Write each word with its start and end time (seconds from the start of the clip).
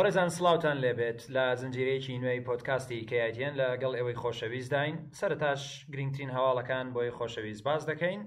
وەرەزان 0.00 0.30
سلااوان 0.36 0.78
لێبێت 0.84 1.20
لە 1.34 1.44
زنجیرەیەکی 1.60 2.14
نوێی 2.22 2.42
پۆتکاستی 2.48 3.00
کەیتێن 3.10 3.54
لەگەڵ 3.60 3.92
ئەوەی 3.98 4.16
خۆشەویست 4.22 4.70
داین 4.74 4.94
سەرتاش 5.20 5.62
گرنگترین 5.92 6.30
هەواڵەکان 6.36 6.86
بۆی 6.94 7.10
خۆشەویست 7.18 7.62
باز 7.66 7.82
دەکەین 7.90 8.20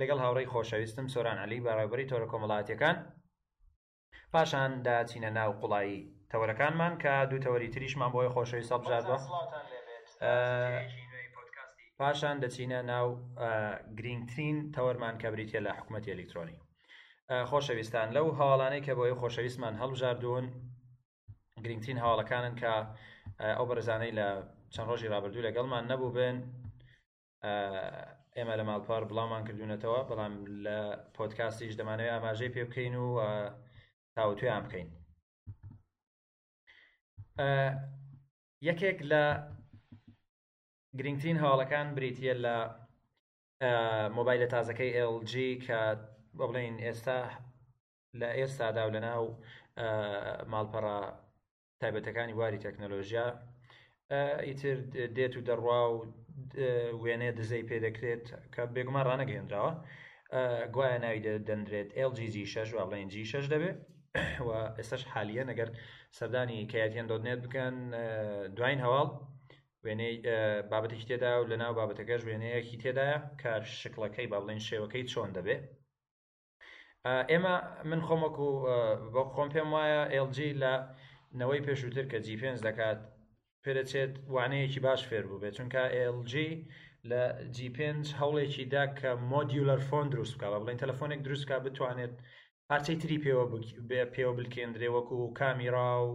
لەگەڵ 0.00 0.18
هاوڕێی 0.24 0.48
خۆشەویستم 0.52 1.06
سۆران 1.14 1.38
علی 1.44 1.58
بەڕێبەری 1.66 2.06
تۆرە 2.10 2.26
کۆمەڵاتیەکان 2.32 2.96
پاشان 4.34 4.70
داچینە 4.86 5.30
ناو 5.38 5.50
قوڵایی 5.60 5.98
تەوەرەکانمان 6.32 6.94
کە 7.02 7.14
دوو 7.30 7.40
تەوەری 7.44 7.70
تریشمان 7.74 8.10
بۆی 8.16 8.30
خۆشەوی 8.34 8.64
سەبژاردوە 8.70 9.18
پاشان 12.00 12.36
دەچینە 12.42 12.80
ناو 12.92 13.06
گرنگترین 13.98 14.56
تەوەرمان 14.74 15.14
کە 15.22 15.26
بریتە 15.32 15.60
لە 15.66 15.70
حکوومەتی 15.78 16.10
ئەلکترۆنی 16.12 16.56
خۆشەویستان 17.50 18.08
لەو 18.16 18.26
هەواڵانەی 18.38 18.82
کە 18.86 18.92
بۆی 18.98 19.14
خۆشەویستمان 19.20 19.74
هەڵبژاردوون 19.80 20.46
گرنگترین 21.64 21.98
هەواڵەکانن 22.02 22.54
کە 22.60 22.72
ئەو 23.56 23.64
بەرزانەی 23.70 24.12
لە 24.18 24.28
چەند 24.74 24.88
ڕۆژی 24.90 25.10
رابرردوو 25.14 25.46
لەگەڵمان 25.48 25.82
نەبوو 25.92 26.14
بن 26.18 26.36
ئێمە 28.36 28.54
لە 28.60 28.64
ماڵپار 28.70 29.02
بڵامان 29.10 29.42
کردوونەتەوە 29.48 30.00
بەڵام 30.08 30.34
لە 30.64 30.78
پۆتکاستیش 31.16 31.72
دەمانەوێت 31.80 32.12
ئاماژەی 32.14 32.52
پێ 32.54 32.62
بکەین 32.68 32.94
و 33.00 33.06
تاوتویان 34.14 34.62
بکەین 34.66 34.88
یەکێک 38.68 38.98
لە 39.12 39.24
گرنگترین 40.98 41.38
هەواڵەکان 41.42 41.86
بریتە 41.96 42.34
لە 42.44 42.54
مۆبایلە 44.16 44.48
تازەکەی 44.54 44.92
LG 45.18 45.32
کە 45.66 45.80
بڵین 46.38 46.76
ئێستا 46.86 47.18
لە 48.20 48.28
ئێستادا 48.38 48.82
و 48.86 48.90
لە 48.94 49.00
ناو 49.06 49.24
ماڵپەڕە 50.52 50.98
تایبەتەکانی 51.82 52.32
واری 52.40 52.60
تەکنەلۆژیا 52.66 53.26
ئیتر 54.46 54.76
دێت 55.16 55.34
و 55.36 55.42
دەڕوا 55.48 55.80
و 55.92 55.96
وێنێ 57.02 57.30
دزەی 57.38 57.64
پێ 57.68 57.76
دەکرێت 57.86 58.24
کە 58.54 58.62
بێگومان 58.74 59.04
ڕانەگەێنراوە 59.08 59.72
گوایە 60.74 60.98
ناوی 61.04 61.20
دەندرێت 61.48 61.88
LGG 62.10 62.36
6 62.54 62.70
و 62.74 62.78
بڵێن 62.90 63.08
G6 63.28 63.46
دەبێت 63.52 63.78
و 64.46 64.50
ئێستش 64.78 65.02
حالیە 65.12 65.44
نەگەر 65.50 65.68
سەردانی 66.18 66.68
کەاتیان 66.72 67.06
دۆنێت 67.12 67.40
بکەن 67.46 67.76
دوین 68.56 68.78
هەواڵ 68.84 69.08
وێنەی 69.84 70.14
بابەتێکی 70.70 71.06
تێدا 71.10 71.32
و 71.40 71.48
لە 71.50 71.56
ناو 71.62 71.72
بابەتەکەش 71.80 72.22
وێنەیەکی 72.28 72.80
تێدایە 72.82 73.18
کار 73.42 73.62
شکلەکەی 73.82 74.26
با 74.32 74.38
بڵێن 74.42 74.60
شێوەکەی 74.68 75.04
چۆن 75.12 75.30
دەبێت 75.36 75.62
ئێمە 77.30 77.54
من 77.90 78.00
خۆمەک 78.06 78.36
و 78.40 78.48
بۆ 79.14 79.22
خۆم 79.34 79.48
پێم 79.54 79.68
وایە 79.74 80.02
LG 80.26 80.36
لە 80.62 80.74
نەوەی 81.40 81.60
پێشووتر 81.66 82.04
کە 82.12 82.18
جیپێنز 82.26 82.60
دەکات 82.68 82.98
پێدەچێت 83.64 84.12
وانەیەکی 84.34 84.80
باش 84.86 85.00
فێر 85.08 85.24
بوو 85.28 85.40
بێت 85.42 85.54
چونکە 85.58 85.82
LG 86.16 86.32
لە 87.10 87.22
جیپێنج 87.56 88.04
هەوڵێکی 88.20 88.64
دا 88.74 88.84
کە 88.98 89.10
مۆدیولەر 89.32 89.80
فۆن 89.88 90.06
دروست 90.12 90.34
بکە 90.36 90.48
بە 90.52 90.58
بڵین 90.62 90.80
تەلەفۆنێک 90.84 91.20
دروستکە 91.26 91.56
بتوانێت 91.64 92.14
پارچەی 92.68 92.98
تری 93.02 93.18
پێوە 93.24 93.44
پێوە 94.14 94.32
بکێندرێ 94.38 94.88
وەکو 94.96 95.14
و 95.22 95.32
کامیرا 95.38 95.90
و 96.08 96.12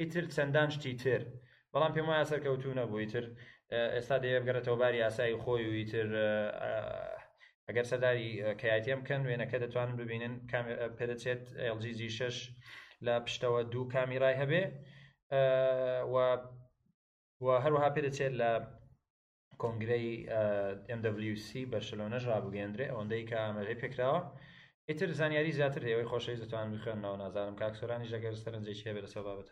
ئیتر 0.00 0.24
چەندان 0.34 0.68
شتی 0.74 0.94
تر 1.02 1.22
بەڵام 1.72 1.92
پێم 1.96 2.06
وایە 2.10 2.24
سەرکەوتو 2.30 2.76
نەبووی 2.78 3.08
تر 3.12 3.24
ئێستا 3.94 4.16
دەیە 4.24 4.38
بگەرێتەوە 4.42 4.78
باری 4.82 5.04
ئاسایی 5.06 5.40
خۆی 5.42 5.64
و 5.68 5.74
ئیتر 5.80 6.08
ئەگەر 7.68 7.86
سەداری 7.92 8.30
کەیاتیم 8.60 9.00
بکەن 9.02 9.22
وێنەکە 9.28 9.56
دەتوانن 9.62 9.94
ببینن 10.00 10.34
پێدەچێت 10.98 11.42
LGG 11.78 12.00
6 12.18 12.36
لە 13.06 13.14
پشتەوە 13.26 13.60
دوو 13.72 13.84
کامیرای 13.94 14.34
هەبێ 14.42 14.62
هەروەها 17.64 17.88
پێدەچێت 17.94 18.32
لە 18.42 18.50
کۆنگرەی 19.62 20.06
MWC 21.00 21.48
بەشلۆنە 21.72 22.18
ژابگەێندرێ 22.24 22.86
ئەوەندەی 22.90 23.22
کە 23.30 23.36
ئامەژەی 23.44 23.80
پێکراوە 23.82 24.20
ئیتر 24.88 25.10
زانیاری 25.18 25.56
زیاتر 25.58 25.82
هێوەی 25.88 26.10
خۆشەی 26.12 26.40
زتوان 26.42 26.66
بخێنەوە 26.74 27.16
نازانم 27.22 27.54
کاکسۆرانی 27.60 28.10
ژەگەر 28.12 28.34
سەرنجێکی 28.42 28.88
هەبێت 28.88 29.04
لە 29.06 29.10
سەبابەت 29.16 29.48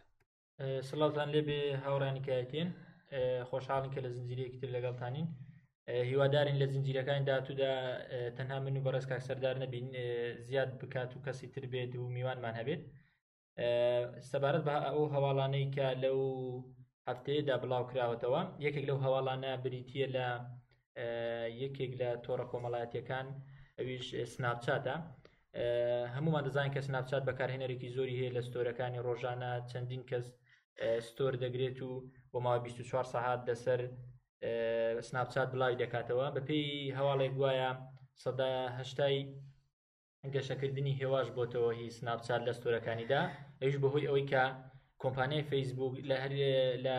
سلاوتان 0.89 1.29
لێبێ 1.35 1.61
هاوڕانیکایەتین 1.85 2.69
خۆشحاڵن 3.49 3.91
کە 3.95 4.01
لە 4.05 4.11
زنجیرەیەکی 4.17 4.61
تر 4.63 4.71
لەگەڵتانین 4.77 5.27
هیوادارین 6.11 6.57
لە 6.63 6.67
زنجیرەکانی 6.75 7.27
داتوودا 7.31 7.73
تەنها 8.37 8.59
من 8.65 8.75
و 8.77 8.85
بەڕێز 8.85 9.07
کاکسەردار 9.11 9.57
نەبین 9.63 9.87
زیاد 10.49 10.71
بکات 10.81 11.11
و 11.17 11.23
کەسی 11.27 11.47
تر 11.55 11.65
بێت 11.73 11.93
و 11.97 12.13
میوانمان 12.17 12.55
هەبێت 12.61 12.83
سەبارەت 14.31 14.63
بە 14.69 14.77
ئەو 14.87 14.99
هەواڵانەی 15.15 15.67
کە 15.77 15.89
لەو 16.03 16.19
هەفتەیەدا 17.09 17.55
بڵاوکراوەتەوە 17.63 18.41
یەکێک 18.67 18.85
لەو 18.91 18.99
هەواڵانە 19.05 19.51
بریتە 19.65 20.05
لە 20.17 20.29
یەکێک 21.63 21.93
لە 22.01 22.11
تۆڕە 22.25 22.47
کۆمەڵایەتەکان 22.53 23.27
ئەویش 23.79 24.07
سناپچاتە 24.35 24.95
هەمومان 26.15 26.43
دەزان 26.47 26.69
کە 26.75 26.81
سناپچات 26.87 27.23
بەکارهێنەرێکی 27.29 27.95
زۆری 27.97 28.19
هەیە 28.21 28.33
لە 28.37 28.43
ستۆرەکانی 28.49 29.05
ڕۆژانە 29.07 29.51
چەندین 29.71 30.03
کەس 30.11 30.27
ستۆر 31.09 31.33
دەگرێت 31.45 31.79
و 31.89 31.91
بۆ 32.31 32.39
ماوە 32.45 32.59
24 32.67 33.13
سەعات 33.13 33.41
دەسەر 33.49 33.81
سناپچات 35.09 35.49
بڵاوی 35.53 35.81
دەکاتەوە 35.83 36.27
بەپێی 36.37 36.93
هەواڵێک 36.97 37.33
گوایە 37.41 37.71
سەداهشتای 38.25 39.19
گەشەکردنی 40.35 40.99
هێواش 41.01 41.29
بۆتەوە 41.39 41.71
هی 41.79 41.91
سناپچار 41.99 42.41
لە 42.49 42.53
سۆرەکانیدا 42.61 43.21
ئەوش 43.61 43.75
بەهۆی 43.83 44.07
ئەوەی 44.09 44.27
کە 44.33 44.45
کۆمپانیای 45.03 45.49
فەیسبوک 45.51 45.93
لە 46.09 46.17
هەر 46.23 46.33
لە 46.87 46.99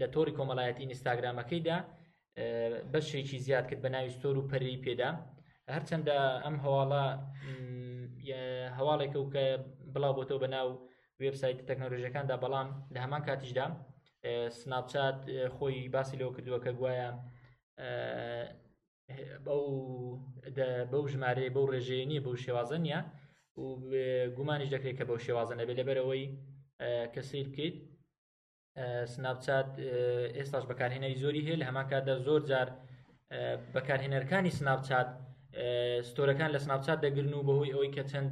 لە 0.00 0.06
تۆری 0.14 0.36
کۆمەڵایەتی 0.38 0.82
ئینستاگرامەکەیدا 0.84 1.76
بەشێکی 2.92 3.38
زیاد 3.46 3.64
کرد 3.70 3.80
بە 3.84 3.88
ناوی 3.94 4.14
ستۆر 4.16 4.34
و 4.38 4.48
پەری 4.50 4.82
پێدا 4.86 5.10
هەرچەندە 5.74 6.16
ئەم 6.44 6.56
هەواڵە 6.64 7.04
هەواڵێکە 8.76 9.18
و 9.20 9.30
کە 9.34 9.44
بڵاوبتەوە 9.94 10.40
بە 10.42 10.48
ناو 10.54 10.68
وبسایت 11.24 11.58
تەکنۆلژیەکاندا 11.70 12.36
بەڵام 12.44 12.68
لە 12.94 12.98
هەمان 13.04 13.22
کاتیشدا 13.26 13.66
سناپچات 14.60 15.18
خۆی 15.56 15.78
باسی 15.94 16.18
لەوە 16.20 16.32
کردووە 16.36 16.58
کە 16.64 16.70
گوایە 16.78 17.10
بەو 20.92 21.02
ژمارەیە 21.12 21.54
بەو 21.56 21.66
ڕێژێنی 21.72 22.22
بەو 22.24 22.34
شێوازە 22.44 22.78
نیە 22.86 23.00
و 23.62 23.66
گومانیش 24.36 24.68
دەکرێت 24.74 24.96
کە 24.98 25.04
بەو 25.08 25.24
شێوازە 25.26 25.54
نەبێ 25.60 25.74
لەبەرەوەی 25.80 26.24
کەسی 27.14 27.42
بکەیت 27.48 27.76
سناپچات 29.14 29.70
ئێستاش 30.38 30.64
بەکارهێنەری 30.70 31.20
زۆری 31.22 31.44
هەیە 31.46 31.60
لە 31.60 31.64
هەمان 31.68 31.86
کاتدا 31.90 32.14
زۆر 32.26 32.42
جار 32.50 32.68
بەکارهێنەرەکانی 33.74 34.56
سناپچات 34.58 35.08
ستۆرەکان 36.08 36.50
لە 36.54 36.58
سناپچات 36.64 36.98
دەگرن 37.06 37.32
و 37.34 37.46
بەهۆی 37.48 37.72
ئەوەی 37.74 37.92
کە 37.96 38.02
چەند 38.10 38.30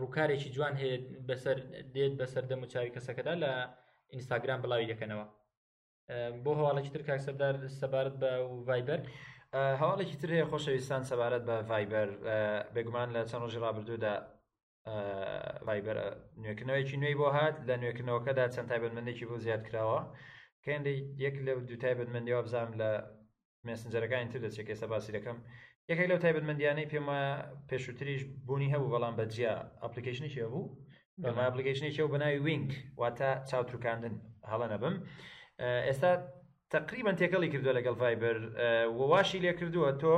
ڕووکارێکی 0.00 0.50
جوان 0.56 0.74
هەیە 0.80 0.96
بەسەر 1.28 1.56
دێت 1.94 2.12
بەسەر 2.20 2.44
دەم 2.50 2.60
و 2.64 2.70
چاوی 2.72 2.94
کەسەکەدا 2.96 3.34
لە 3.42 3.52
ئینستاگرام 4.12 4.60
بڵاوی 4.64 4.90
دەکەنەوە 4.92 5.26
بۆ 6.44 6.52
هەواڵێکی 6.58 6.92
تر 6.94 7.02
کاکسەردار 7.08 7.54
سەبارەت 7.80 8.16
بە 8.22 8.30
و 8.50 8.54
ڤایبەر 8.68 9.00
هەواڵێکی 9.80 10.16
تر 10.22 10.30
هەیە 10.36 10.46
خۆشەویستان 10.52 11.02
سەبارەت 11.10 11.42
بە 11.48 11.56
ڤایبەر 11.70 12.08
بێگومان 12.74 13.08
لە 13.16 13.20
چەند 13.30 13.42
ڕۆژی 13.44 13.62
ڕابردوودا 13.64 14.14
ڤایبەر 15.66 15.98
نوێکنەوەیکی 16.42 16.96
نوێی 17.02 17.16
بۆ 17.20 17.26
هات 17.36 17.56
لە 17.68 17.74
نوێکنەوەکەدا 17.82 18.44
چەند 18.54 18.68
تایبەتمەندێکی 18.70 19.24
بۆ 19.30 19.36
زیاد 19.44 19.62
کراوە 19.68 20.00
کەندی 20.66 20.96
یەک 21.24 21.36
لە 21.46 21.52
دوو 21.68 21.80
تایبەتمەندیەوە 21.84 22.40
بزانام 22.46 22.72
لە 22.80 22.90
مسنجەرەکانی 23.68 24.30
تر 24.32 24.38
دەچێک 24.44 24.68
ئێستا 24.72 24.86
باسی 24.92 25.12
دەکەم 25.16 25.36
یەکێک 25.90 26.08
لەو 26.10 26.18
تایبەتمەندیانەی 26.24 26.86
پێمە 26.92 27.20
پێشووتریش 27.70 28.22
بوونی 28.46 28.72
هەبوو 28.74 28.92
بەڵام 28.94 29.14
بەجیا 29.20 29.54
ئەپلیکیشنیشی 29.82 30.40
هەبوو 30.44 30.64
بەما 31.22 31.42
ئەپلیکیشنێکی 31.48 32.02
و 32.04 32.12
بەناوی 32.14 32.40
وینک 32.46 32.70
واتە 33.02 33.30
چاوتروکاندن 33.50 34.14
هەڵە 34.50 34.66
نەبم 34.72 34.94
ئێستا 35.88 36.12
تقریبان 36.74 37.14
تێکەڵی 37.20 37.48
کردو 37.54 37.76
لەگەڵ 37.78 37.96
ڤایبەر 38.02 38.36
وواشی 38.98 39.42
لێ 39.44 39.52
کردووە 39.60 39.90
تۆ 40.02 40.14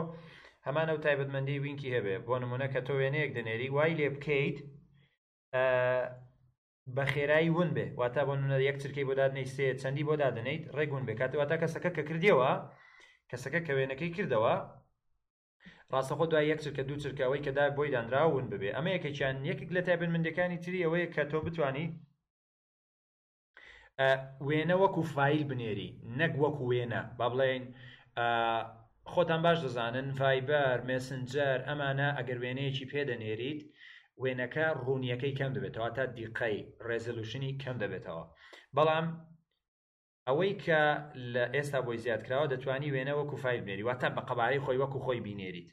هەمانە 0.66 0.92
و 0.94 1.02
تایبەتمەندی 1.04 1.62
وینکی 1.64 1.94
هەبێ 1.96 2.14
بۆ 2.26 2.34
نمونە 2.42 2.66
کە 2.72 2.80
تۆ 2.86 2.92
وێنەیەک 2.98 3.30
دەنێری 3.38 3.68
وای 3.76 3.92
لێ 3.98 4.08
بکەیت 4.16 4.58
بە 6.96 7.04
خێرایی 7.12 7.50
ون 7.56 7.70
بێ 7.76 7.86
واتە 8.00 8.22
بۆ 8.26 8.34
نە 8.50 8.56
یەک 8.68 8.76
چرکی 8.82 9.04
بۆ 9.08 9.12
دادنەی 9.20 9.48
سێ 9.54 9.66
چەندی 9.80 10.04
بۆ 10.08 10.14
دادنیت 10.22 10.62
ڕێگون 10.76 11.04
بێ 11.08 11.14
کاتەوە 11.20 11.44
تا 11.50 11.56
کەسەکە 11.62 11.90
کە 11.96 12.02
کردیەوە 12.08 12.50
کەسەکە 13.30 13.60
کە 13.66 13.72
وێنەکەی 13.76 14.10
کردەوە 14.16 14.54
ڕاستەخۆ 15.92 16.24
دوای 16.30 16.48
یەک 16.52 16.60
چرکە 16.64 16.82
دوو 16.88 17.02
چرکەوەی 17.04 17.44
کەدا 17.46 17.64
بۆی 17.76 17.90
دانراون 17.94 18.46
ببێ 18.52 18.70
ئەمە 18.76 18.90
یەکێکیان 18.96 19.36
یەکێک 19.50 19.70
لە 19.76 19.80
تایبن 19.86 20.10
منندەکانی 20.14 20.58
تری 20.64 20.84
ئەوەیە 20.84 21.08
کە 21.14 21.22
تۆ 21.32 21.38
بتانی 21.46 21.86
وێنە 24.46 24.76
وەکو 24.82 25.02
فیل 25.14 25.42
بنێری 25.50 25.90
نەک 26.20 26.32
وەکو 26.42 26.62
وێنە 26.70 27.00
با 27.18 27.26
بڵێن 27.32 27.62
خۆتان 29.12 29.40
باش 29.46 29.58
دەزانن 29.66 30.08
فایبەر 30.18 30.76
مسنجەر 30.90 31.58
ئەمانە 31.68 32.08
ئەگەر 32.18 32.38
وێنەیەکی 32.42 32.90
پێدەنێریت 32.92 33.60
وێنەکە 34.22 34.66
ڕوونیەکەی 34.84 35.34
کەم 35.38 35.50
دەبێتەوە 35.56 35.88
تا 35.96 36.04
دیقەی 36.18 36.58
ڕێزلوشنی 36.86 37.52
کەم 37.62 37.76
دەبێتەوە 37.82 38.24
بەڵام 38.76 39.06
ئەوەی 40.28 40.52
کە 40.64 40.82
لە 41.32 41.44
ئێستا 41.54 41.80
بۆی 41.86 41.98
زیاد 42.04 42.22
کراوە 42.26 42.46
دەتوانی 42.52 42.92
وێنە 42.94 43.14
وەکو 43.20 43.36
فیل 43.42 43.60
بنێری 43.64 43.86
واتە 43.88 44.08
بە 44.16 44.22
قەبارەی 44.28 44.62
خۆی 44.64 44.80
وەکو 44.82 44.98
خۆی 45.06 45.20
بینێریت 45.28 45.70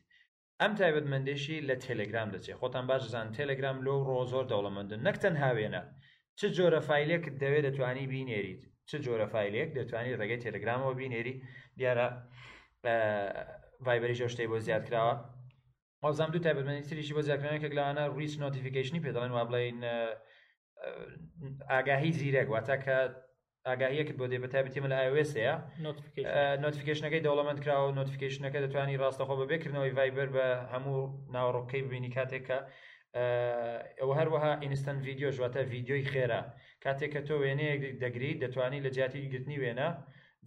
ئەم 0.62 0.72
تایبەت 0.80 1.06
مندێشی 1.14 1.58
لە 1.70 1.76
تەلگرام 1.88 2.30
دەچێت 2.34 2.58
خۆتان 2.62 2.86
باش 2.90 3.04
زان 3.14 3.28
تەلگرام 3.40 3.78
لەو 3.86 4.00
ڕۆ 4.08 4.18
زۆر 4.32 4.46
دەوڵەمەندن 4.52 5.00
نەک 5.08 5.18
تەنها 5.24 5.52
وێنە 5.58 5.82
چ 6.40 6.42
جۆرە 6.58 6.80
فیلێکت 6.90 7.36
دەوێت 7.44 7.64
دەتوانی 7.68 8.06
بینێریت 8.14 8.62
چ 8.90 8.92
جۆرە 9.06 9.28
فیلێک 9.34 9.70
دەتوانانی 9.78 10.18
ڕێگەی 10.22 10.40
تێلگرامەوە 10.44 10.92
بینێری 11.00 11.34
دیارە 11.80 12.08
ڤایبەری 13.86 14.16
شتەی 14.34 14.48
بۆ 14.52 14.58
زیاد 14.68 14.84
کراوە 14.88 15.14
ئازام 16.04 16.30
دوو 16.34 16.44
تایبەتمەنیستریشی 16.46 17.16
بۆ 17.18 17.22
زیاکردنەکە 17.28 17.70
لەوانە 17.78 18.04
ریس 18.20 18.34
نۆتیفیکیشنی 18.46 19.04
پێدەڵێن 19.06 19.32
وا 19.36 19.44
بڵین 19.50 19.80
ئاگاهی 21.72 22.12
زیرەک 22.20 22.48
واتە 22.54 22.76
کە 22.84 22.96
ئاگاهیەکت 23.68 24.16
بۆ 24.20 24.26
دێ 24.32 24.38
بەتابەتیمە 24.44 24.88
لە 24.92 24.98
ئاوسەیە 25.02 25.56
نۆتیفیکیشنەکەی 26.64 27.22
دەوڵەمەند 27.26 27.60
کرا 27.64 27.76
و 27.82 27.96
نۆتیفیکیشنەکە 28.00 28.58
دەتوانانی 28.66 29.00
ڕاستەخۆ 29.04 29.34
بە 29.40 29.46
بێکردنەوەی 29.52 29.96
ڤایبەر 29.98 30.30
بە 30.36 30.46
هەموو 30.74 31.00
ناوەڕۆکەی 31.36 31.84
ببینی 31.86 32.10
کاتێکە 32.18 32.60
ئەوە 34.00 34.14
هەروەها 34.20 34.52
ئینستن 34.64 34.96
ڤیددیو 35.06 35.30
ژواتە 35.38 35.62
ڤیددیۆی 35.72 36.04
خێرا 36.12 36.42
کاتێک 36.84 37.10
کە 37.16 37.22
تۆ 37.28 37.36
وێنەیەک 37.44 37.82
دەگریت 38.04 38.38
دەتوانانی 38.44 38.84
لە 38.86 38.90
جیاتی 38.96 39.30
گرتنی 39.34 39.62
وێنە 39.64 39.88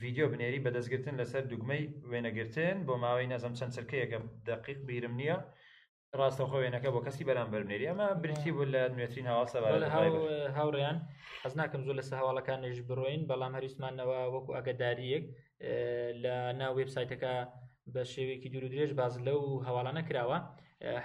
ڤیددیو 0.00 0.26
بنێری 0.32 0.64
بەدەستگرتن 0.64 1.14
لەسەر 1.20 1.42
دوگمەی 1.52 1.84
وێنەگرتن 2.10 2.76
بۆ 2.86 2.94
ماوەی 3.04 3.30
نەزم 3.32 3.52
چەند 3.58 3.72
سەرکەیەکە 3.76 4.18
دقیق 4.48 4.78
بیرم 4.88 5.14
نییە 5.20 5.36
ڕاستەخۆ 6.18 6.56
وێنەکە 6.62 6.88
بۆ 6.94 7.00
کەسی 7.06 7.24
بەرامبەر 7.28 7.62
بنێری 7.66 7.88
ئەمە 7.90 8.08
برتی 8.22 8.50
بوو 8.54 8.70
لە 8.74 8.82
نوێترین 8.94 9.26
هاواسەبار 9.32 9.72
هاوڕیان 10.56 10.98
حەز 11.42 11.54
ناکەم 11.60 11.82
زۆر 11.86 11.94
لە 12.00 12.04
سەهواڵەکانش 12.10 12.76
بڕۆین 12.88 13.22
بەڵام 13.30 13.52
هەریسمانەوە 13.58 14.18
وەکو 14.34 14.50
ئەگەداریەک 14.56 15.24
لە 16.22 16.34
ناو 16.60 16.72
وبسایتەکە 16.78 17.34
بە 17.92 18.02
شێوەیەکی 18.12 18.50
دوور 18.52 18.64
و 18.64 18.72
درێژ 18.72 18.90
باز 19.00 19.14
لەو 19.26 19.40
هەواڵانە 19.66 20.02
کراوە. 20.08 20.38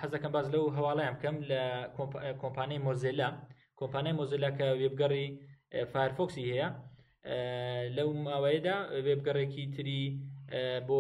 حەزەکەم 0.01 0.31
باز 0.35 0.47
لەو 0.53 0.63
هەواڵەیان 0.77 1.13
بکەم 1.17 1.35
لە 1.51 1.61
کۆمپانیای 2.41 2.81
مۆزیلا 2.87 3.29
کۆمپانای 3.79 4.17
مۆزیلا 4.19 4.49
کە 4.57 4.67
وێبگەڕی 4.81 5.27
فارفۆکسی 5.91 6.43
هەیە 6.51 6.67
لەو 7.97 8.09
ماوەیەدا 8.25 8.77
وێبگەڕێکی 9.07 9.63
تری 9.75 10.01
بۆ 10.87 10.99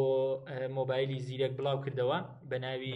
مۆبایلی 0.77 1.19
زیرەک 1.27 1.53
بڵاو 1.59 1.77
کردەوە 1.85 2.17
بە 2.49 2.57
ناوی 2.63 2.95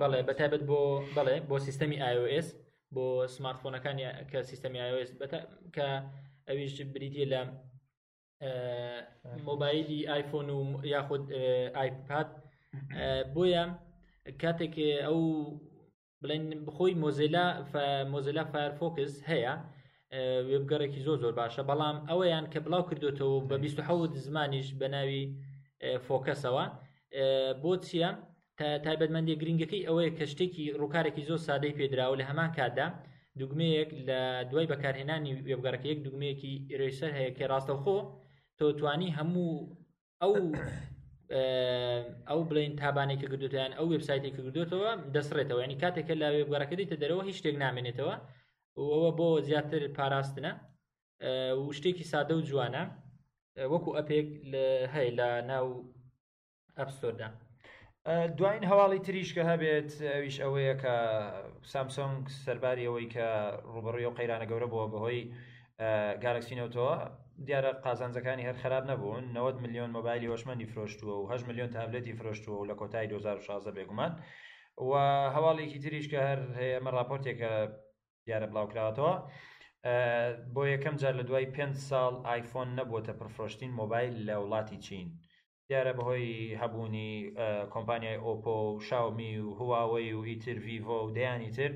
بەڵێ 0.00 0.20
بەتابەت 0.28 0.62
بۆ 0.70 0.80
بڵێ 1.16 1.36
بۆ 1.48 1.56
سیستەمی 1.66 1.98
iOS 2.14 2.48
بۆ 2.94 3.06
سمارتفۆنەکانی 3.34 4.04
کە 4.30 4.38
سیستەمی 4.50 4.80
iOS 4.90 5.10
کە 5.74 5.88
ئەویش 6.48 6.72
بریتە 6.94 7.24
لە 7.32 7.42
مۆبایلی 9.48 10.00
آیفۆن 10.16 10.48
و 10.56 10.60
یاخود 10.94 11.24
ئایپات 11.78 12.28
بۆیە 13.34 13.64
کاتێک 14.42 14.74
ئەو 15.06 15.18
بڵێن 16.22 16.44
بخۆی 16.66 16.94
مۆزیلا 17.02 17.46
مۆزیلا 18.12 18.44
فایرفۆکس 18.52 19.12
هەیە 19.30 19.52
وێبگەڕێکی 20.48 21.00
زۆ 21.06 21.12
زۆر 21.22 21.32
باشە 21.40 21.62
بەڵام 21.70 21.96
ئەوەیان 22.10 22.46
کە 22.52 22.58
بڵاو 22.64 22.88
کردوتەوە 22.88 23.38
بە 23.48 23.56
1970 23.58 24.14
زمانیش 24.26 24.68
بە 24.80 24.86
ناوی 24.94 25.22
فۆکەسەوە 26.06 26.64
بۆ 27.62 27.72
چییە؟ 27.86 28.10
تایبەتمەندی 28.84 29.38
گرنگەکەی 29.40 29.86
ئەوەیە 29.88 30.10
کە 30.18 30.24
شتێکی 30.32 30.64
ڕووکارێکی 30.80 31.26
زۆر 31.28 31.40
سادەی 31.46 31.76
پێدراوە 31.78 32.18
لە 32.20 32.24
هەمان 32.30 32.50
کاتدا 32.56 32.86
دوگمەیەک 33.40 33.90
لە 34.08 34.20
دوای 34.50 34.70
بەکارهێنانی 34.72 35.32
وێبگەڕەکە 35.48 35.86
یەک 35.92 36.00
دوگمەیەکی 36.06 36.52
ئێرێسەر 36.70 37.10
هەیە 37.18 37.32
کە 37.38 37.44
ڕاستەوخۆ 37.52 37.98
تۆ 38.58 38.66
توانی 38.78 39.14
هەموو 39.18 39.50
ئەو 40.22 40.32
ئەو 41.34 42.38
بڵین 42.48 42.72
تابانێککە 42.82 43.26
گردوتیان 43.32 43.72
ئەو 43.78 43.86
وبسایتێککە 43.94 44.40
گردوتەوە 44.46 44.90
دەسڕێتەوە 45.14 45.60
ینی 45.64 45.78
کاتێکە 45.82 46.14
لە 46.22 46.28
وێبگەڕەکە 46.36 46.74
دیتە 46.80 46.96
دەرەوە 47.02 47.22
هیچ 47.28 47.36
شتێک 47.40 47.56
نامێنێتەوە 47.64 48.14
ئەوە 48.94 49.10
بۆ 49.18 49.28
زیاتر 49.48 49.82
پاراستنە 49.96 50.52
و 51.62 51.66
شتێکی 51.78 52.06
سادە 52.12 52.34
و 52.36 52.46
جوانە 52.48 52.82
وەکو 53.72 53.90
ئەپێک 53.96 54.28
هەیە 54.94 55.12
لە 55.18 55.28
ناو 55.50 55.66
ئەپستۆردا 56.78 57.28
دوین 58.38 58.62
هەواڵی 58.70 59.04
تریشکە 59.06 59.42
هەبێت 59.50 59.90
ئەویش 60.14 60.36
ئەوەیە 60.44 60.74
کە 60.82 60.94
سامسۆنگ 61.72 62.22
سەرباری 62.44 62.86
ئەوەی 62.88 63.08
کە 63.14 63.26
ڕوبڕی 63.74 64.06
و 64.08 64.16
قەیرانە 64.18 64.46
گەورە 64.50 64.68
بووە 64.72 64.86
بەهۆی 64.92 65.20
گالکسینەوتەوە 66.24 66.94
دیارە 67.44 67.70
قازانجەکانی 67.86 68.46
هەر 68.48 68.56
خراب 68.62 68.84
نەبوون 68.90 69.24
90 69.34 69.60
میلیۆن 69.64 69.90
مۆبایلی 69.96 70.30
هۆشمەندی 70.32 70.66
فرۆشتووە 70.72 71.14
و 71.20 71.26
8 71.30 71.44
میلیۆن 71.48 71.70
تابلەتی 71.76 72.16
فرۆشتووە 72.20 72.56
و 72.58 72.66
لە 72.70 72.74
کۆتای 72.80 73.08
2016 73.08 73.72
بێگومان 73.72 74.12
و 74.88 74.92
هەواڵێکی 75.36 75.78
تریش 75.82 76.06
کە 76.12 76.20
هەر 76.28 76.40
هەیە 76.60 76.80
مە 76.84 76.90
راپۆرتێکە 76.98 77.50
دیارە 78.26 78.46
بڵاوکراوەتەوە 78.50 79.14
بۆ 80.54 80.62
یەکەم 80.72 80.94
جار 81.00 81.14
لە 81.20 81.24
دوای 81.28 81.46
5 81.46 81.76
ساڵ 81.90 82.12
آیفۆن 82.34 82.68
نەبووتە 82.78 83.12
پرفرۆشتین 83.20 83.70
مۆبایل 83.80 84.14
لە 84.28 84.36
وڵاتی 84.42 84.78
چین 84.86 85.08
دیارە 85.68 85.92
بەهۆی 85.98 86.56
هەبوونی 86.62 87.10
کۆمپانیای 87.74 88.22
ئۆپۆ 88.26 88.54
و 88.68 88.80
شاومی 88.88 89.34
و 89.38 89.48
هواوەی 89.58 90.12
و 90.14 90.24
ئیتر 90.28 90.56
ڤیڤۆ 90.66 90.98
و 91.04 91.12
دەیانی 91.16 91.50
تر 91.56 91.72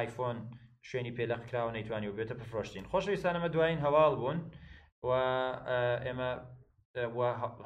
آیفۆن 0.00 0.38
شوێنی 0.90 1.16
پێلەقراوە 1.18 1.70
نەیتوانانی 1.76 2.08
و 2.10 2.16
بێتە 2.18 2.34
پفرۆشتین 2.40 2.88
خۆشەویستانەمە 2.92 3.48
دوایین 3.54 3.80
هەواڵ 3.86 4.12
بوون 4.20 4.38
و 5.08 5.10
ئێمە 6.04 6.30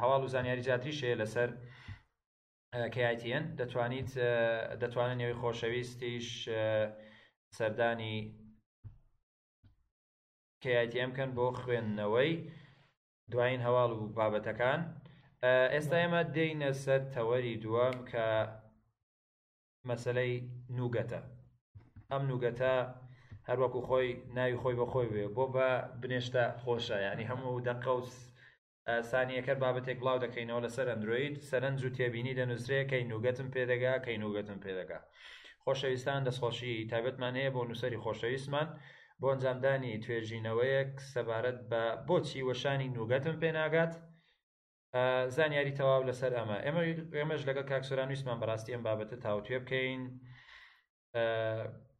هەواڵ 0.02 0.20
و 0.24 0.32
زانیاری 0.34 0.66
جاتریشەیە 0.68 1.20
لەسەر 1.22 1.50
کیتN 2.94 3.44
دەتوانیت 3.60 4.10
دەتوانن 4.82 5.18
نێوی 5.20 5.38
خۆشەویستیش 5.40 6.28
سەردانی 7.56 8.16
کیتM 10.62 11.10
کەن 11.16 11.30
بۆ 11.36 11.46
خوێندنەوەی 11.60 12.32
دوایین 13.32 13.60
هەواڵ 13.66 13.90
و 13.94 14.12
بابەتەکان 14.16 14.80
ئێستا 15.74 15.96
ئێمە 16.02 16.22
دێینە 16.34 16.70
سەر 16.84 17.00
تەوەری 17.14 17.60
دووەم 17.64 17.96
کە 18.10 18.26
مەسلەی 19.88 20.34
نوگەتە 20.76 21.20
ئەم 22.10 22.22
نوگەتە 22.30 22.74
هەروەکو 23.50 23.80
خۆی 23.88 24.08
ناوی 24.36 24.56
خۆی 24.62 24.76
بە 24.80 24.86
خۆی 24.92 25.08
بێ 25.14 25.24
بۆ 25.36 25.44
بە 25.54 25.68
بنێشتە 26.00 26.44
خۆشە 26.62 26.96
ینی 27.06 27.24
هەموو 27.30 27.64
دەقەوس 27.68 28.10
سانیەکە 29.10 29.54
بابەتێک 29.62 29.98
بڵاو 30.02 30.22
دەکەینەوە 30.24 30.60
لە 30.64 30.70
سەر 30.76 30.86
ئەندروید 30.92 31.34
سەرنج 31.50 31.78
و 31.84 31.90
تێبینی 31.96 32.36
دەنووسێ 32.38 32.80
کەی 32.90 33.04
نوگەتم 33.12 33.48
پێدەگا 33.54 33.94
کەی 34.04 34.16
نوگەتم 34.24 34.58
پێدەگا 34.64 35.00
خۆشەویستان 35.64 36.20
دەستخۆشی 36.28 36.74
تایبەتمان 36.90 37.34
هەیە 37.40 37.50
بۆ 37.54 37.60
نووسری 37.68 37.98
خۆشەویستمان 38.04 38.68
بۆ 39.20 39.26
ئەنجامدانی 39.32 39.94
توێژینەوەیەک 40.04 40.90
سەبارەت 41.12 41.58
بە 41.70 41.82
بۆچی 42.08 42.40
وەشانی 42.48 42.88
نوگەتم 42.96 43.36
پێناگات 43.42 43.92
زانیاری 45.36 45.76
تەواو 45.78 46.02
لەسەر 46.08 46.32
ئەمە 46.38 46.58
ئێمە 46.64 46.82
ئێمەش 47.20 47.42
لەگە 47.48 47.62
کاکسۆران 47.70 48.08
ویسمان 48.10 48.38
بەڕاستی 48.42 48.74
ئەم 48.74 48.82
بابەتە 48.86 49.16
تاوتێ 49.24 49.56
بکەین. 49.62 50.02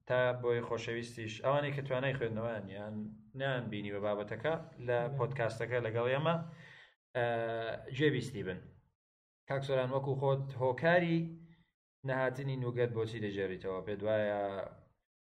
تا 0.08 0.20
بۆی 0.42 0.60
خۆشەویستیش 0.68 1.32
ئەوانی 1.44 1.72
کە 1.76 1.82
توانای 1.88 2.16
خوێندنەوەن 2.18 2.64
یان 2.76 2.94
نان 3.40 3.62
بینی 3.72 3.92
بە 3.94 4.00
بابەتەکە 4.06 4.54
لە 4.88 4.98
پۆتکاستەکە 5.16 5.78
لەگەڵ 5.86 6.06
ئێمە 6.12 6.36
جێبیستی 7.96 8.42
بن 8.48 8.60
کاکسۆران 9.48 9.90
وەکو 9.94 10.12
خۆت 10.20 10.44
هۆکاری 10.62 11.18
نەهاتنی 12.08 12.56
نوگەت 12.64 12.90
بۆچی 12.96 13.22
دەژێریتەوە 13.26 13.80
پێ 13.86 13.94
دوایە 14.00 14.40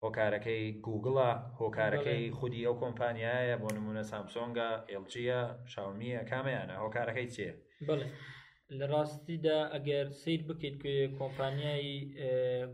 هۆکارەکەی 0.03 0.63
گوگڵە 0.87 1.31
هۆکارەکەی 1.61 2.23
خودی 2.39 2.67
ئەو 2.67 2.75
کۆمپانیایە 2.83 3.57
بۆ 3.63 3.69
نمونە 3.79 4.03
سامسۆنگە 4.11 4.71
ئێلچیە 4.91 5.39
شاومیە 5.73 6.21
کامیانە 6.31 6.77
هۆکارەکەی 6.85 7.29
چێ 7.35 7.49
بڵێ 7.89 8.07
لە 8.79 8.85
ڕاستیدا 8.93 9.59
ئەگەر 9.75 10.07
سیر 10.23 10.41
بکەیت 10.49 10.77
کۆمپانیایی 11.19 11.97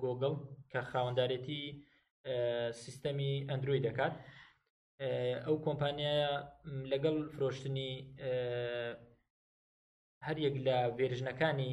گۆگڵ 0.02 0.34
کە 0.72 0.80
خاوەنددارێتی 0.90 1.64
سیستەمی 2.84 3.32
ئەندروی 3.50 3.80
دەکات 3.88 4.14
ئەو 5.44 5.56
کۆمپانیایە 5.66 6.32
لەگەڵ 6.92 7.16
فرۆشتنی 7.34 7.92
هەر 10.26 10.36
یەک 10.46 10.56
لە 10.66 10.76
وێژنەکانی 10.98 11.72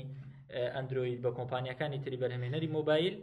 ئەندروید 0.76 1.20
بە 1.26 1.30
کۆمپانیەکانی 1.38 2.02
تری 2.04 2.20
بەرهمێنەری 2.22 2.74
مۆبایل 2.78 3.16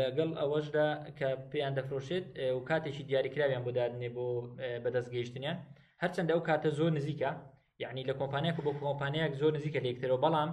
لەگەڵ 0.00 0.30
ئەوەشدا 0.40 0.88
کە 1.18 1.28
پێیان 1.50 1.74
دەفرۆشێت 1.78 2.26
و 2.56 2.60
کاتێکی 2.68 3.06
دیاریکراویان 3.08 3.62
بۆ 3.66 3.70
دادنێ 3.78 4.10
بۆ 4.16 4.26
بەدەستگەیشتنیان 4.84 5.58
هەرچەندە 6.02 6.32
ئەو 6.34 6.42
کاتە 6.48 6.68
زۆر 6.78 6.90
نزیکە 6.98 7.30
یعنی 7.82 8.02
لە 8.08 8.14
کۆمپانیاک 8.20 8.56
بۆ 8.66 8.70
کۆمپانیاک 8.84 9.32
زۆر 9.40 9.52
نزیکە 9.58 9.80
لەکتەرەوە 9.86 10.22
بەڵام 10.24 10.50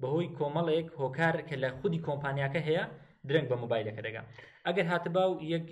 بەهۆی 0.00 0.32
کۆمەڵێک 0.38 0.88
هۆکار 1.02 1.34
کە 1.48 1.56
لە 1.62 1.68
خودی 1.78 2.04
کۆمپانیاکە 2.08 2.60
هەیە 2.68 2.84
درنگ 3.28 3.46
بە 3.50 3.56
مۆبایلەکە 3.64 4.02
دەگا 4.06 4.22
ئەگەر 4.66 4.86
هاتبا 4.92 5.24
و 5.30 5.34
یەک 5.54 5.66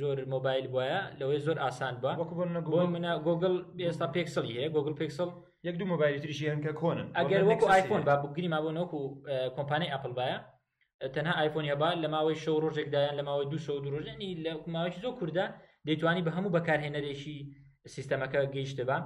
زۆر 0.00 0.16
مۆبایل 0.34 0.64
وایە 0.74 1.00
لەوەی 1.20 1.40
زۆر 1.46 1.56
ئاسان 1.64 1.94
بە 2.02 2.10
منە 2.92 3.12
گوگل 3.26 3.54
ئێستا 3.86 4.06
پێکسڵی 4.16 4.54
هەیە 4.58 4.68
گوگل 4.76 4.94
پێکسڵ 5.00 5.28
یەک 5.66 5.74
دوو 5.78 5.90
مۆبایلی 5.92 6.22
تریشی 6.22 6.50
هەنکە 6.52 6.72
کۆنن 6.80 7.08
ئەگەر 7.18 7.42
وەکو 7.48 7.66
آیفۆن 7.76 8.02
با 8.08 8.14
بگری 8.22 8.48
ما 8.54 8.58
بۆ 8.64 8.70
نۆکو 8.78 8.98
کۆمپانیای 9.56 9.92
ئەپل 9.94 10.12
باە 10.18 10.34
تەنها 11.14 11.32
ئایفۆن 11.38 11.64
هەبا 11.72 11.88
لە 12.02 12.08
ماوەی 12.14 12.40
شەو 12.42 12.56
ڕۆژێکدایان 12.64 13.14
لە 13.20 13.24
ماوەی 13.28 13.48
دو 13.52 13.58
شەو 13.64 13.78
درۆژێنی 13.86 14.30
لە 14.44 14.50
ماوەی 14.74 15.02
زۆر 15.04 15.14
کووردا 15.18 15.46
دەیتوانی 15.86 16.22
بە 16.26 16.30
هەموو 16.36 16.54
بەکارهێنەرێکی 16.56 17.36
سیستەمەکە 17.94 18.38
گەیشتەبا 18.54 18.98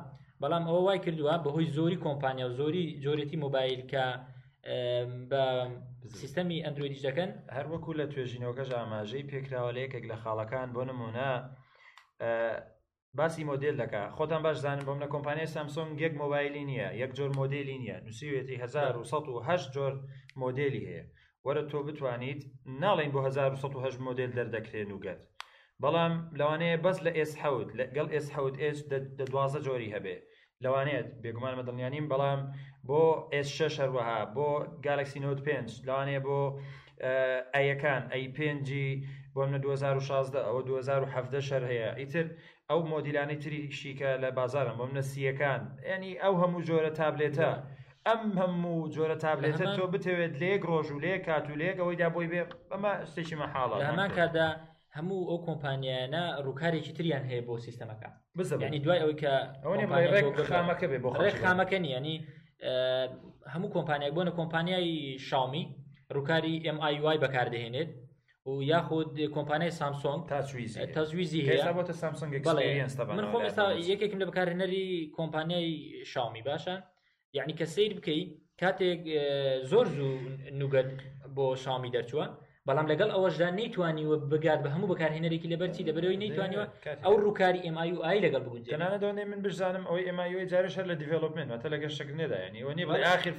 بەڵام 0.42 0.64
ئەوە 0.68 0.80
وای 0.86 1.00
کردووە 1.04 1.34
بەهۆی 1.44 1.72
زۆری 1.76 2.02
کۆمپانیا 2.04 2.46
و 2.48 2.54
زۆری 2.60 2.84
جۆرەی 3.04 3.38
مۆبایل 3.44 3.82
کە 3.92 4.04
بە 5.30 5.44
سیستەمی 6.18 6.62
ئەندرویدیش 6.64 7.00
دەکەن 7.08 7.30
هەر 7.56 7.66
وەکو 7.72 7.98
لە 8.00 8.04
توێژینەوەکەش 8.12 8.68
ئاماژەی 8.76 9.28
پێکراوە 9.30 9.74
لە 9.76 9.80
یەکێک 9.84 10.04
لە 10.10 10.16
خاڵەکان 10.22 10.68
بۆ 10.74 10.82
نمونە 10.90 11.30
باسی 13.18 13.44
مۆدل 13.50 13.74
دەکە 13.82 14.02
خۆتان 14.16 14.40
باش 14.46 14.56
زانم 14.64 14.84
بۆم 14.86 14.98
لە 15.04 15.08
کۆمپانیای 15.14 15.52
سامسۆنگ 15.54 15.92
یەک 16.04 16.14
مۆبایلی 16.22 16.64
نییە 16.70 16.88
یەک 17.02 17.10
جۆر 17.16 17.30
مۆدلی 17.40 17.76
نییە 17.82 17.96
نووسوێتی 18.06 18.54
1970 18.62 19.74
جۆر 19.74 19.92
مۆدلی 20.42 20.82
هەیە 20.88 21.04
وەرە 21.46 21.62
تۆ 21.70 21.78
بتوانیت 21.86 22.40
ناڵین 22.82 23.10
بۆ 23.14 23.20
1970 23.26 24.04
مۆدل 24.06 24.30
دەردەکرێن 24.38 24.90
وگەت 24.96 25.20
بەڵام 25.82 26.12
لەوانەیە 26.38 26.78
بەس 26.84 26.98
لە 27.06 27.10
ئێس 27.18 27.32
حوت 27.42 27.68
لەگەڵ 27.78 28.06
ئێس 28.14 28.26
حوت 28.36 28.54
ئێس 28.62 28.78
دە 28.90 28.98
دوازە 29.30 29.60
جۆری 29.66 29.92
هەبێت 29.94 30.22
لەوانێت 30.64 31.06
بێگومان 31.22 31.52
مەدڵنیانیم 31.60 32.06
بەڵام 32.12 32.40
بۆ 32.88 33.02
S6 33.48 33.74
هەروەها 33.82 34.20
بۆ 34.36 34.48
گالکسی 34.86 35.20
نوت 35.24 35.40
5 35.46 35.70
لەوانەیە 35.86 36.20
بۆ 36.26 36.40
ئەیەکان 37.54 38.02
ئەی 38.12 38.26
پێنجی 38.36 38.88
بۆ 39.34 39.40
منە 39.48 39.58
2016 39.64 40.38
ئەوە 40.46 40.60
2017 40.66 41.40
شەر 41.48 41.62
هەیە 41.70 41.90
ئیتر 42.00 42.26
ئەو 42.70 42.80
مۆدیلانی 42.90 43.38
تریشیکە 43.42 44.10
لە 44.22 44.28
بازارم 44.38 44.76
بۆ 44.78 44.84
منە 44.90 45.02
سیەکان 45.12 45.60
ینی 45.92 46.12
ئەو 46.22 46.34
هەموو 46.42 46.66
جۆرە 46.68 46.92
تابلێتە 47.00 47.50
ئەم 48.06 48.22
هەموو 48.42 48.90
جۆرە 48.94 49.16
تابلێتە 49.24 49.64
تۆ 49.76 49.84
بتەوێت 49.92 50.34
لێک 50.42 50.62
ڕۆژ 50.70 50.88
و 50.92 51.00
لێ 51.04 51.14
کات 51.26 51.44
و 51.50 51.58
لێک 51.60 51.76
ئەوەی 51.82 51.96
دا 52.02 52.08
بۆی 52.14 52.28
بێ 52.32 52.40
ئەمە 52.72 52.92
سێکی 53.14 53.36
مەحاڵە 53.42 53.76
ئەمان 53.88 54.10
کادا 54.18 54.48
هەموو 54.96 55.28
ئەو 55.28 55.38
کۆمپانیانە 55.46 56.22
ڕووکارێکی 56.46 56.92
تریان 56.96 57.24
هەیە 57.30 57.42
بۆ 57.48 57.54
سیستەمەکە 57.66 58.10
بزنی 58.38 58.78
دوای 58.80 58.98
ئەوەی 59.00 59.16
کە 59.22 59.32
خامەکە 60.50 60.86
بێ 60.90 60.98
بۆ 61.04 61.10
خامەکە 61.42 61.78
نیانی 61.84 62.16
هەموو 63.52 63.68
کۆمپانیای 63.76 64.12
بۆنە 64.16 64.32
کۆمپانیای 64.38 64.88
شامی 65.28 65.64
ڕووکاری 66.14 66.54
MIY 66.76 67.16
بەکاردەهێنێت 67.24 67.90
و 68.46 68.52
یاخود 68.72 69.10
کۆمپانیای 69.36 69.72
سامسۆنگ 69.80 70.20
تەزویزی 70.96 71.40
هەیەتە 71.50 71.92
سامسنگ 72.02 72.34
من 73.18 73.26
خۆم 73.32 73.42
ئێستا 73.46 73.64
یەکێکم 73.90 74.18
لە 74.22 74.26
بەکارهێنەری 74.30 74.84
کۆمپانیای 75.18 75.66
شامی 76.12 76.42
باشە 76.50 76.74
یعنی 77.36 77.52
کە 77.58 77.64
سیر 77.74 77.92
بکەیت 77.98 78.28
کاتێک 78.60 79.02
زۆر 79.70 79.86
زوو 79.96 80.12
نوگەت 80.60 80.90
بۆ 81.36 81.46
شامی 81.64 81.90
دەرچووە 81.96 82.26
بەڵام 82.68 82.86
لەگەڵ 82.92 83.08
ئەوەشدا 83.14 83.48
نەیتوانیوە 83.60 84.16
بگات 84.32 84.60
بە 84.64 84.70
هەموو 84.74 84.90
بەکارهێنەرێکی 84.92 85.50
لەبەرچی 85.52 85.86
لەبەرەوەی 85.88 86.20
نەیتوانیوە 86.24 86.64
ئەو 87.04 87.14
ڕووکاری 87.24 87.60
ئمای 87.68 87.90
و 87.96 88.04
ئای 88.06 88.24
لەگەڵ 88.26 88.42
بگونجانە 88.46 88.88
دوێ 89.02 89.24
من 89.32 89.40
بزانم 89.46 89.84
ئەوەی 89.88 90.04
ئمای 90.08 90.46
جارش 90.52 90.74
هەر 90.78 90.86
لە 90.90 90.94
دیڤلوپمنتە 91.00 91.66
لە 91.74 91.78
گەشتێک 91.82 92.08
نێداینی 92.20 92.62
وە 92.66 92.72
بڵ 92.90 93.00
آخر 93.14 93.34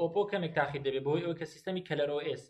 ئۆپۆ 0.00 0.22
کەمێک 0.30 0.52
تاخیر 0.58 0.80
دەبێت 0.86 1.04
بۆی 1.06 1.24
ئەو 1.26 1.32
کە 1.38 1.46
سیستمی 1.54 1.82
کەلەرۆئس 1.88 2.42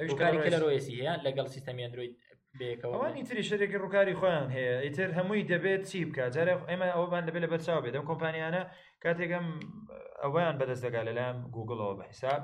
ئەوکاری 0.00 0.38
کەلەرۆئسی 0.46 0.94
هەیە 1.00 1.14
لەگەڵ 1.26 1.46
سیستمی 1.54 1.82
ئەندروید 1.84 2.14
بێکەوەوانی 2.58 3.22
تری 3.28 3.42
شتێکی 3.48 3.78
ڕووکاری 3.82 4.18
خۆیان 4.20 4.48
هەیە 4.56 4.74
ئیتر 4.86 5.10
هەمووی 5.18 5.48
دەبێت 5.52 5.82
چی 5.90 5.98
بکە 6.08 6.24
جارێ 6.34 6.54
ئێمە 6.70 6.88
ئەوبان 6.96 7.22
دەبێت 7.26 7.42
لە 7.44 7.50
بەرچاو 7.52 7.80
بێت 7.84 7.94
ئەم 7.98 8.06
کۆمپانیانە 8.10 8.62
کاتێکم 9.04 9.46
ئەویان 10.24 10.54
بەدەست 10.60 10.82
دەگا 10.86 11.02
لەلام 11.08 11.36
گوگڵەوە 11.54 11.94
بە 11.98 12.04
حیساب. 12.12 12.42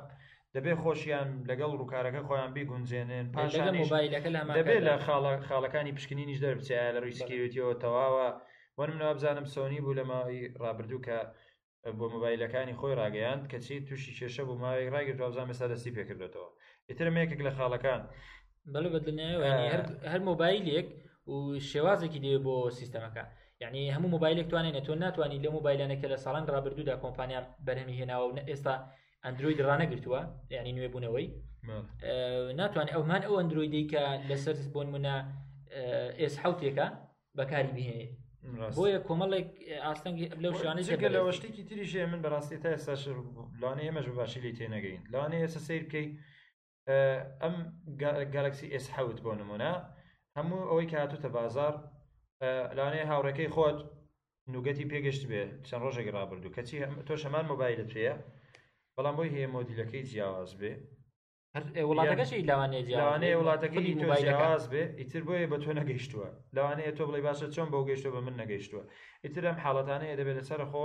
دەبێ 0.58 0.74
خۆشیان 0.82 1.28
لەگەڵ 1.50 1.70
ڕووکارەکە 1.80 2.20
خۆیان 2.28 2.50
بگونجێنن 2.56 3.24
پاشانبێت 3.36 4.82
لە 4.88 4.94
خاڵەکانی 5.48 5.92
پشکنینیش 5.98 6.38
دەربچە 6.44 6.78
لە 6.94 7.00
ڕیسکیوتیەوە 7.06 7.74
تەواوە 7.82 8.28
وەرم 8.78 8.94
منەوە 8.96 9.14
بزانم 9.18 9.46
سۆنی 9.54 9.80
بوو 9.84 9.98
لە 9.98 10.04
ماوەی 10.10 10.42
ڕابردوو 10.62 11.04
کە 11.06 11.18
بۆ 11.98 12.06
مۆبایلەکانی 12.14 12.78
خۆی 12.80 12.98
ڕاگەیاند 13.00 13.42
کەچی 13.52 13.76
تووشی 13.86 14.12
کێشە 14.18 14.42
بوو 14.48 14.60
ماوەی 14.62 14.90
ڕاگررت 14.94 15.20
وابزان 15.20 15.46
مەسا 15.50 15.64
دەستی 15.72 15.94
پێکردێتەوە 15.96 16.48
ئیترم 16.90 17.16
یەکێک 17.22 17.40
لە 17.46 17.52
خاڵەکان 17.56 18.02
بەلو 18.72 18.88
بە 18.94 18.98
دنیاەوە 19.08 19.44
هەر 20.12 20.20
مۆبایلێک 20.30 20.86
و 21.32 21.36
شێوازێکی 21.70 22.22
دێ 22.24 22.34
بۆ 22.46 22.56
سیستەمەکە 22.78 23.24
یعنی 23.62 23.82
هەموو 23.94 24.12
مۆبایلێک 24.14 24.46
توانێت 24.50 24.84
تۆ 24.86 24.92
ناتوانانی 25.04 25.42
لە 25.44 25.50
مۆبایلانەکە 25.56 26.06
لە 26.12 26.18
ساڵان 26.24 26.44
ڕابردوودا 26.54 26.94
کۆمپانیا 27.04 27.40
بەرهەمی 27.66 27.94
هێناوە 28.00 28.26
و 28.28 28.34
ئێستا 28.50 28.74
ئەندروید 29.26 29.60
ڕانەگرتووە 29.68 30.20
ینی 30.58 30.72
نوێبوونەوەی 30.78 31.26
ناتوانێت 32.60 32.92
ئەومان 32.96 33.22
ئەو 33.26 33.34
ئەندرویدی 33.40 33.84
کە 33.92 34.02
لەسەر 34.28 34.56
بۆ 34.74 34.80
منە 34.94 35.16
ئێس 36.20 36.34
حوتێکە 36.42 36.86
بەکاری 37.38 37.74
بهێنێت 37.76 38.10
بۆیە 38.76 38.98
کۆمەڵێک 39.08 39.48
ئاستەنگی 39.86 40.26
لەو 40.42 40.52
شانێکگە 40.60 41.08
لە 41.16 41.20
وەشتێکی 41.26 41.66
تریژێ 41.68 42.02
من 42.12 42.20
بەڕاستی 42.24 42.58
تا 42.62 42.68
ئێستا 42.74 42.94
لانە 43.62 43.80
ئێمەش 43.86 44.06
باشی 44.18 44.40
لی 44.44 44.52
تێنەگەین 44.58 45.00
لانە 45.12 45.36
ئێستا 45.42 45.60
سیر 45.66 45.82
بکەیت 45.86 46.10
ئەم 47.42 47.54
گالکسی 48.34 48.72
ئێس 48.74 48.86
حوت 48.96 49.18
بۆ 49.24 49.32
نمونە 49.40 49.72
هەموو 50.36 50.68
ئەوەی 50.70 50.90
کاتوتە 50.92 51.28
بازار 51.38 51.74
لانەیە 52.78 53.06
هاوڕەکەی 53.10 53.52
خۆت 53.54 53.78
نوگەتی 54.52 54.88
پێگەشت 54.92 55.22
بێ 55.30 55.42
چەند 55.68 55.82
ڕۆژێک 55.84 56.08
ڕابردوو 56.16 56.54
کەچی 56.56 56.76
تۆ 57.06 57.14
شەمان 57.22 57.44
مۆبایلت 57.52 57.88
پێە 57.94 58.14
بەڵام 58.98 59.14
بۆی 59.18 59.30
هەیە 59.36 59.48
مۆدیلەکەی 59.54 60.02
جیاواز 60.10 60.52
بێ 60.60 60.72
وڵاتەکەشی 61.90 62.46
لەوانەیە 62.50 62.82
جیاوانەیە 62.88 63.36
وڵاتەکەی 63.40 63.86
تۆ 64.00 64.06
جیاواز 64.22 64.64
بێ 64.72 64.82
ئیتر 65.00 65.22
بۆیە 65.28 65.46
بە 65.52 65.58
تۆ 65.64 65.70
نەگەیشتووە 65.80 66.28
لەوانەیە 66.56 66.92
تۆ 66.98 67.02
بڵی 67.08 67.22
باشە 67.28 67.46
چۆن 67.54 67.68
بەو 67.72 67.84
گەیشتوە 67.88 68.10
بە 68.16 68.20
من 68.26 68.34
نەگەیشتووە 68.42 68.82
ئیتر 69.24 69.44
ئەم 69.48 69.58
حاڵەتانەیە 69.64 70.16
دەبێت 70.20 70.36
لەسەر 70.40 70.60
خۆ 70.70 70.84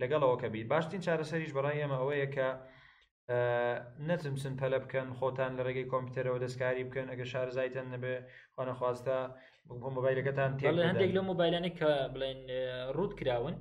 لەگەڵەوە 0.00 0.36
کە 0.42 0.48
بیت 0.54 0.66
باشترین 0.72 1.02
چارەسەریش 1.06 1.52
بەڕای 1.56 1.78
ئێمە 1.82 1.96
ئەوەیە 2.00 2.28
کە 2.34 2.48
نەتمسن 4.08 4.54
پەلە 4.60 4.78
بکەن 4.84 5.08
خۆتان 5.18 5.52
لە 5.58 5.62
ڕێگەی 5.66 5.90
کۆمپیوتەرەوە 5.92 6.38
دەستکاری 6.44 6.86
بکەن 6.88 7.06
ئەگە 7.12 7.26
شارزایتەن 7.32 7.86
نەبێ 7.94 8.14
خۆنەخواستە 8.54 9.16
مۆبایلەکەتان 9.96 10.50
تێ 10.58 10.64
هەندێک 10.88 11.10
لە 11.16 11.22
مۆبایلانێک 11.30 11.74
کە 11.80 11.90
بڵێن 12.14 12.38
ڕوود 12.96 13.12
کراون 13.18 13.54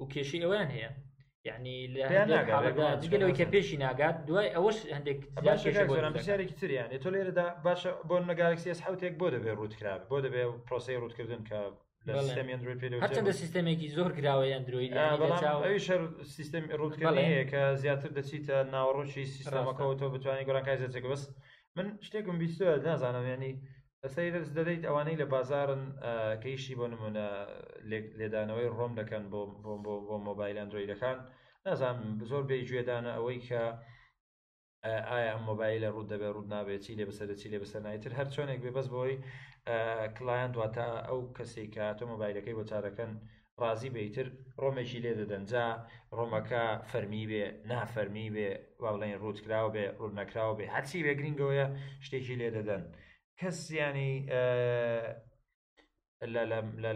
و 0.00 0.04
کێشی 0.12 0.38
ئەویان 0.44 0.70
هەیە 0.76 0.90
یعنی 1.48 1.74
لەگەلەوەی 1.94 3.34
کە 3.40 3.46
پێشی 3.54 3.76
ناگات 3.84 4.16
دوای 4.28 4.48
ئەوەش 4.56 4.78
هەندێک 4.96 5.18
پرسیارێکی 6.16 6.56
تریان 6.60 6.88
تۆ 7.04 7.08
لێرەدا 7.14 7.46
باشە 7.66 7.90
بۆ 8.08 8.16
نەگالکسیس 8.30 8.78
حوتێک 8.86 9.14
بۆ 9.20 9.26
دەبێت 9.34 9.56
ڕوتکراب 9.60 10.00
بۆ 10.10 10.16
دەبێت 10.24 10.48
پرۆسی 10.68 10.96
ڕوتکردن 11.02 11.42
کە 11.50 11.58
هەچەندە 13.06 13.32
سیستمێکی 13.42 13.88
زۆر 13.96 14.10
کراوەی 14.18 14.54
ئەندرویدەوەی 14.56 15.78
شەر 15.86 16.02
سیستم 16.36 16.64
ڕوتکردەیە 16.80 17.42
کە 17.52 17.62
زیاتر 17.82 18.10
دەچیتە 18.18 18.56
ناوەڕۆکی 18.74 19.24
سیستمەکەەوە 19.36 19.94
تۆ 20.00 20.06
بتوانانی 20.14 20.46
گۆرانکای 20.48 20.80
زەچێک 20.82 21.04
بەس 21.12 21.22
من 21.76 21.86
شتێکم 22.06 22.36
بیستە 22.42 22.68
نازانم 22.88 23.24
ینی 23.34 23.52
لەسەری 24.04 24.34
دەست 24.36 24.50
دەدەیت 24.58 24.82
ئەوانەی 24.88 25.20
لە 25.22 25.26
بازارن 25.34 25.84
کەیشی 26.42 26.78
بۆ 26.80 26.86
نمونە 26.92 27.28
لێدانەوەی 28.20 28.72
ڕۆم 28.76 28.92
دەکەن 29.00 29.22
بۆ 29.32 30.16
مۆبایل 30.28 30.56
ئەندرویدەکان 30.60 31.18
نازان 31.66 31.96
زۆر 32.30 32.42
بێ 32.48 32.56
گوێدانە 32.68 33.10
ئەوەی 33.16 33.38
کە 33.48 33.62
ئایا 35.10 35.30
ئەم 35.34 35.42
مۆبایلە 35.50 35.88
ڕوو 35.94 36.08
دەبێت 36.12 36.32
ڕوود 36.34 36.50
نابێت 36.54 36.80
چی 36.84 36.96
لێ 36.98 37.04
بەسەر 37.08 37.28
چی 37.40 37.48
لێ 37.52 37.58
بەسەر 37.62 37.80
نایتر 37.86 38.12
هەر 38.18 38.28
چۆنێک 38.34 38.60
بێ 38.64 38.70
بەس 38.76 38.88
بۆی 38.94 39.14
کلایەن 40.16 40.50
دواتە 40.56 40.88
ئەو 41.08 41.20
کەسی 41.36 41.66
کە 41.74 41.84
تۆ 41.98 42.04
مۆبایلەکەی 42.12 42.56
بۆ 42.58 42.62
چارەکەن 42.70 43.12
ڕازی 43.62 43.90
بیتر 43.96 44.26
ڕۆمێکی 44.62 45.00
لێ 45.04 45.12
دەدەنجا 45.20 45.66
ڕۆمەکە 46.16 46.64
فەرمی 46.90 47.24
بێ 47.30 47.44
نافەرمی 47.70 48.28
بێ 48.34 48.48
وا 48.82 48.90
بڵێن 48.94 49.18
ڕوودکراوە 49.22 49.70
بێ 49.74 49.84
ڕوون 49.98 50.14
نەکراوە 50.20 50.54
بێ 50.58 50.66
هەرچی 50.74 51.04
بێ 51.04 51.12
گرنگەوەیە 51.18 51.66
شتێکی 52.06 52.36
لێ 52.42 52.50
دەدەن. 52.58 52.84
کەس 53.42 53.58
ینی 53.80 54.10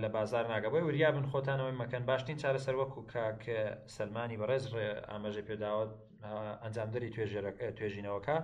لە 0.02 0.08
بازار 0.16 0.44
ناگەبی 0.54 0.82
وریا 0.88 1.10
بن 1.16 1.26
خۆتانەوەی 1.32 1.76
مەکەن 1.82 2.02
باشترین 2.10 2.38
چارە 2.42 2.60
سەروەکو 2.66 3.00
کاکە 3.12 3.58
سلمانی 3.96 4.36
بەڕێز 4.42 4.64
ئاماژە 5.10 5.42
پێداوە 5.48 5.84
ئەنجامدەری 6.62 7.12
توێژینەوەکە 7.78 8.36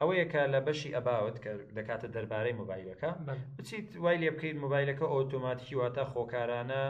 ئەوەیەکە 0.00 0.42
لە 0.54 0.58
بەشی 0.66 0.94
ئەباوت 0.96 1.36
کە 1.44 1.52
دەکاتە 1.76 2.06
دەربارەی 2.14 2.58
مۆبایلەکە 2.60 3.10
بچیت 3.58 3.86
وای 4.04 4.18
لێ 4.22 4.30
بکەیت 4.34 4.56
مۆبایلەکە 4.64 5.04
ئۆتۆماتیکی 5.14 5.76
واتە 5.80 6.02
خۆکارانە 6.12 6.82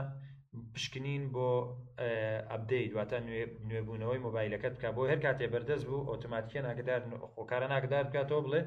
پشکنین 0.75 1.23
بۆ 1.35 1.49
ئەبدەیت 2.51 2.91
دواتە 2.93 3.19
نوێبوونەوەی 3.69 4.23
مۆبایلەکەت 4.27 4.73
بکە 4.77 4.89
بۆ 4.97 5.03
هەر 5.13 5.21
کاتێ 5.25 5.47
بەردەست 5.55 5.85
بوو 5.89 6.09
ئۆتۆماتیکە 6.13 6.61
ناگدار 6.69 7.01
خۆکارە 7.37 7.67
ناگدار 7.75 8.03
بکاتەوە 8.09 8.43
بڵێ 8.47 8.61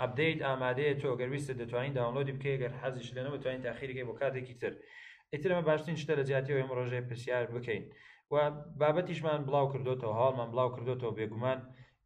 ئەبدەیت 0.00 0.38
ئامادەیە 0.48 0.92
تۆ 1.02 1.08
گەویستە 1.20 1.52
دەتوانین 1.60 1.92
داونلۆدی 1.98 2.32
بکەی 2.36 2.58
گەر 2.62 2.72
حەزیش 2.82 3.08
لەنەوە 3.16 3.38
توانین 3.42 3.62
تاخیرەکەی 3.66 4.04
بۆ 4.08 4.14
کاتێکی 4.20 4.54
تر 4.62 4.72
ئیترمە 5.34 5.62
باشترین 5.68 5.98
شتە 6.02 6.12
لە 6.18 6.24
جیاتیەوە 6.28 6.60
ئەم 6.60 6.70
ڕۆژێ 6.78 7.00
پرسیار 7.08 7.44
بکەین 7.56 7.84
و 8.32 8.34
بابەتیشمان 8.80 9.40
بڵاو 9.48 9.66
کردوەوە 9.72 10.14
هاڵمان 10.20 10.48
بڵاو 10.52 10.70
کردوەوە 10.74 11.12
بێگومان 11.18 11.58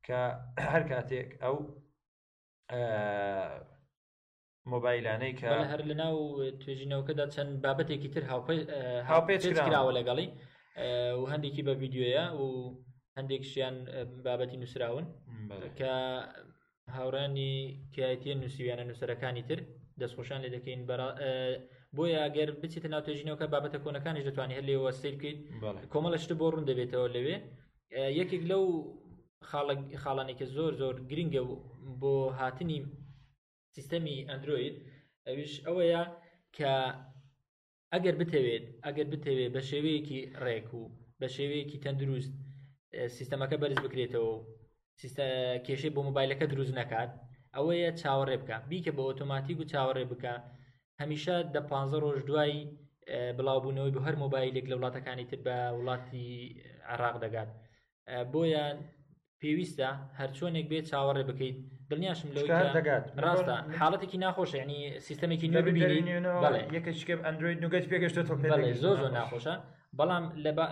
کە 0.06 0.20
هەر 0.70 0.82
کاتێک 0.90 1.28
ئەو 1.42 1.56
مۆبایلانەی 4.72 5.32
کە 5.40 5.50
هەر 5.72 5.80
لە 5.90 5.94
ناو 6.02 6.16
توێژینەوەکەدا 6.60 7.24
چەند 7.34 7.52
بابەتێکی 7.64 8.08
تر 8.14 8.22
هاوپێچراوە 9.10 9.92
لەگەڵی 9.98 10.28
و 11.20 11.24
هەندێکی 11.32 11.62
بە 11.66 11.72
ویددیوە 11.80 12.24
و 12.40 12.44
هەندێک 13.18 13.42
شیان 13.52 13.76
بابەتی 14.26 14.56
نووسراون 14.62 15.06
کە 15.78 15.90
هاوڕانی 16.90 17.50
کایەتە 17.94 18.32
نووسویانە 18.42 18.84
نووسەرەکانی 18.90 19.42
تر 19.50 19.58
دەستخۆشان 20.00 20.40
لێ 20.44 20.50
دەکەین 20.56 20.80
بۆیە 21.96 22.18
ئەگەر 22.24 22.48
بچێتە 22.62 22.88
ناوتێژینەوەکە 22.94 23.46
بابەتە 23.52 23.78
کۆنەکانیش 23.84 24.24
دەتوانێت 24.28 24.56
هەر 24.58 24.64
لێەوە 24.68 24.90
سیر 25.00 25.14
بکەیت 25.18 25.38
کۆمەڵە 25.92 26.18
شت 26.22 26.30
بۆ 26.40 26.46
ڕوون 26.52 26.64
دەبێتەوە 26.70 27.08
لەوێ 27.16 27.36
یەکێک 28.20 28.42
لەو 28.50 28.64
خاڵانێکە 30.02 30.46
زۆر 30.56 30.72
زۆر 30.80 30.94
گرنگە 31.10 31.42
بۆ 32.00 32.14
هاتنی 32.38 32.78
سیستەمی 33.76 34.16
ئەندروید 34.28 34.74
ئەوش 35.26 35.52
ئەوەیە 35.66 36.02
کە 36.56 36.72
ئەگەر 37.92 38.14
بتەوێت 38.20 38.64
ئەگەر 38.86 39.06
بتەوێت 39.12 39.50
بە 39.56 39.62
شێوەیەکی 39.70 40.20
ڕێک 40.44 40.68
و 40.78 40.82
بە 41.20 41.26
شێوەیەکی 41.36 41.82
تەندروست 41.84 42.32
سیستەمەکە 43.16 43.56
بەرز 43.62 43.78
بکرێتەوە 43.84 44.34
کێشەی 45.66 45.94
بۆ 45.94 46.00
مۆبایلەکە 46.08 46.44
دروست 46.52 46.72
نکات 46.80 47.10
ئەوەیە 47.56 47.90
چاوەڕێ 48.00 48.36
بکە 48.42 48.56
بیکە 48.70 48.92
بە 48.96 49.02
ئۆتۆماتیک 49.08 49.58
و 49.60 49.68
چاوەڕێ 49.72 50.04
بکە 50.12 50.34
هەمیشە 51.00 51.36
دە 51.54 51.60
پ 51.68 51.70
ڕۆژ 52.04 52.18
دوایی 52.28 52.58
بڵاوبوونەوەی 53.36 53.94
بە 53.96 54.00
هەر 54.06 54.14
مۆبایلێک 54.22 54.66
لە 54.70 54.74
وڵاتەکانی 54.78 55.28
تر 55.30 55.38
بە 55.46 55.56
وڵاتی 55.78 56.28
عراق 56.92 57.16
دەگات 57.24 57.50
بۆیە 58.32 58.64
پێویستە 59.40 59.88
هەرچۆنێک 60.20 60.66
بێت 60.70 60.84
چاوەڕێ 60.90 61.24
بکەیت 61.30 61.56
دڵنیاشم 61.90 62.28
لەوە 62.34 62.48
دەگات 62.78 63.04
ڕاستە 63.24 63.54
حاڵەتێکی 63.78 64.18
ناخۆش 64.24 64.50
ینی 64.60 64.80
سیستمێکی 65.06 65.48
نوێ 65.52 65.62
ببینین 65.68 66.06
یەکەشکێ 66.76 67.14
ئەندروید 67.26 67.58
نوگەت 67.64 67.84
پێگەشتێت 67.90 68.26
زۆ 68.82 68.90
زۆر 69.00 69.10
ناخۆشە 69.18 69.54
بەڵام 70.00 70.24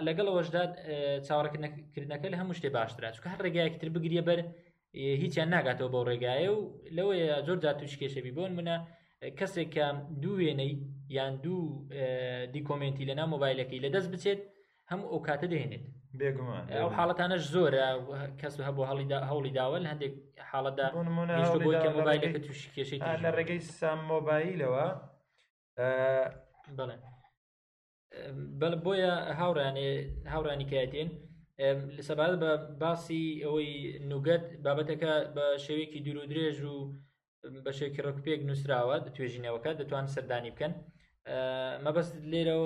لەگەڵ 0.07 0.27
وەشدا 0.37 0.63
چاوەڕکردنەکە 1.27 2.29
لە 2.33 2.37
هەموو 2.41 2.57
شتێ 2.59 2.69
باشترا 2.79 3.09
چکە 3.17 3.27
هەر 3.33 3.41
ڕێگایەکتر 3.47 3.89
بگریە 3.95 4.23
بەر 4.29 4.41
هیچیان 5.23 5.49
ناگاتەوە 5.55 5.93
بەو 5.95 6.05
ڕێگایە 6.11 6.49
و 6.57 6.61
لەوەیە 6.97 7.37
زۆر 7.47 7.59
جا 7.65 7.73
توش 7.81 7.93
کێشەبی 8.01 8.33
بۆن 8.37 8.51
منە 8.59 8.77
کەسێک 9.39 9.69
کە 9.75 9.87
دوو 10.23 10.39
وێنەی 10.41 10.73
یان 11.17 11.33
دوو 11.45 11.61
دیکۆمنتی 12.55 13.07
لەنا 13.11 13.25
مۆبایلەکەی 13.35 13.83
لەدەست 13.87 14.09
بچێت 14.15 14.41
هەم 14.91 15.01
ئەو 15.11 15.19
کاتە 15.29 15.47
دێنێت 15.53 15.85
بێگومان 16.19 16.65
ئەو 16.77 16.89
حاڵەتانەش 16.97 17.43
زۆرە 17.55 17.85
کەس 18.41 18.55
هەبوو 18.69 18.89
هەڵیدا 18.91 19.19
هەوڵی 19.31 19.53
داوەل 19.59 19.85
هەندێک 19.93 20.15
حاڵەتدا 20.51 20.87
مۆبایلەکە 21.99 22.41
توش 22.47 22.59
کێشەی 22.75 23.01
لە 23.25 23.31
ڕێگەی 23.37 23.61
سام 23.79 23.99
مۆبایلەوە 24.13 24.87
بڵێ 26.79 26.97
بەل 28.63 28.75
بۆیە 28.85 29.13
هاوڕانێ 29.41 29.91
هاوڕانیکایەتێن 30.33 31.09
سەبارەت 32.09 32.39
بە 32.45 32.53
باسی 32.83 33.23
ئەوەی 33.45 33.71
نوگەت 34.11 34.45
بابەتەکە 34.65 35.13
بە 35.37 35.47
شێوەیەکی 35.65 36.03
دوور 36.05 36.19
و 36.21 36.31
درێژ 36.33 36.57
و 36.73 36.77
بە 37.65 37.73
شێکی 37.79 38.05
ڕکپێک 38.07 38.41
نووسراوە 38.49 38.97
توێژینەوەکە 39.15 39.71
دەتوان 39.81 40.07
سەردانی 40.15 40.53
بکەن 40.55 40.73
مەبەست 41.85 42.15
لێرە 42.33 42.57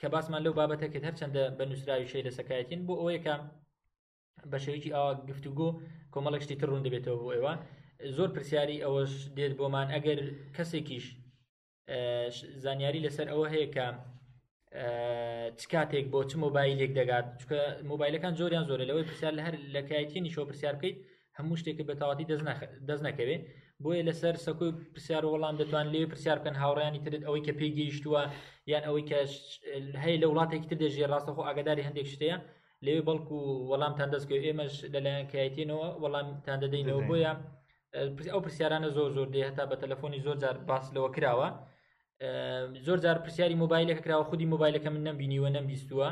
کە 0.00 0.06
باسمان 0.14 0.42
لەو 0.46 0.52
بابەتەکەت 0.60 1.04
هەرچەندە 1.08 1.42
بە 1.58 1.64
نووسراوی 1.70 2.10
شەی 2.12 2.26
لەسەکایەتین 2.28 2.80
بۆ 2.86 2.94
ئەوەیەکە 3.00 3.34
بە 4.50 4.58
شێوکی 4.64 4.94
ئاوا 4.94 5.12
گفتوگۆ 5.28 5.68
کۆمەڵک 6.14 6.42
شتی 6.44 6.58
تڕون 6.60 6.82
دەبێتەوە 6.86 7.18
بۆ 7.24 7.28
ئێوە 7.36 7.54
زۆر 8.16 8.28
پرسیاری 8.34 8.82
ئەوەش 8.84 9.12
دێت 9.36 9.52
بۆمان 9.58 9.88
ئەگەر 9.94 10.18
کەسێکیش 10.56 11.06
زانیاری 12.64 13.04
لەسەر 13.06 13.26
ئەوە 13.32 13.46
هەیە 13.54 13.68
کە 13.74 13.86
چ 15.58 15.62
کاتێک 15.72 16.06
بۆ 16.12 16.20
چ 16.30 16.32
مۆبایلێک 16.44 16.90
دەگات 17.00 17.26
چکە 17.40 17.60
مۆبایلەکان 17.92 18.32
زۆریان 18.40 18.64
زۆر 18.70 18.80
لەوەی 18.88 19.06
پرسیار 19.08 19.32
لە 19.38 19.42
هەر 19.46 19.54
لە 19.74 19.80
کایتینی 19.90 20.30
شۆ 20.34 20.42
پرسیار 20.48 20.74
بکەیت 20.78 20.98
هەموو 21.38 21.58
شتێکی 21.60 21.84
بەتەواتی 21.90 22.28
دەست 22.88 23.04
نەکەوێت 23.08 23.42
بۆیە 23.82 24.02
لەسەر 24.08 24.34
سەکوی 24.46 24.70
پرسیار 24.94 25.22
وەڵام 25.32 25.56
دەتوان 25.60 25.86
لێ 25.94 26.00
پرسیار 26.12 26.38
بکەن 26.40 26.56
هاوڕیانی 26.62 27.02
ترت 27.04 27.22
ئەوەی 27.26 27.42
کە 27.46 27.52
پێیگەیشتووە 27.58 28.22
یان 28.72 28.82
ئەوەی 28.88 29.04
کە 29.10 29.18
هەیە 30.02 30.16
لە 30.22 30.26
وڵاتێک 30.30 30.62
تر 30.70 30.76
دەژێ 30.82 31.04
ڕاستەخۆ 31.12 31.42
ئاگداری 31.48 31.86
هەندێک 31.88 32.06
شتەیە 32.14 32.36
لێوێ 32.84 33.02
بەڵکو 33.08 33.36
وەڵامتان 33.70 34.08
دەستکەوێت 34.14 34.44
ئێمەش 34.48 34.74
لەلایەن 34.94 35.26
کایتینەوە 35.32 35.86
وەڵامتان 36.02 36.58
دەدەینەوە 36.64 37.00
بۆیە 37.08 37.32
ئەو 38.32 38.40
پرسیارانە 38.44 38.88
زۆر 38.96 39.10
زۆر 39.16 39.28
دێ 39.34 39.40
هەتا 39.48 39.64
بە 39.70 39.76
تەلەفۆنی 39.82 40.22
زۆر 40.26 40.36
جار 40.42 40.56
باس 40.68 40.84
لەوە 40.94 41.08
کراوە. 41.16 41.48
زۆر 42.86 42.98
جار 43.04 43.18
پرسیاری 43.24 43.54
مۆبایلەکە 43.64 44.02
کراوە 44.06 44.24
خودی 44.30 44.46
مۆبایلەکە 44.54 44.88
من 44.94 45.02
نمبینیوە 45.06 45.50
نمبیستووە 45.56 46.08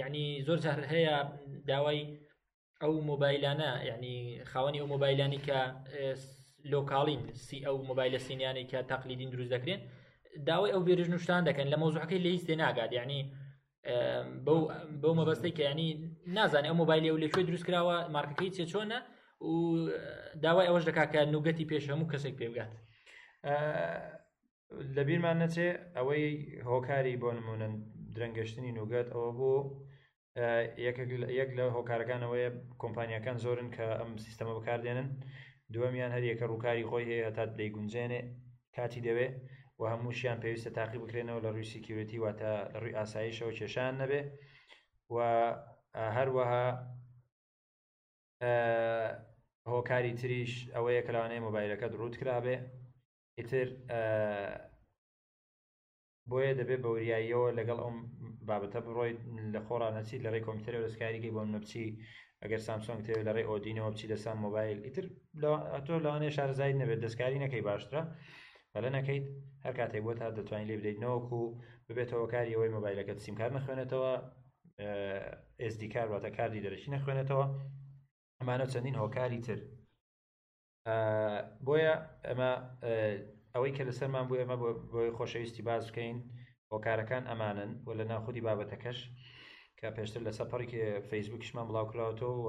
یعنی 0.00 0.42
زۆر 0.46 0.58
جار 0.64 0.78
هەیە 0.92 1.14
داوای 1.70 2.02
ئەو 2.82 2.92
مۆبایلانە 3.10 3.70
یعنی 3.90 4.40
خاوەنی 4.50 4.78
ئەو 4.80 4.88
مۆبایلانی 4.94 5.40
کە 5.46 5.58
لۆکاڵین 6.72 7.32
سی 7.32 7.58
ئەو 7.66 7.76
مۆبایلە 7.88 8.18
سینیانی 8.26 8.68
کە 8.70 8.78
تەقلیدین 8.90 9.30
دروست 9.32 9.50
دەکرێن 9.54 9.80
داوای 10.46 10.72
ئەو 10.72 10.82
بێژن 10.88 11.16
شتان 11.24 11.42
دەکەن 11.48 11.68
لە 11.72 11.76
مۆزوعەکەی 11.82 12.22
لەیست 12.26 12.46
دێ 12.48 12.56
ناگات 12.62 12.92
یعنی 12.92 13.20
بەو 15.02 15.14
مەبەستی 15.18 15.54
کە 15.58 15.62
ینی 15.70 15.88
نازانێت 16.36 16.70
ئەو 16.70 16.76
مۆبایلی 16.82 17.10
ئەو 17.10 17.18
لەکوێ 17.24 17.42
دروست 17.46 17.64
کراوە 17.68 17.96
مارکەکەی 18.14 18.52
چێ 18.56 18.64
چۆنە 18.72 18.98
و 19.46 19.52
داوای 20.44 20.66
ئەوەش 20.68 20.84
دەکا 20.88 21.04
کە 21.12 21.20
نوگەتی 21.34 21.68
پێش 21.70 21.84
هەموو 21.90 22.10
کەسێک 22.12 22.34
پێبگات. 22.40 22.72
لەبییرمان 24.96 25.36
نەچێ 25.42 25.68
ئەوەی 25.96 26.24
هۆکاری 26.70 27.14
بۆ 27.22 27.30
نمونە 27.38 27.66
درەنگەشتنی 28.14 28.76
نوگەت 28.78 29.08
ئەوە 29.14 29.30
بۆ 29.38 29.52
یەک 31.40 31.50
لە 31.58 31.64
هۆکارەکانەوەی 31.76 32.46
کۆمپانیەکان 32.82 33.36
زۆرن 33.44 33.68
کە 33.76 33.86
ئەم 34.00 34.10
سیستەمە 34.24 34.52
بەکاردێنن 34.58 35.08
دووەمیان 35.74 36.12
هەریەکە 36.16 36.44
ڕووکاری 36.52 36.88
خۆی 36.90 37.08
هەیە 37.10 37.28
تا 37.36 37.44
لی 37.58 37.68
گونجێنێ 37.74 38.20
کاتی 38.76 39.04
دەوێ 39.06 39.28
و 39.78 39.82
هەمووشیان 39.92 40.38
پێویستە 40.42 40.70
تاقی 40.78 40.98
بکرێنەوە 41.02 41.40
لە 41.44 41.48
ڕووی 41.54 41.70
سیکیورەتی 41.72 42.22
واتە 42.24 42.50
ڕووی 42.80 42.96
ئاساییشەوە 42.98 43.52
کێشان 43.58 43.92
نەبێ 44.02 44.20
و 45.14 45.16
هەروەها 46.16 46.66
هۆکاری 49.72 50.12
تریش 50.20 50.52
ئەوەیە 50.74 51.02
کەلاوانەیە 51.06 51.44
مۆبایلەکە 51.46 51.86
درود 51.94 52.14
کرابێ 52.20 52.56
ئیتر 53.38 53.68
بۆیە 56.30 56.52
دەبێت 56.60 56.80
بەوریاییەوە 56.84 57.48
لەگەڵ 57.58 57.78
ئەم 57.84 57.96
بابەتە 58.48 58.78
بڕۆیت 58.86 59.18
لە 59.54 59.60
خۆرا 59.66 59.88
نەچیت 59.96 60.20
لە 60.24 60.28
ڕێی 60.34 60.44
کۆمپیوتەر 60.46 60.74
و 60.76 60.84
دەستکاریگەی 60.86 61.34
بۆ 61.34 61.42
نەبچی 61.54 61.86
ئەگەر 62.42 62.60
سامسۆنگ 62.66 63.00
تێ 63.06 63.14
لە 63.26 63.32
ڕێ 63.36 63.42
ئۆدینەوە 63.50 63.90
بچی 63.92 64.10
لەسان 64.12 64.36
مۆبایل 64.44 64.78
ئیتر 64.86 65.04
تۆ 65.86 65.94
لەوانێ 66.04 66.28
شارزایی 66.36 66.78
نەبێت 66.82 67.00
دەستکاری 67.04 67.42
نەکەی 67.44 67.66
باشترە 67.68 68.02
بەلە 68.72 68.90
نەکەیت 68.96 69.26
هەر 69.64 69.74
کاتێک 69.78 70.02
بۆ 70.06 70.12
تا 70.18 70.26
دەتوانین 70.38 70.68
لێ 70.70 70.76
بدەیتنەوەکو 70.80 71.38
و 71.46 71.50
ببێتەوە 71.88 72.26
کاری 72.34 72.54
ئەوەی 72.54 72.74
مۆبایلەکەت 72.76 73.18
سیمکار 73.26 73.50
نەخوێنێتەوە 73.56 74.12
ئSD 75.66 75.80
کار 75.94 76.08
واتە 76.12 76.30
کاری 76.36 76.62
دەرەشی 76.64 76.92
نەخوێنێتەوە 76.94 77.44
ئەمانە 78.38 78.66
چەندین 78.72 78.96
هۆکاری 79.02 79.40
تر 79.46 79.58
بۆیە 81.66 81.90
ئەمە 82.28 82.48
ئەوەی 83.54 83.72
کە 83.76 83.82
لەسەرمان 83.88 84.24
بوو 84.28 84.40
ئەمە 84.42 84.56
بۆی 84.92 85.14
خۆشەویستی 85.16 85.66
باز 85.68 85.82
بکەین 85.88 86.18
هۆکارەکان 86.72 87.24
ئەمانن 87.30 87.70
و 87.86 87.90
لە 87.98 88.04
ناخودی 88.12 88.44
بابەتەکەش 88.46 88.98
کە 89.78 89.86
پێشتر 89.96 90.20
لە 90.28 90.32
سەپەرێکی 90.38 90.80
فەیسبوکیشمان 91.10 91.66
بڵاوکراوەوە 91.68 92.30
و 92.44 92.48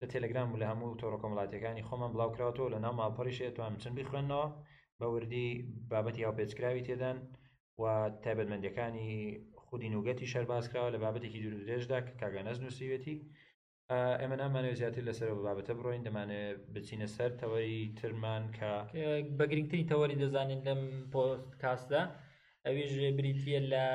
لە 0.00 0.06
تەلگرام 0.14 0.48
و 0.50 0.60
لە 0.62 0.66
هەموو 0.70 0.98
تۆڕۆکۆمەڵاتەکانی 1.00 1.86
خۆمان 1.88 2.10
بڵاوکراوەوە 2.14 2.72
لە 2.74 2.78
ناو 2.84 2.94
ماڵپەریشێتوان 3.00 3.72
چند 3.82 3.94
بخوێنەوە 3.98 4.46
بە 4.98 5.06
وردی 5.14 5.48
بابەتی 5.90 6.24
هاوپێچکراوی 6.26 6.86
تێدان 6.88 7.18
و 7.80 7.82
تایبەتمەندەکانی 8.24 9.08
خودی 9.64 9.92
نوگەتی 9.94 10.30
شەربازکراوە 10.32 10.90
لە 10.94 10.98
بابەتێکی 11.04 11.42
درودێژدا 11.44 11.98
کە 12.06 12.12
کاگەنەز 12.20 12.58
نووسیوێتی 12.62 13.16
ئێمە 13.92 14.36
نامانێت 14.42 14.74
زیاتر 14.80 15.02
لەسەر 15.10 15.28
بابەتە 15.46 15.72
بڕۆین 15.78 16.02
دەمانێت 16.06 16.58
بچینە 16.74 17.08
سەر 17.16 17.30
تەوەری 17.40 17.80
ترمان 17.98 18.42
کە 18.56 18.70
بەگرنگترین 19.38 19.86
تەوەری 19.90 20.20
دەزانین 20.22 20.60
لەم 20.68 20.80
پۆست 21.12 21.50
کاسدا 21.62 22.02
ئەویش 22.64 22.90
بریتە 23.18 23.58
لە 23.72 23.86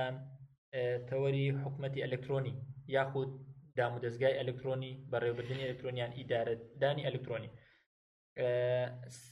تەوەری 1.10 1.46
حکوومەتتی 1.64 2.04
ئەلکترۆنی 2.06 2.54
یاخود 2.96 3.32
دام 3.78 3.92
و 3.96 4.02
دەستگای 4.06 4.38
ئەلکترۆنی 4.40 4.92
بەڕێوەبردننی 5.12 5.66
ئەلکترۆنیان 5.68 6.12
ئیدارەدانی 6.20 7.06
ئەلکترۆنی 7.08 7.50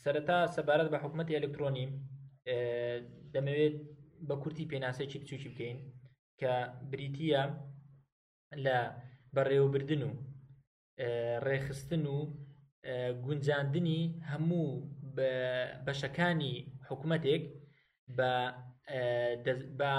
سەرەتا 0.04 0.38
سەبارەت 0.56 0.89
بە 0.93 0.97
حکوومەتتی 1.04 1.38
ئەلکترۆنی 1.38 1.88
دەمەوێت 3.34 3.76
بە 4.28 4.36
کورتی 4.41 4.69
پێناسێکی 4.71 5.19
بچوکی 5.21 5.49
بکەین 5.52 5.78
کە 6.39 6.52
بریتە 6.91 7.41
لە 8.65 8.78
بەڕێوەبردن 9.36 10.04
و 10.08 10.12
ڕێخستن 11.47 12.03
و 12.15 12.17
گونجاندنی 13.25 14.01
هەموو 14.32 14.67
بەشەکانی 15.86 16.56
حکوومەتێک 16.89 17.41
بە 18.17 18.32
بە 19.79 19.91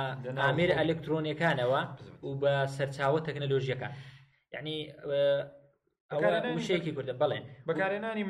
ئامێر 0.46 0.70
ئەلکترۆنیەکانەوە 0.78 1.80
و 2.26 2.30
بە 2.42 2.54
سەرچاوە 2.76 3.20
تەکنەلۆژیەکان 3.26 3.92
یعنی 4.54 4.76
وشەیەکی 6.57 6.94
کوردە 6.96 7.14
بڵێن 7.22 7.44
بەکارێنانی 7.68 8.24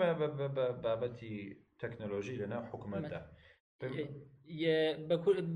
بابەتی 0.84 1.34
تەکنەلۆژی 1.80 2.38
لەنا 2.40 2.58
حکوومەتدا 2.70 3.20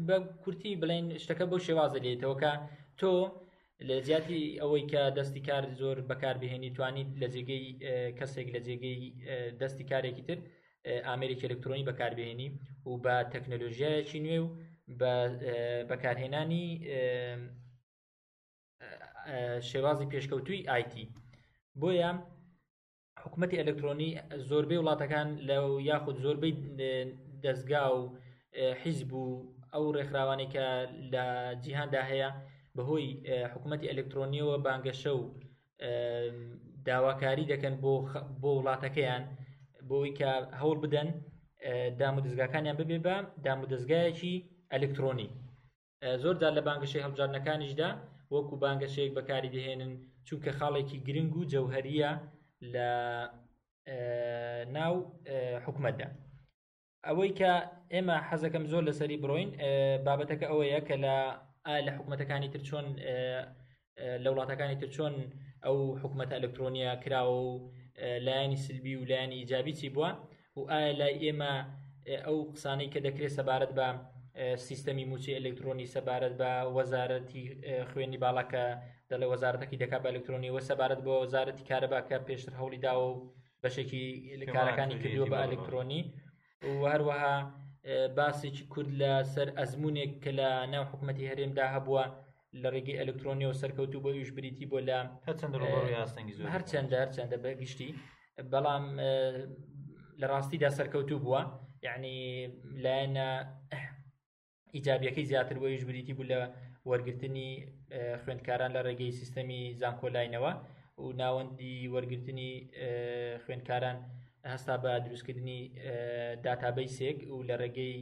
بە 0.04 0.18
کورتی 0.42 0.78
بڵێن 0.82 1.06
شتەکە 1.22 1.44
بۆ 1.50 1.56
شێوازە 1.66 1.98
لێتەوەکە 2.04 2.52
تۆ 3.00 3.10
لە 3.86 3.96
زیاتی 4.06 4.40
ئەوەی 4.60 4.84
کە 4.92 5.02
دەستی 5.18 5.42
کار 5.48 5.62
زۆر 5.80 5.96
بەکاربهێنی 6.10 6.74
توانیت 6.76 7.10
لە 7.22 7.26
جێگەی 7.34 7.64
کەسێک 8.18 8.48
لە 8.54 8.60
جێگەی 8.66 8.98
دەستی 9.60 9.88
کارێکی 9.90 10.24
تر 10.28 10.38
ئامریکی 11.06 11.46
ئەلکترۆنی 11.46 11.86
بەکاربهێنی 11.90 12.48
و 12.88 12.92
بە 13.04 13.16
تەکنەلۆژیایکی 13.32 14.20
نوێ 14.26 14.38
و 14.46 14.52
بەکارهێنانی 15.90 16.66
شێوازی 19.70 20.10
پێشکەوتوی 20.12 20.60
آیتی 20.74 21.06
بۆیە 21.80 22.10
حکوومەتتی 23.22 23.60
ئەلکترۆنی 23.60 24.10
زۆربەی 24.48 24.80
وڵاتەکان 24.80 25.28
لە 25.48 25.58
یاخود 25.90 26.16
زۆربەی 26.24 26.54
دەستگا 27.44 27.84
و 27.96 28.02
حیزب 28.82 29.10
و 29.22 29.26
ئەو 29.74 29.84
ڕێکخراوانی 29.96 30.48
کە 30.54 30.66
لە 31.12 31.24
جیهاندا 31.64 32.02
هەیە 32.12 32.30
بەهۆی 32.78 33.08
حکوومەتتی 33.52 33.90
ئەلکترۆنیەوە 33.90 34.56
بانگەشە 34.66 35.12
و 35.20 35.24
داواکاری 36.88 37.44
دەکەن 37.52 37.74
بۆ 37.82 37.94
بۆ 38.42 38.50
وڵاتەکەیان 38.58 39.22
بۆی 39.90 40.10
کە 40.18 40.30
هەوڵ 40.60 40.76
بدەن 40.84 41.08
دام 42.00 42.14
و 42.16 42.20
دەستگاکانیان 42.26 42.76
ببێ 42.80 42.98
بە 43.06 43.14
دام 43.46 43.58
و 43.62 43.66
دەستگایەکی 43.72 44.34
ئەلکترۆنی 44.74 45.28
زۆردا 46.22 46.48
لە 46.56 46.60
بانگەشەی 46.66 47.04
هەڵجارنەکانیشدا 47.06 47.88
وەکو 48.34 48.54
بانگەشەیەک 48.64 49.12
بەکاری 49.18 49.50
دەهێنن 49.56 49.92
چونکە 50.26 50.50
خاڵێکی 50.58 50.98
گرنگ 51.06 51.32
و 51.36 51.48
جەوهریە 51.52 52.12
لە 52.74 52.90
ناو 54.76 54.94
حکوومەتدا 55.64 56.08
ئەوەی 57.06 57.30
کە 57.38 57.52
ئێمە 57.92 58.16
حەزەکەم 58.28 58.64
زۆر 58.72 58.82
لەسەری 58.88 59.20
بڕۆین 59.22 59.50
بابەتەکە 60.06 60.46
ئەوەیە 60.50 60.80
کە 60.88 60.96
لە 61.04 61.16
لە 61.84 61.90
حکوومەتەکانی 61.96 62.48
تر 62.54 62.62
چۆن 62.68 62.84
لە 64.24 64.28
وڵاتەکانی 64.32 64.76
تر 64.82 64.88
چۆن 64.96 65.14
ئەو 65.64 65.76
حکوومەتە 66.02 66.34
ئەلکترۆنیا 66.38 66.92
کراوە 67.04 67.40
و 67.42 67.66
لایانی 68.26 68.58
سلبی 68.66 68.94
و 68.96 69.04
لایانی 69.10 69.38
ئیجابی 69.40 69.72
چی 69.78 69.88
بووە 69.94 70.10
و 70.58 70.62
ئایا 70.72 70.92
لای 71.00 71.14
ئێمە 71.24 71.54
ئەو 72.26 72.36
قسانەی 72.54 72.90
کە 72.94 73.00
دەکرێت 73.06 73.32
سەبارەت 73.38 73.72
بە 73.78 73.88
سیستەمی 74.68 75.08
موچی 75.10 75.36
ئەلکترۆنی 75.38 75.90
سەبارەت 75.94 76.34
بە 76.40 76.50
وەزارەتی 76.76 77.44
خوێنی 77.90 78.18
باڵەکە 78.24 78.64
دەڵێ 79.10 79.26
وەزارەتەکی 79.32 79.80
دەکا 79.82 79.98
بە 80.02 80.08
ئەلکترۆنی 80.10 80.52
وە 80.56 80.60
سەبارەت 80.68 81.00
بۆ 81.06 81.14
وەزارەتی 81.24 81.68
کارەباکە 81.70 82.16
پێشتر 82.28 82.54
هەوڵی 82.60 82.78
داوە 82.86 83.04
و 83.08 83.12
بەشێکی 83.62 84.04
کارەکانی 84.56 84.96
کردووە 85.02 85.26
بە 85.32 85.38
ئەلکترۆنی 85.44 86.02
و 86.66 86.70
هەروەها 86.92 87.36
باسێکی 88.18 88.64
کورد 88.72 88.90
لە 89.02 89.12
سەر 89.34 89.48
ئەزمونێک 89.58 90.12
کە 90.22 90.30
لە 90.40 90.48
ناو 90.72 90.84
حکوومەتتی 90.90 91.28
هەرێمدا 91.32 91.66
هەبووە 91.76 92.04
لە 92.62 92.68
ڕێگەی 92.74 92.98
ئەلکترۆنیە 93.00 93.48
و 93.48 93.58
سەرکەوتو 93.62 94.02
بە 94.04 94.10
ویش 94.16 94.30
بریتی 94.36 94.66
بۆ 94.70 94.78
لە 94.88 94.98
هەرچەندە 95.26 96.94
هەرچەندە 97.02 97.36
بەگشتی 97.44 97.90
بەڵام 98.52 98.84
لە 100.20 100.26
ڕاستیدا 100.32 100.70
سەرکەوتو 100.78 101.22
بووە 101.24 101.40
یعنی 101.86 102.16
لایەنە 102.84 103.28
ئیجابیەکەی 104.74 105.28
زیاتر 105.30 105.56
بۆ 105.62 105.66
ویش 105.70 105.84
بریتی 105.88 106.12
بوو 106.16 106.28
لە 106.32 106.38
وەرگرتنی 106.90 107.50
خوێندکاران 108.22 108.70
لە 108.76 108.80
ڕێگەی 108.86 109.16
سیستەمی 109.20 109.62
زانکۆلاینەوە 109.80 110.52
و 111.02 111.06
ناوەندی 111.20 111.76
وەرگرتنی 111.94 112.50
خوێندکاران 113.44 113.98
هەستا 114.52 114.74
بە 114.84 114.92
دروستکردنی 115.06 115.60
داتابی 116.46 116.86
سێک 116.98 117.18
و 117.34 117.38
لە 117.48 117.54
ڕێگەی 117.60 117.94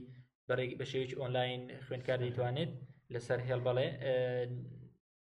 بەشێوی 0.81 1.17
ئۆنلاین 1.21 1.63
خوێندکار 1.85 2.19
دەیتوانێت 2.25 2.71
لەسەر 3.15 3.39
هێڵ 3.49 3.61
بەڵێ 3.67 3.89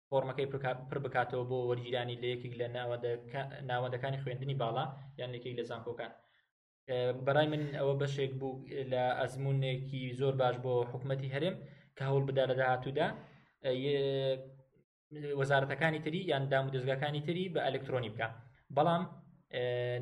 فۆرمەکەی 0.09 0.47
پر 0.89 0.97
بکاتەوە 1.05 1.43
بۆ 1.49 1.59
وەرگیرانی 1.69 2.19
لە 2.23 2.27
یەکێک 2.33 2.53
لە 2.61 2.67
ناوەندەکانی 3.69 4.21
خوێندنی 4.23 4.59
باڵا 4.63 4.85
یان 5.19 5.31
یەکێک 5.37 5.53
لە 5.59 5.63
زانکۆکان 5.69 6.11
بەڕای 7.25 7.47
من 7.53 7.61
ئەوە 7.79 7.93
بەشێک 8.01 8.31
بوو 8.39 8.53
لە 8.91 9.03
ئەزمونێکی 9.19 10.01
زۆر 10.19 10.33
باش 10.41 10.55
بۆ 10.63 10.73
حکوومەتتی 10.91 11.33
هەرم 11.35 11.55
کە 11.97 12.03
هەوڵ 12.09 12.23
بدا 12.29 12.43
لە 12.51 12.55
داهاتوودا 12.59 13.07
وەزارەتەکانی 15.39 15.99
تری 16.05 16.19
یان 16.31 16.43
دام 16.51 16.63
و 16.67 16.73
دەستگاکانی 16.75 17.21
تری 17.27 17.43
بە 17.53 17.59
ئەلکترۆنی 17.67 18.11
بکە 18.13 18.27
بەڵام 18.77 19.03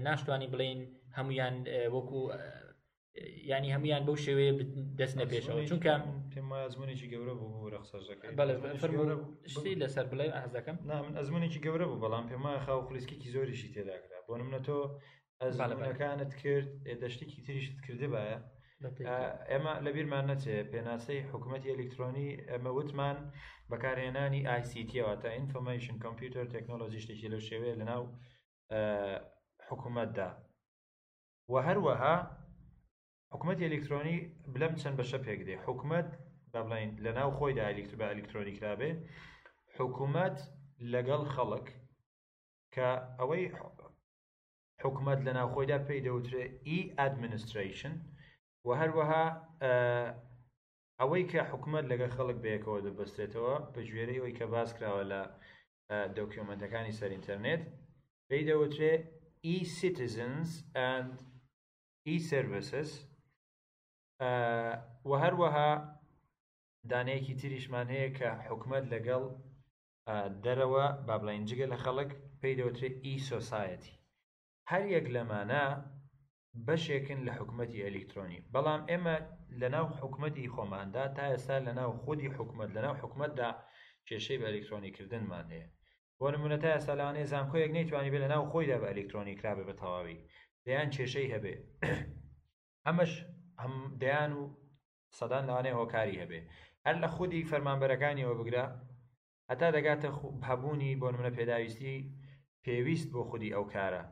ناشتوانانی 0.03 0.47
بڵین 0.53 0.79
هەمویان 1.17 1.55
وەکو 1.95 2.19
ینی 3.49 3.73
هەمویان 3.75 4.03
بەو 4.07 4.17
شێوەیە 4.25 4.53
دەست 4.99 5.15
نەپێشەوە 5.21 5.63
چونکە 5.69 5.93
پێمازمونێکی 6.33 7.07
گەورە 7.13 7.33
بوو 7.39 7.71
ڕخسەژەکەی 7.73 9.79
لەسەر 9.83 10.05
بڵێ 10.11 10.27
ئازەکەم 10.37 10.77
نام 10.91 11.05
ئەزمونێکی 11.17 11.63
گەورە 11.65 11.85
بوو 11.89 12.01
بەڵام 12.03 12.25
پێما 12.31 12.51
خاو 12.65 12.79
خلیسکێکی 12.87 13.33
زۆریشی 13.35 13.73
تێداکرا 13.75 14.19
بۆ 14.27 14.33
منە 14.47 14.59
تۆ 14.67 14.77
ئەزالەکانت 15.41 16.31
کرد 16.41 16.69
دەشتێکی 17.01 17.41
تریشت 17.45 17.73
کردی 17.85 18.09
باە 18.13 18.25
ئێمە 19.51 19.73
لەبییرمان 19.85 20.25
نەچێ 20.31 20.55
پێناسەی 20.73 21.25
حکوومەتتی 21.31 21.71
ئەلکترۆنی 21.71 22.29
ئەمە 22.51 22.71
وتمان 22.77 23.17
بەکارهێنانی 23.71 24.41
آیسیتیەوە 24.55 25.13
تا 25.21 25.27
ئینفۆمیشن 25.37 25.97
کمپیوتەر 26.05 26.45
تەکنۆلۆژیشتێکی 26.55 27.31
لەو 27.33 27.41
شێوەیە 27.49 27.75
لەناو 27.81 28.03
حکوومەتدا 29.71 30.27
و 31.51 31.55
هەروەها 31.67 32.13
حکوومەت 33.33 33.59
ئەلکترۆنی 33.65 34.17
بلەم 34.53 34.73
چەند 34.81 34.95
بەشە 34.99 35.17
پێک 35.25 35.39
دێ 35.47 35.55
حکوومەت 35.67 36.07
بڵین 36.53 36.91
لە 37.05 37.11
ناو 37.17 37.29
خۆیدا 37.37 37.63
ئەلکتر 37.67 37.95
بە 37.99 38.05
ئەلکترۆنی 38.11 38.57
کرابێ 38.59 38.91
حکوومەت 39.77 40.37
لەگەڵ 40.93 41.21
خەڵک 41.33 41.67
کە 42.75 42.89
ئەوەی 43.19 43.45
حکوومەت 44.83 45.19
لە 45.27 45.31
ناوخۆیدا 45.39 45.77
پێی 45.87 46.03
دەوترێت 46.07 46.51
ئی 46.67 46.79
ئەدمنیستریشن 46.99 47.93
و 48.67 48.69
هەروەها 48.81 49.25
ئەوەی 50.99 51.23
کە 51.31 51.39
حکوومەت 51.51 51.85
لەگە 51.91 52.07
خەڵک 52.15 52.37
بەیەکەوە 52.45 52.79
دەبستێتەوە 52.87 53.55
بە 53.73 53.81
ژێرەی 53.89 54.19
ئەوی 54.21 54.37
کە 54.39 54.45
باس 54.53 54.69
کراوە 54.77 55.03
لە 55.11 55.21
دۆکیۆمەنتەکانی 56.17 56.97
سەر 56.99 57.09
ئینتەرنێت 57.15 57.61
پێی 58.29 58.43
دەوترێت 58.49 59.05
e-citizens 59.53 60.47
and 60.91 61.07
e-services 62.13 62.91
و 65.09 65.11
هەروەها 65.23 65.69
دانەیەکی 66.91 67.35
تریشمان 67.41 67.87
هەیە 67.95 68.09
کە 68.17 68.29
حکومت 68.49 68.83
لەگەڵ 68.93 69.23
دەرەوە 70.45 70.85
با 71.07 71.15
بڵین 71.21 71.43
جگە 71.49 71.67
لە 71.73 71.77
خەڵک 71.83 72.09
پێی 72.41 72.57
دەوترێت 72.59 72.95
ئیسۆسایەتی 73.05 73.97
هەر 74.71 74.83
یەک 74.95 75.05
لەمانە 75.15 75.65
بەشێکن 76.67 77.19
لە 77.27 77.31
حکوومەتتی 77.37 77.83
ئەلکترۆنی 77.85 78.39
بەڵام 78.53 78.81
ئێمە 78.89 79.17
لە 79.61 79.67
ناو 79.75 79.85
حکوومەتتی 79.99 80.51
خۆماندا 80.55 81.05
تا 81.15 81.23
ئێستا 81.31 81.57
لە 81.67 81.71
ناو 81.79 81.91
خودی 82.03 82.33
حکوومەت 82.37 82.69
لە 82.75 82.81
ناو 82.85 82.95
حکوومەتدا 83.01 83.49
کێشەی 84.07 84.37
بە 84.39 84.47
ئەلکترۆنیکردنمان 84.49 85.45
هەیە 85.53 85.67
بۆ 86.21 86.27
نمونە 86.35 86.57
تا 86.63 86.67
ئێستا 86.73 86.93
لەوانەیە 86.99 87.31
زانکۆیەک 87.33 87.71
نەیتوانانی 87.77 88.13
بێت 88.13 88.23
لە 88.25 88.29
ناو 88.33 88.43
خۆیدا 88.51 88.77
بە 88.81 88.87
ئەلکترۆنیک 88.89 89.37
کرابێ 89.41 89.63
بە 89.69 89.73
تەواوی 89.81 90.17
دەیان 90.65 90.89
کێشەی 90.95 91.31
هەبێ 91.33 91.53
ئەمەش 92.85 93.11
ئەم 93.61 93.73
دەیان 94.01 94.31
و 94.39 94.43
سەدان 95.19 95.43
لەوانەیە 95.49 95.77
هۆکاری 95.79 96.19
هەبێ 96.21 96.39
هەر 96.85 96.95
لە 97.03 97.07
خودی 97.15 97.47
فەرمانبەرەکانیەوە 97.51 98.35
بگرە 98.39 98.65
هەتا 99.49 99.67
دەگاتە 99.77 100.07
هەبوونی 100.49 100.97
بۆ 101.01 101.07
نمونە 101.13 101.31
پێداویستی 101.37 101.95
پێویست 102.65 103.07
بۆ 103.13 103.21
خودی 103.29 103.53
ئەو 103.55 103.65
کارە 103.73 104.03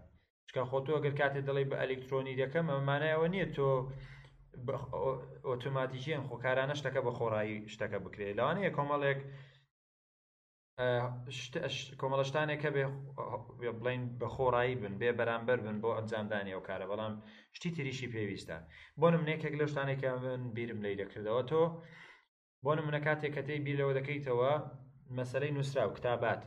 چکە 0.48 0.62
خۆتۆ 0.72 0.96
گەر 1.04 1.14
کاتێ 1.20 1.42
دەڵی 1.48 1.66
بە 1.72 1.76
ئەلکترۆنی 1.82 2.38
دەکەم 2.42 2.66
ئەمانایەوە 2.74 3.28
نییە 3.34 3.48
تۆ 3.56 3.70
ئۆتۆماتیکیان 5.50 6.24
خۆکارانە 6.30 6.76
شتەکە 6.80 7.02
بە 7.06 7.12
خۆڕایی 7.18 7.58
شتەکە 7.74 7.98
بکرێت 8.06 8.34
لەوانەیە 8.40 8.72
کۆمەڵێک 8.78 9.20
کۆمەڵشتانێکە 12.00 12.70
بێ 12.76 12.86
بڵین 13.80 14.04
بە 14.20 14.28
خۆڕایی 14.36 14.76
بن 14.82 14.94
بێ 15.02 15.10
بەرامبەر 15.20 15.60
بن 15.66 15.78
بۆ 15.84 15.90
ئەنجامدانی 15.98 16.54
ئەو 16.56 16.64
کارە 16.68 16.86
بەڵام 16.92 17.14
شتی 17.58 17.70
تریشی 17.76 18.12
پێویستە 18.14 18.58
بۆ 19.00 19.08
نمونێکێک 19.14 19.54
لە 19.62 19.66
شتانێکە 19.72 20.10
من 20.24 20.42
بیرم 20.56 20.80
لی 20.86 20.96
دەکردەوە 21.02 21.42
تۆ 21.50 21.62
بۆ 22.64 22.72
نمونە 22.78 23.00
کاتێک 23.08 23.32
کە 23.36 23.42
تێی 23.48 23.64
بیرەوە 23.66 23.94
دەکەیتەوە 24.00 24.52
مەسلەی 25.18 25.54
نووسرا 25.56 25.84
و 25.88 25.96
کتابات 25.98 26.42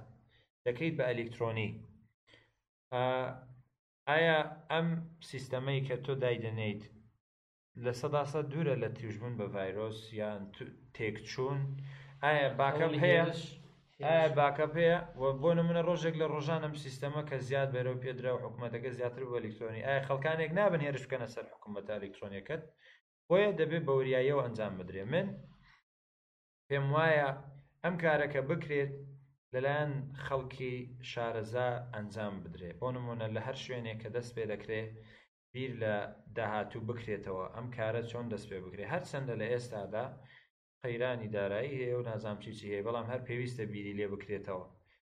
دەکەیت 0.67 0.95
بە 0.99 1.05
ئەلکترۆنی 1.09 1.69
ئایا 4.09 4.39
ئەم 4.73 4.89
سیستەمەی 5.31 5.81
کە 5.87 5.95
تۆ 6.05 6.13
دایدەنیت 6.23 6.83
لە 7.85 7.93
سەداسە 8.01 8.41
دوورە 8.51 8.75
لە 8.83 8.89
تریژبوون 8.97 9.35
بە 9.39 9.47
ڤایرۆس 9.55 9.99
یان 10.21 10.41
تێکچوون 10.97 11.59
ئایا 12.25 12.49
باکەم 12.61 12.95
هەیەش 13.05 13.41
ئایا 14.05 14.27
باکە 14.39 14.67
پێەیە 14.75 14.99
بۆ 15.41 15.51
منە 15.69 15.83
ڕۆژێک 15.89 16.15
لە 16.23 16.27
ڕۆژانم 16.35 16.73
سیستەمە 16.85 17.23
کە 17.29 17.37
زیاد 17.49 17.69
بەرەو 17.75 18.01
پێدرا 18.05 18.31
و 18.35 18.43
حکوومەتەکە 18.45 18.91
زیاتر 18.99 19.23
بۆ 19.29 19.33
ئەلکترۆنی 19.39 19.87
ئایا 19.87 20.03
خەکانێک 20.09 20.51
نابن 20.59 20.81
هێرش 20.87 21.05
بکەنە 21.07 21.29
سەر 21.35 21.45
حکوومەت 21.53 21.87
ئەلکترۆنیەکەت 21.95 22.63
بۆیە 23.29 23.51
دەبێت 23.61 23.83
بەوریاییەوە 23.89 24.43
ئەنجام 24.45 24.75
بدرێ 24.81 25.05
من 25.13 25.27
پێم 26.69 26.87
وایە 26.95 27.31
ئەم 27.85 27.95
کارەکە 28.03 28.41
بکرێت 28.51 28.93
لەلایەن 29.55 29.93
خەڵکی 30.25 30.75
شارەزا 31.11 31.69
ئەنجام 31.95 32.35
بدرێ 32.45 32.71
بۆ 32.81 32.89
نمونە 32.97 33.27
لە 33.35 33.41
هەر 33.47 33.57
شوێنێک 33.65 33.99
کە 34.03 34.09
دەست 34.17 34.33
پێ 34.37 34.45
دەکرێت 34.53 34.91
بیر 35.53 35.73
لە 35.83 35.95
داهاتوو 36.37 36.87
بکرێتەوە 36.89 37.45
ئەم 37.57 37.67
کارە 37.77 38.03
چۆن 38.11 38.27
دەست 38.33 38.47
پێ 38.51 38.59
بکرێت 38.65 38.89
هەرچەندە 38.95 39.35
لە 39.41 39.47
ئێستادا 39.53 40.07
قەیرانی 40.83 41.29
دارایی 41.37 41.79
هەیە 41.81 41.95
و 41.99 42.03
نازانام 42.09 42.39
چیچی 42.45 42.67
هەیە 42.73 42.83
بەڵام 42.87 43.07
هەر 43.13 43.21
پێویستە 43.29 43.61
بیری 43.73 43.97
لێ 43.99 44.07
بکرێتەوە 44.13 44.65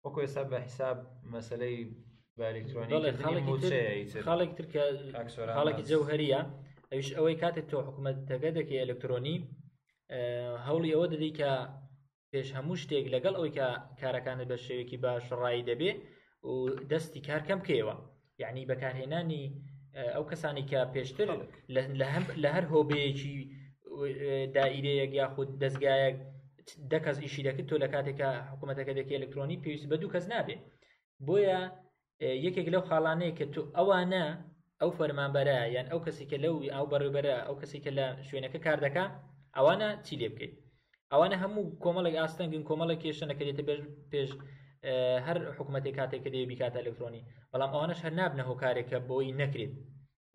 وەکو 0.04 0.20
ئێستا 0.26 0.44
بە 0.52 0.58
حیساب 0.68 0.98
مەسلەی 1.34 1.78
خاڵێک 4.28 4.52
ترکە 4.58 4.84
خاڵێکی 5.58 5.88
جەوهریە 5.92 6.42
ئەوش 6.92 7.08
ئەوەی 7.18 7.40
کاتێک 7.42 7.66
تۆ 7.72 7.78
حکوومەتەکە 7.88 8.50
دەکەی 8.58 8.82
ئەلکترۆنی 8.82 9.38
هەوڵی 10.66 10.94
ئەوە 10.94 11.08
دەدەی 11.14 11.34
کە 11.40 11.52
پێش 12.32 12.48
هەموو 12.58 12.80
شتێک 12.82 13.06
لەگەڵ 13.16 13.34
ئەوی 13.38 13.52
کە 13.58 13.68
کارەکانت 14.02 14.42
بە 14.50 14.58
شێوێکی 14.66 14.98
باش 15.04 15.26
ڕای 15.42 15.62
دەبێ 15.70 15.92
و 16.50 16.54
دەستی 16.92 17.22
کارکەم 17.28 17.60
کەوە 17.70 17.96
یعنی 18.42 18.68
بەکارهێنانی 18.72 19.44
ئەو 20.16 20.24
کەسانی 20.32 20.66
کە 20.72 20.80
پێشتر 20.94 21.28
لە 22.44 22.48
هەر 22.56 22.64
هۆبەیەکی 22.74 23.38
دائیرەیەک 24.56 25.12
یاخود 25.22 25.48
دەستگایەک 25.64 26.16
دەکەس 26.92 27.18
ئیشی 27.24 27.42
دەکرد 27.48 27.68
تۆ 27.70 27.76
لە 27.84 27.88
کاتێکە 27.94 28.30
حکوومەتەکە 28.52 28.94
دەکە 29.00 29.14
ئەلکترۆنی 29.16 29.62
پێویست 29.64 29.88
بە 29.92 29.96
دوو 30.02 30.14
کەس 30.14 30.26
نابێ 30.34 30.56
بۆیە 31.28 31.60
یەکێک 32.46 32.68
لەو 32.74 32.82
خاڵانەیە 32.90 33.34
کە 33.38 33.46
تو 33.54 33.62
ئەوانە 33.78 34.26
ئەو 34.82 34.92
فەرمانبەرە 34.98 35.58
یان 35.76 35.88
ئەو 35.92 36.00
کەسێکە 36.06 36.38
لەو 36.44 36.56
ئەو 36.76 36.86
بەڕێبەرە 36.92 37.36
ئەو 37.48 37.56
کەسێکە 37.62 37.92
لە 38.00 38.06
شوێنەکە 38.28 38.60
کار 38.66 38.80
دەکە 38.86 39.04
ئەوانە 39.58 39.90
چی 40.06 40.14
لێ 40.22 40.28
بکەیت 40.34 40.54
ئەوانە 41.12 41.36
هەموو 41.44 41.64
کۆمەڵێک 41.84 42.16
ئاستەنگن 42.20 42.64
کۆمەڵە 42.70 42.96
کێشەنەکە 43.02 43.44
دێتە 43.48 43.64
پێش 44.12 44.30
هەر 45.26 45.38
حکوومەتی 45.58 45.94
کاتێک 45.98 46.24
دێ 46.34 46.42
بیکات 46.52 46.74
ئەلکترۆنی 46.80 47.22
بەڵام 47.52 47.70
ئەوانش 47.74 48.00
هەر 48.06 48.14
نابنە 48.20 48.44
هۆکارێکە 48.50 48.98
بۆی 49.10 49.36
نەکرێت 49.42 49.74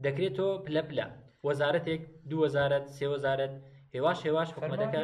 دەکرێت 0.05 0.33
تۆ 0.39 0.49
پلە 0.67 0.83
پلە 0.89 1.07
وەزارەتێک 1.49 2.03
دو 2.31 2.37
وەزارەت 2.45 2.85
سێ 2.97 3.07
وەزارەت 3.15 3.53
هێواش 3.95 4.19
هێواش 4.27 4.49
حکوومەتەکە 4.55 5.01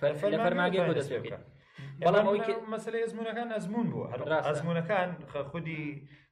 فەرفەر 0.00 0.32
فەرماگەی 0.44 0.80
بۆ 0.88 0.92
دەستێت 0.98 1.22
بەڵام 2.06 2.26
مەسلەی 2.74 3.02
ئەزمونونەکان 3.04 3.48
ئەزمون 3.56 3.86
بووە 3.92 4.06
ئەزمونونەکان 4.48 5.08
خودی 5.50 5.80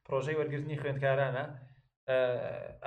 پرۆژەی 0.07 0.35
وەرگرتنی 0.39 0.79
خوێندکارانە 0.81 1.45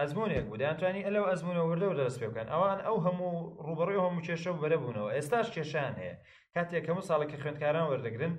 ئەزمونێک 0.00 0.44
بوو 0.48 0.60
دەیانتوانی 0.60 1.02
ئەلەو 1.08 1.24
ئەزمونە 1.30 1.62
وردە 1.68 1.86
و 1.90 1.96
دەست 2.00 2.18
پێکەن 2.22 2.46
ئەوان 2.54 2.78
ئەو 2.86 2.96
هەموو 3.06 3.34
ڕوبڕی 3.66 3.98
هەموو 4.06 4.24
کێشە 4.26 4.50
و 4.52 4.60
بەرەبوونەوە 4.62 5.10
ئێستاش 5.16 5.46
کێشان 5.54 5.92
هەیە 6.00 6.14
کاتێک 6.54 6.84
هەموو 6.90 7.06
ساڵێکی 7.08 7.38
خوێندکاران 7.42 7.86
وەردەگرن 7.90 8.34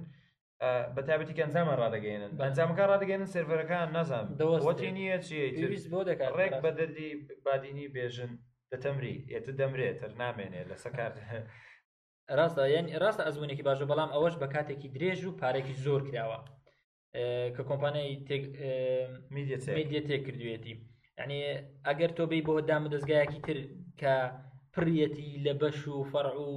بەتابەتی 0.96 1.40
ئەنجامە 1.46 1.74
ڕدەگەێنن 1.82 2.32
ئەنجامەکە 2.48 2.84
ڕدەگەێنن 2.92 3.30
سرەرەکان 3.34 3.88
نازانام 3.98 4.28
دەوەتی 4.40 4.92
نییە 4.98 5.18
چیست 5.28 5.88
بۆ 5.92 6.00
دەکات 6.10 6.32
ڕێک 6.40 6.54
بە 6.64 6.72
دەردی 6.78 7.10
بادینی 7.46 7.88
بێژن 7.96 8.32
دەتەمری 8.72 9.16
ئێتە 9.32 9.52
دەمرێت 9.60 9.96
تر 10.02 10.12
نامێنێ 10.24 10.62
لە 10.70 10.76
سەکار 10.84 11.12
ڕاستە 12.38 12.64
یعنی 12.76 12.90
ڕاستە 13.02 13.24
ئەزمونێکی 13.28 13.66
باشە 13.68 13.86
بەڵام 13.92 14.10
ئەوەش 14.16 14.36
بە 14.42 14.48
کاتێکی 14.56 14.90
درێژ 14.96 15.20
و 15.26 15.38
پارێکی 15.42 15.76
زۆر 15.86 16.02
کراوە 16.10 16.40
کە 17.56 17.62
کۆمپانیای 17.70 18.16
میدیە 19.78 20.02
تێک 20.08 20.22
کردوێتی 20.28 20.74
ینی 21.22 21.40
ئەگەر 21.88 22.12
تۆ 22.18 22.24
بی 22.32 22.42
بۆ 22.48 22.54
دام 22.70 22.84
دەستگایەکی 22.94 23.40
تر 23.46 23.58
کە 24.02 24.14
پرەتی 24.74 25.30
لە 25.46 25.54
بەش 25.62 25.80
و 25.94 25.98
فەرع 26.12 26.36
و 26.48 26.52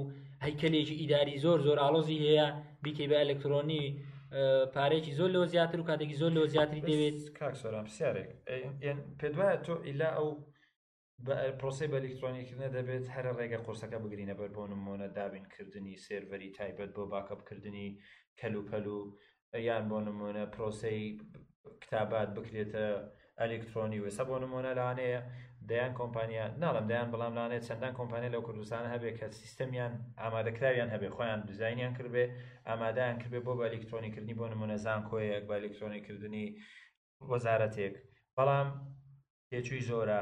هەیکلێکی 0.45 0.99
ئیداری 1.01 1.41
زۆر 1.43 1.59
زۆر 1.65 1.77
ئالۆزی 1.83 2.19
هەیە 2.27 2.47
بیکەی 2.83 3.07
بە 3.11 3.15
ئەلکترۆنی 3.21 3.83
پارێکی 4.75 5.13
زۆر 5.19 5.29
لۆ 5.35 5.41
زیاتر 5.53 5.79
و 5.81 5.87
کاتێکی 5.89 6.17
زۆر 6.21 6.31
لۆ 6.37 6.43
زیاتری 6.53 6.81
دەوێت 6.89 7.19
کاکسۆران 7.39 7.83
پرسیارێک 7.87 8.29
پێ 9.21 9.27
دوایە 9.35 9.57
تۆ 9.65 9.73
ئیلا 9.87 10.09
ئەو 10.17 10.29
پرۆسی 11.59 11.87
بە 11.91 11.97
ئەلکترۆنیکردە 11.99 12.69
دەبێت 12.77 13.05
هەر 13.15 13.25
ڕێگە 13.39 13.59
قرسەکە 13.65 13.97
بگرینە 14.03 14.33
بەر 14.39 14.49
بۆ 14.55 14.63
نمونە 14.71 15.07
دابینکردنی 15.17 16.01
سێڤەری 16.05 16.49
تایبەت 16.57 16.91
بۆ 16.95 17.03
باکەپکردنی 17.13 17.87
کەلوپەل 18.39 18.85
و 18.95 18.99
یان 19.67 19.83
بۆ 19.91 19.97
نمونە 20.07 20.43
پرۆسی 20.55 20.99
کتابات 21.83 22.29
بکرێتە 22.37 22.85
ئەلکترۆنی 23.41 23.99
وێسە 24.03 24.23
بۆ 24.29 24.35
نمونە 24.43 24.71
لاانەیە 24.79 25.21
دەیان 25.71 25.93
کۆمپانیا 25.99 26.45
ناڵم 26.63 26.85
دایان 26.91 27.09
بەڵاملانێت 27.13 27.63
چەندان 27.69 27.93
کۆمپانیا 27.99 28.29
لەو 28.35 28.45
کوردستانە 28.47 28.89
هەبێ 28.95 29.11
کە 29.19 29.25
سیستەمیان 29.39 29.93
ئامادەکراویان 30.21 30.89
هەبێ 30.95 31.09
خۆیان 31.15 31.39
دیزینیان 31.49 31.93
کردبێ 31.97 32.25
ئامادایان 32.69 33.17
کردبێ 33.21 33.39
بۆ 33.47 33.53
بە 33.59 33.65
ئەلکترۆنیکردنی 33.71 34.35
بۆ 34.39 34.45
نمونەزان 34.53 35.01
کۆیەک 35.09 35.43
بە 35.49 35.55
ئەلکترۆنیکردنی 35.59 36.47
وەزارەتێک 37.31 37.95
بەڵام 38.37 38.67
تێچووی 39.49 39.83
زۆرە 39.89 40.21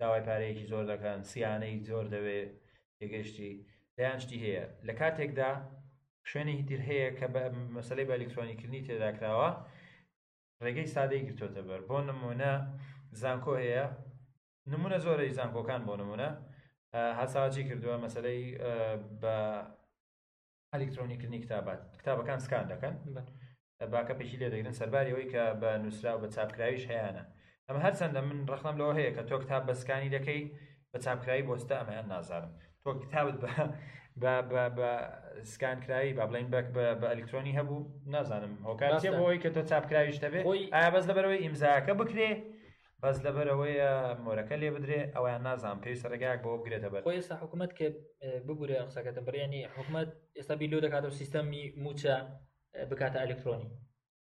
داوای 0.00 0.24
پارەیەکی 0.28 0.64
زۆر 0.72 0.84
دەکەن 0.92 1.18
سییانەی 1.30 1.76
زۆر 1.88 2.04
دەوێ 2.14 2.40
تێگەشتی 2.98 3.52
دەیانشتی 3.96 4.38
هەیە 4.44 4.64
لە 4.88 4.92
کاتێکدا 5.00 5.50
شوێنی 6.30 6.56
دیر 6.68 6.80
هەیە 6.90 7.08
کە 7.18 7.26
بە 7.34 7.42
مەسلەی 7.76 8.06
بە 8.08 8.12
ئەلکترۆنیکردنی 8.16 8.84
تێداکراوە 8.86 9.50
ڕێگەی 10.64 10.92
سادەی 10.94 11.24
گرتۆتە 11.28 11.62
بەر 11.68 11.80
بۆ 11.88 11.98
نمونە 12.10 12.52
زانکۆ 13.22 13.54
هەیە 13.64 13.86
نمونە 14.68 14.98
زۆرە 15.04 15.24
ئیزانکۆکان 15.28 15.82
بۆ 15.88 15.94
نمونە 16.02 16.28
هەساجی 17.20 17.62
کردووە 17.68 17.96
مەسلەی 18.04 18.40
بە 19.22 19.36
ئەلکترۆنیکردنی 20.72 21.42
کتابات 21.44 21.80
کتابەکان 22.00 22.38
سکان 22.46 22.64
دەکەن 22.72 22.94
باکە 23.92 24.14
پێشی 24.20 24.38
لێ 24.40 24.48
دەگرن 24.54 24.74
سەرباریەوەی 24.80 25.28
کە 25.32 25.44
بە 25.62 25.70
نووسرا 25.82 26.12
و 26.16 26.20
بە 26.22 26.28
چاپکراویش 26.36 26.84
هیانە 26.90 27.24
ئەمە 27.68 27.80
هەرچەندە 27.86 28.20
من 28.28 28.36
ڕخنم 28.54 28.76
لەوە 28.80 28.92
هەیە 28.98 29.12
کە 29.16 29.22
تۆ 29.30 29.36
کتاب 29.44 29.62
بەسکانی 29.70 30.12
دەکەی 30.16 30.42
بە 30.92 30.98
چاپکرایی 31.04 31.46
بۆستە 31.48 31.74
ئەمەیان 31.80 32.06
نازانم 32.14 32.52
تۆ 32.82 32.88
کتابت 33.04 33.36
بە 34.78 34.88
سکانکراایی 35.52 36.12
با 36.18 36.24
بڵین 36.30 36.48
بەک 36.54 36.66
بە 36.76 37.06
ئەلکترۆنی 37.12 37.56
هەبوو 37.58 37.80
نازانم 38.14 38.54
هۆکارەوەی 38.68 39.40
کە 39.42 39.48
تۆ 39.54 39.60
چاپکراویش 39.70 40.18
دەبێت 40.24 40.44
ئایا 40.74 40.90
بەس 40.94 41.04
لەبەرەوەی 41.10 41.42
ئیمزاکە 41.44 41.92
بکرێ 42.00 42.30
بەس 43.04 43.16
لەبەر 43.26 43.46
ئەوەیە 43.52 43.90
مۆرەکە 44.24 44.56
لێ 44.62 44.70
بدرێ 44.76 45.00
ئەویان 45.14 45.42
نازان 45.48 45.76
پێویستە 45.82 46.06
ڕێگایك 46.12 46.40
بۆ 46.44 46.50
بگرێتە 46.60 46.88
بەر 46.92 47.00
ئێستا 47.18 47.34
حکوومەت 47.42 47.70
کە 47.78 47.86
ببوورێ 48.46 48.76
قسەکەتە 48.88 49.20
بڕیانی 49.26 49.60
حکوومەت 49.74 50.08
ئێستا 50.38 50.54
بیلۆ 50.62 50.78
دەکات 50.84 51.04
و 51.06 51.16
سیستەمی 51.20 51.64
موچە 51.84 52.14
بکاتە 52.90 53.18
ئەلکترۆنی 53.22 53.68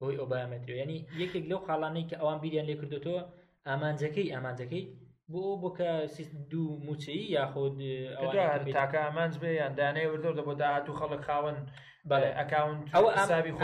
بۆی 0.01 0.19
ئۆبایامەتری 0.21 0.77
ینی 0.83 0.99
یەکێک 1.23 1.45
لەو 1.51 1.61
خاڵانەی 1.67 2.09
کە 2.11 2.17
ئەوان 2.21 2.39
بیریان 2.43 2.67
لێ 2.69 2.75
کردوەوە 2.81 3.21
ئامانجەکەی 3.69 4.33
ئامانجەکەی 4.35 4.85
بۆ 5.33 5.43
بکە 5.63 5.91
دوو 6.53 6.71
موچەی 6.87 7.23
یاخود 7.37 7.75
تاکە 8.79 8.99
ئامانج 9.07 9.35
بێ 9.43 9.51
یاندانەی 9.63 10.07
وردۆ 10.13 10.31
دە 10.39 10.43
بۆ 10.49 10.53
داهات 10.63 10.87
و 10.89 10.97
خەڵک 10.99 11.21
خاوەن 11.29 11.59
بەڵێ 12.11 12.31
ئەکاونت 12.39 12.85
ئەوە 12.97 13.11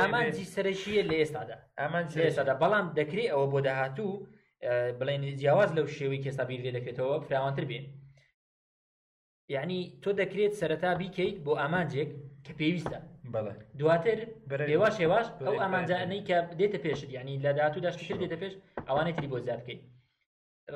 ئامانجی 0.03 0.47
سەرشیە 0.55 1.03
لە 1.11 1.15
ئێستادا 1.21 1.57
ئامانج 1.83 2.09
لێستادا 2.21 2.55
بەڵام 2.63 2.87
دەکرێت 3.01 3.31
ئەوە 3.33 3.47
بۆ 3.53 3.59
داهاتوو 3.69 4.13
بڵێن 4.99 5.23
جیاواز 5.41 5.71
لەو 5.77 5.87
شێوی 5.97 6.23
کێستا 6.25 6.45
بیرێ 6.49 6.71
دەکرێتەوە 6.77 7.17
فراوانتر 7.27 7.65
بێ 7.71 7.81
یعنی 9.55 9.79
تۆ 10.03 10.11
دەکرێت 10.21 10.53
سەرەتا 10.61 10.93
بیکەیت 11.01 11.37
بۆ 11.45 11.53
ئامانجێک 11.61 12.11
کە 12.45 12.53
پێویستە 12.59 12.99
دواتر 13.79 14.19
بەێواش 14.49 14.95
هێواش 15.03 15.27
ئەو 15.47 15.55
ئامانجانەی 15.63 16.23
کە 16.29 16.37
دێتە 16.59 16.79
پێشت 16.85 17.09
ینی 17.19 17.37
لە 17.45 17.51
داات 17.59 17.75
و 17.77 17.85
داشتشر 17.87 18.17
دێتە 18.23 18.37
پێش 18.43 18.55
ئەوانەی 18.89 19.15
تری 19.17 19.31
بۆ 19.33 19.39
زیاد 19.47 19.61
بکەیت 19.65 19.81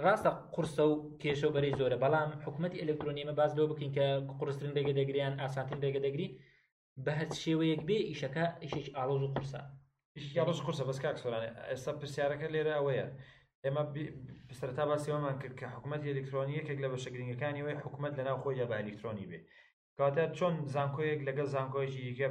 ڕاستە 0.04 0.30
قورسە 0.54 0.82
و 0.90 0.94
کێشە 1.22 1.46
و 1.48 1.54
بەرەی 1.54 1.76
زۆرە 1.80 1.96
بەڵام 2.02 2.30
حکوومەتتی 2.44 2.80
ئەلکترۆنیمە 2.82 3.34
باز 3.40 3.50
لەوە 3.56 3.68
بکەین 3.70 3.92
کە 3.96 4.04
قرسرن 4.38 4.72
ڕێگە 4.76 4.92
دەگریان 5.00 5.34
ئاسانتر 5.42 5.76
ڕێگە 5.84 6.00
دەگری 6.06 6.28
بە 7.04 7.12
هەر 7.18 7.28
شێوەیەک 7.42 7.80
بێ 7.88 7.98
ئیشەکە 8.10 8.44
ئیشێک 8.62 8.86
ئالۆز 8.96 9.22
و 9.24 9.30
قورسە 9.34 9.62
یاڕۆژ 10.38 10.58
قورسە 10.64 10.82
بەسکاک 10.88 11.16
سۆرانێ 11.22 11.50
ئێستا 11.70 11.92
پرسیارەکە 12.00 12.48
لێرە 12.54 12.72
ئەوەیە 12.78 13.06
ئێمە 13.64 13.82
سەرتا 14.58 14.84
باسیەوەمان 14.90 15.36
کرد 15.42 15.54
کە 15.60 15.66
حکوومەت 15.74 16.00
ئەلکترۆنی 16.10 16.58
یەکێک 16.60 16.78
لە 16.84 16.88
بەشەگرنگەکانی 16.92 17.62
وی 17.66 17.80
حکوومەت 17.84 18.12
لەناو 18.18 18.38
خۆی 18.42 18.66
بە 18.70 18.76
ئەلکترۆنی 18.80 19.28
بێ 19.30 19.38
کاتە 19.98 20.24
چۆن 20.38 20.54
زانکۆیەک 20.74 21.20
لەگەڵ 21.28 21.46
زانکۆیەکی 21.54 22.00
دیکە 22.06 22.28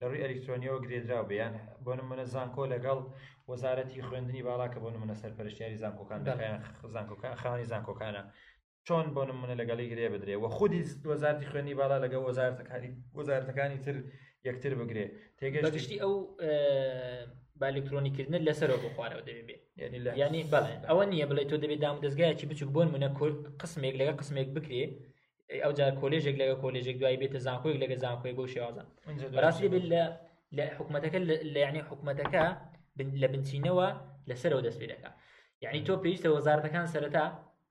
لە 0.00 0.04
ڕووی 0.08 0.24
ئەلکترۆنیەوە 0.24 0.78
گرێدراوە 0.84 1.26
بیان 1.32 1.54
بۆ 1.84 1.92
نمونە 1.98 2.24
زانکۆ 2.34 2.64
لەگەڵ 2.74 2.98
وەزارەتی 3.50 4.04
خوێندنی 4.06 4.46
باڵا 4.48 4.66
کە 4.72 4.78
بۆ 4.84 4.88
نمونە 4.94 5.14
سەرپەرشتیاری 5.22 5.80
زانکۆکان 6.94 7.34
خانی 7.42 7.68
زانکۆکانە 7.72 8.22
چۆن 8.86 9.06
بۆ 9.14 9.22
نمونە 9.30 9.54
لەگەڵی 9.60 9.86
گرێ 9.92 10.06
بدرێ 10.14 10.36
و 10.42 10.46
خودی 10.56 10.82
وەزارتی 11.10 11.46
خوێنی 11.50 11.78
باڵا 11.80 11.96
لەگە 12.04 12.18
وەزارەکانی 12.26 12.90
وەزارەتەکانی 13.18 13.78
تر 13.84 13.96
یەکتر 14.48 14.72
بگرێ 14.80 15.06
تێگەشتی 15.38 15.96
ئەو 16.02 16.14
با 17.60 17.64
ئەلکترۆنیکردن 17.68 18.34
لەسەرەوە 18.48 18.78
بۆ 18.84 18.88
خوارەوە 18.96 19.22
دەبێ 19.28 19.56
ینی 20.24 20.42
بەڵێ 20.52 20.74
ئەوە 20.90 21.04
نییە 21.12 21.26
بڵێ 21.30 21.42
تۆ 21.50 21.56
دەبێت 21.62 21.80
دام 21.84 21.96
دەستگایکی 22.04 22.46
بچوو 22.50 22.72
بۆن 22.74 22.88
منە 22.94 23.08
قسمێک 23.60 23.94
لەگە 24.00 24.12
قسمێک 24.20 24.48
بکرێ 24.56 24.82
ئەو 25.64 25.72
جار 25.78 25.92
کۆلێژێک 26.02 26.36
لەگە 26.42 26.54
کۆلێژێک 26.62 26.96
دوای 27.00 27.16
بێتە 27.22 27.38
زانکۆی 27.46 27.76
لەگە 27.82 27.96
زانکۆی 28.02 28.34
بۆ 28.38 28.44
شێوازان 28.52 28.86
ڕاستی 29.44 29.68
بێت 29.72 29.84
لە 29.92 30.02
لە 30.56 30.64
حکوومەتەکە 30.78 31.18
لە 31.54 31.58
یعنی 31.66 31.80
حکوومەتەکە 31.88 32.44
لە 33.22 33.26
بنچینەوە 33.32 33.86
لەسەرەوە 34.30 34.62
دەست 34.66 34.78
پێ 34.80 34.86
دەکە 34.92 35.10
یعنی 35.64 35.80
تۆ 35.86 35.92
پێویستە 36.02 36.28
وەزارەتەکان 36.36 36.86
سەرەتا 36.94 37.24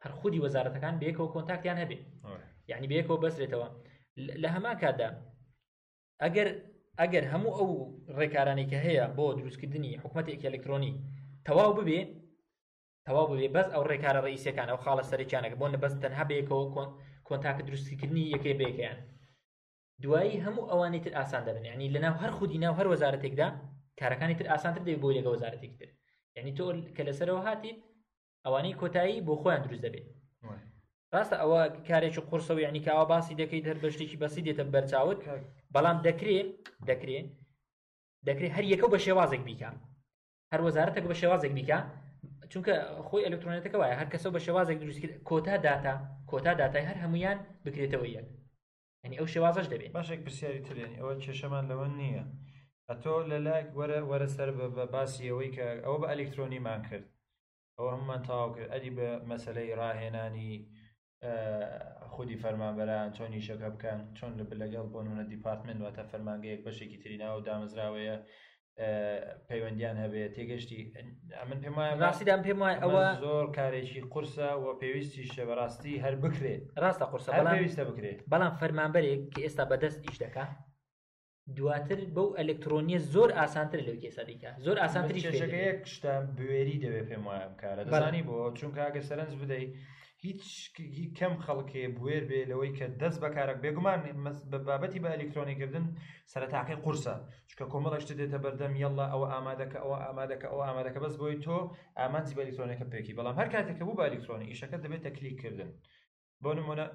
هەر 0.03 0.11
خودی 0.19 0.39
وەزارەتەکان 0.45 0.93
بەیەکەوە 1.01 1.29
کۆنتاکتیان 1.33 1.77
هەبێ 1.83 1.97
یعنی 2.71 2.87
بەیەکەوە 2.91 3.17
بەسرێتەوە 3.23 3.67
لە 4.43 4.49
هەما 4.55 4.71
کاتدا 4.81 5.09
ئەگەر 6.23 6.47
ئەگەر 7.01 7.23
هەموو 7.33 7.55
ئەو 7.57 7.69
ڕێکارانی 8.19 8.65
کە 8.71 8.77
هەیە 8.85 9.05
بۆ 9.17 9.25
دروستکردنی 9.39 9.99
حکوومەتێکی 10.03 10.47
ئەلکترۆنی 10.47 10.93
تەواو 11.47 11.71
ببێ 11.77 11.99
تەواو 13.07 13.25
بێ 13.39 13.47
بەس 13.55 13.67
ئەو 13.73 13.83
ڕێکارە 13.91 14.19
ڕئیسەکان 14.25 14.67
ئەو 14.71 14.79
خاڵە 14.83 15.03
سەرچانەکە 15.09 15.57
بۆ 15.61 15.65
بەس 15.83 15.93
تەنها 16.03 16.23
بەیەکەوە 16.29 16.65
کۆنتاکە 17.27 17.61
دروستکردنی 17.67 18.31
یەکەی 18.33 18.57
بەیەکەیان 18.61 18.99
دوایی 20.03 20.41
هەموو 20.45 20.69
ئەوانی 20.71 21.01
تر 21.05 21.13
ئاسان 21.17 21.43
دەبن 21.47 21.65
ینی 21.71 21.91
لەناو 21.95 22.15
هەر 22.23 22.31
خودی 22.37 22.61
ناو 22.63 22.73
هەر 22.79 22.87
وەزارەتێکدا 22.93 23.47
کارەکانی 23.99 24.37
تر 24.39 24.47
ئاسانتر 24.51 24.81
دەی 24.87 24.99
بۆ 25.01 25.09
لەگە 25.17 25.29
وەزارەتێک 25.33 25.73
تر 25.79 25.89
ینی 26.37 26.53
تۆ 26.57 26.65
کە 26.95 27.01
لەسەرەوە 27.07 27.41
هاتی 27.47 27.73
ئەوانەی 28.45 28.77
کۆتایی 28.81 29.23
بۆ 29.27 29.33
خۆیان 29.41 29.61
دروست 29.65 29.83
دەبێت 29.85 30.07
ڕاستە 31.13 31.35
ئەوە 31.41 31.61
کارێکی 31.89 32.21
قرسەوە 32.29 32.61
ینی 32.67 32.81
کاوا 32.87 33.05
باسی 33.11 33.35
دەکەی 33.41 33.65
هەر 33.69 33.77
بەشتێکی 33.83 34.17
بەسی 34.21 34.41
دێتە 34.47 34.63
بەرچاوت 34.73 35.19
بەڵام 35.75 35.97
دەکرێت 36.07 36.49
دەکرێت 36.89 37.27
دەکرێت 38.27 38.51
هەر 38.57 38.65
یەکە 38.73 38.87
بە 38.93 38.99
شێوازێک 39.05 39.41
بیکە 39.47 39.69
هەر 40.51 40.61
وەزارەتێک 40.65 41.05
بە 41.11 41.15
شێوازێک 41.21 41.51
بیکە 41.57 41.79
چونکە 42.51 42.73
خۆی 43.07 43.25
ئەلکترۆنێتەکە 43.25 43.77
وایە 43.81 43.95
هەر 44.01 44.07
کەسە 44.13 44.27
بە 44.35 44.39
شێوازێک 44.45 44.77
دروستکرد 44.83 45.13
کۆتا 45.29 45.55
داتا 45.67 45.95
کۆتا 46.31 46.51
داتای 46.61 46.87
هەر 46.89 46.97
هەمویان 47.03 47.37
بکرێتەوە 47.65 48.07
یەک 48.17 48.27
ئەنی 49.03 49.17
ئەو 49.19 49.27
شێوازش 49.33 49.67
دەبێت 49.73 49.91
باشێک 49.97 50.19
پرسیاری 50.25 50.65
ترێن 50.67 50.91
ئەوە 50.99 51.13
کێشەمان 51.23 51.63
لەوە 51.71 51.87
نییە 51.99 52.25
ئەتۆ 52.89 53.15
لە 53.31 53.37
لایک 53.47 53.67
وەرە 53.77 53.99
وەرە 54.09 54.27
سەر 54.35 54.49
بە 54.75 54.85
باسی 54.93 55.25
ئەوەی 55.29 55.51
کە 55.55 55.67
ئەوە 55.85 55.97
بە 56.01 56.07
ئەلکترۆنیمان 56.11 56.81
کرد 56.87 57.05
ئەوە 57.77 57.89
هەممان 57.95 58.21
تاواو 58.27 58.53
کرد 58.55 58.69
ئەدی 58.73 58.91
بە 58.97 59.07
مەسلەی 59.29 59.75
ڕاهێنانی 59.79 60.53
خودی 62.13 62.37
فەرمانبەران 62.43 63.09
چۆنی 63.17 63.41
شەکە 63.49 63.67
بکەن 63.75 63.99
چۆن 64.17 64.31
لە 64.39 64.43
لەگەڵ 64.61 64.85
بۆنونە 64.93 65.23
دیپارتمنت 65.33 65.79
واتە 65.83 66.03
فەرمانگەیەک 66.11 66.61
بەشێکی 66.67 67.01
تریناوە 67.03 67.41
دامەزراوەیە 67.47 68.17
پەیوەندیان 69.49 69.95
هەبێت 70.03 70.31
تێگەشتی 70.37 70.79
ئەمن 71.39 71.59
پێم 71.63 71.75
وایە 71.77 71.93
ڕاستیدان 72.05 72.41
پێم 72.45 72.59
وایە 72.63 72.77
ئەوە 72.83 73.03
زۆر 73.23 73.45
کارێکی 73.57 74.01
قرسە 74.13 74.49
و 74.61 74.65
پێویستی 74.81 75.23
شەبڕاستی 75.35 75.93
هەر 76.03 76.15
بکرێت 76.23 76.63
ڕاستە 76.83 77.05
قرسە 77.11 77.29
پێویستە 77.53 77.83
بکرێت 77.89 78.19
بەڵام 78.31 78.53
فەرمانبەرێک 78.59 79.21
کە 79.33 79.39
ئێستا 79.45 79.63
بەدەست 79.71 79.99
ئیش 80.07 80.17
دەکە 80.23 80.45
دواتر 81.57 81.99
بەو 82.15 82.27
ئەلکترۆنیە 82.39 82.99
زۆر 83.13 83.29
ئاسانتر 83.39 83.79
لەو 83.87 83.97
کێسەدیکە 84.03 84.51
زۆر 84.65 84.77
ئاسانتری 84.83 85.21
شەکەیە 85.41 85.71
شتە 85.95 86.13
بوێری 86.37 86.77
دەوێت 86.83 87.05
پێم 87.09 87.23
وایە 87.27 87.47
بکارە 87.53 87.81
دەزانی 87.87 88.23
بۆ 88.29 88.35
چونکە 88.59 88.81
ئەگە 88.87 89.01
سەرنج 89.09 89.33
بدەیت 89.41 89.71
هیچ 90.27 90.45
کەم 91.17 91.33
خەڵکێ 91.45 91.83
بێر 91.99 92.23
بێ 92.29 92.41
لەوەی 92.51 92.71
کە 92.77 92.85
دەست 93.01 93.19
بەکارک 93.23 93.57
بێگومان 93.63 93.99
بابەتی 94.67 94.99
بە 95.03 95.09
ئەلکترۆنیکردن 95.13 95.85
سەرتاقی 96.33 96.75
قورسە 96.83 97.15
چکە 97.49 97.65
کۆمەڵەشتە 97.71 98.13
دێتە 98.19 98.37
بەردەم 98.45 98.73
یەڵە 98.83 99.05
ئەوە 99.13 99.27
ئامادەکە 99.33 99.77
ئەوە 99.83 99.97
ئامادەکە 100.05 100.47
ئەوە 100.51 100.63
ئامادەکە 100.67 100.99
بەس 101.03 101.15
بۆی 101.21 101.37
تۆ 101.45 101.57
ئامانزی 101.99 102.35
بە 102.37 102.41
ئەلکترۆنیەکە 102.43 102.85
پێکی 102.93 103.13
بەڵام 103.17 103.35
هەر 103.39 103.47
کاتێککە 103.53 103.83
بوو 103.87 103.97
بە 103.99 104.03
ئەلکترۆنی 104.07 104.47
ئیشەکە 104.51 104.77
دەبێتە 104.83 105.09
کلیکردن 105.17 105.69
بۆ 106.43 106.49
نمونە 106.57 106.85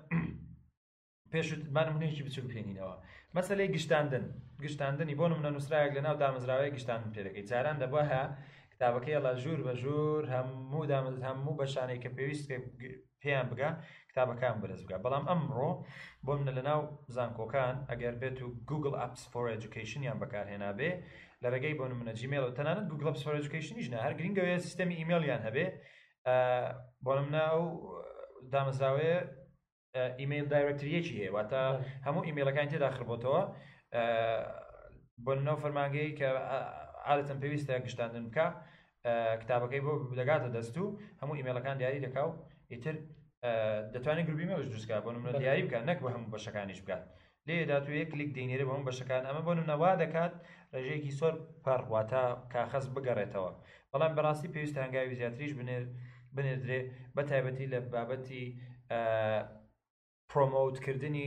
پێشمان 1.33 1.89
منێکی 1.95 2.23
بچوک 2.27 2.47
پێێنینەوە 2.53 2.95
مەسلەی 3.37 3.69
گشتاندن 3.75 4.25
گشتاندنی 4.65 5.15
بۆ 5.21 5.25
نمونە 5.31 5.51
نووسراایك 5.57 5.93
لە 5.97 6.03
ناو 6.07 6.17
دامەزراوی 6.23 6.71
گشتان 6.77 7.01
پێەکەی 7.15 7.45
چاران 7.51 7.77
دەبە 7.83 8.03
کتابەکەی 8.73 9.19
لە 9.27 9.33
ژوور 9.43 9.61
بە 9.67 9.73
ژوور 9.83 10.23
هەموو 10.35 10.89
دامت 10.91 11.17
هەموو 11.29 11.59
بەشانێک 11.61 12.01
کە 12.05 12.11
پێویست 12.17 12.49
پێیان 13.23 13.47
بگە 13.53 13.71
کتابەکان 14.11 14.55
بەرز 14.63 14.81
بگە 14.87 14.97
بەڵام 15.05 15.25
ئەمڕۆ 15.31 15.71
بۆم 16.27 16.41
لە 16.59 16.63
ناو 16.69 16.81
زانکۆکان 17.17 17.75
ئەگەر 17.91 18.15
بێت 18.21 18.39
و 18.43 18.49
Google 18.71 18.97
Apps 19.05 19.23
for 19.33 19.45
Education 19.57 20.01
یان 20.09 20.19
بەکارهێنابێ 20.23 20.91
لە 21.43 21.49
ڕێگەی 21.55 21.75
بۆ 21.79 21.85
منە 22.01 22.13
جیمێل 22.21 22.45
و 22.47 22.55
تەنانەت 22.59 22.87
Google 22.91 23.09
Apps 23.11 23.23
for 23.27 23.35
Education 23.43 23.77
ژنا 23.85 23.99
هەر 24.07 24.13
گرنگەوەی 24.19 24.59
سیستمی 24.67 24.95
ئیممیلیان 25.01 25.41
هەبێ 25.47 25.67
بۆنم 27.07 27.29
ناو 27.39 27.59
دامەزراوێ 28.53 29.13
ئیممیل 30.21 30.47
دایرەکتریەکی 30.55 31.15
هەیە 31.21 31.31
واتە 31.37 31.63
هەموو 32.07 32.27
ئیممیلەکان 32.29 32.67
تێ 32.73 32.79
داخربەوە 32.85 33.41
بۆ 35.25 35.33
ناو 35.49 35.57
فەرمانگەی 35.65 36.11
کە 36.19 36.29
عادەتەن 37.09 37.39
پێویستە 37.43 37.73
گشتاندن 37.85 38.25
بکە 38.29 38.47
کتابەکەی 39.43 39.83
بۆ 39.87 39.93
دەگاتە 40.21 40.49
دەست 40.57 40.77
و 40.79 40.85
هەموو 41.21 41.39
ئیممیلەکان 41.39 41.77
دیاری 41.81 42.01
دەکاو 42.07 42.31
ئیتر 42.75 42.97
دەتوانێت 43.95 44.27
گربی 44.29 44.49
مەوەش 44.51 44.67
دروستکە 44.73 44.95
بۆ 45.05 45.11
نمونە 45.17 45.33
دیاری 45.41 45.65
بکە 45.67 45.79
نەک 45.91 45.99
بە 46.05 46.09
هەموو 46.15 46.33
بەشەکانیش 46.35 46.81
بکات 46.85 47.03
لێدا 47.47 47.77
تو 47.85 47.91
یەک 48.01 48.09
کلیک 48.13 48.31
دێنێرە 48.37 48.65
بە 48.69 48.73
ئەم 48.77 48.85
بەشەکان 48.89 49.23
ئەمە 49.29 49.43
بۆ 49.47 49.53
نەوا 49.71 49.91
دەکات 50.03 50.35
ڕێژەیەکی 50.73 51.17
سۆر 51.19 51.35
پەڕواتە 51.65 52.25
کاخەس 52.53 52.87
بگەڕێتەوە 52.95 53.51
بەڵام 53.93 54.13
بەڕاستی 54.17 54.53
پێویست 54.55 54.77
هەنگاوی 54.85 55.19
زیاتریش 55.21 55.53
بنێر 55.59 55.83
بنێدرێ 56.37 56.81
بە 57.17 57.23
تایبەتی 57.31 57.67
لە 57.73 57.79
بابەتی 57.93 58.45
پرۆمۆوتکردنی 60.31 61.27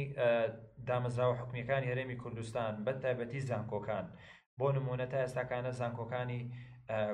دامەزراوە 0.88 1.38
حکومیەکانی 1.42 1.90
هەرێمی 1.92 2.20
کوردستان 2.24 2.72
بە 2.86 2.92
تایبەتی 3.04 3.46
زانکۆکان 3.50 4.06
بۆ 4.60 4.68
نمونە 4.78 5.06
تا 5.12 5.18
ئێستاکانە 5.24 5.72
زانکۆکانی 5.80 6.42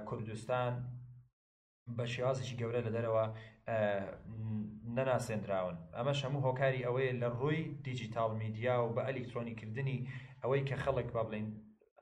کوردستان 0.09 0.71
بە 1.97 2.03
شێوازیی 2.13 2.57
گەورە 2.59 2.81
لە 2.87 2.91
دەرەوە 2.97 3.25
نەناسێنراون 4.97 5.75
ئەمەش 5.97 6.19
هەموو 6.25 6.45
هۆکاری 6.47 6.85
ئەوەیە 6.87 7.13
لە 7.21 7.27
ڕووی 7.39 7.59
دیجیتال 7.87 8.31
میدیا 8.43 8.73
و 8.81 8.93
بە 8.95 9.01
ئەلیکترۆنیکردنی 9.07 9.97
ئەوەی 10.41 10.61
کە 10.69 10.75
خەڵک 10.83 11.07
با 11.15 11.21
بڵین 11.27 11.47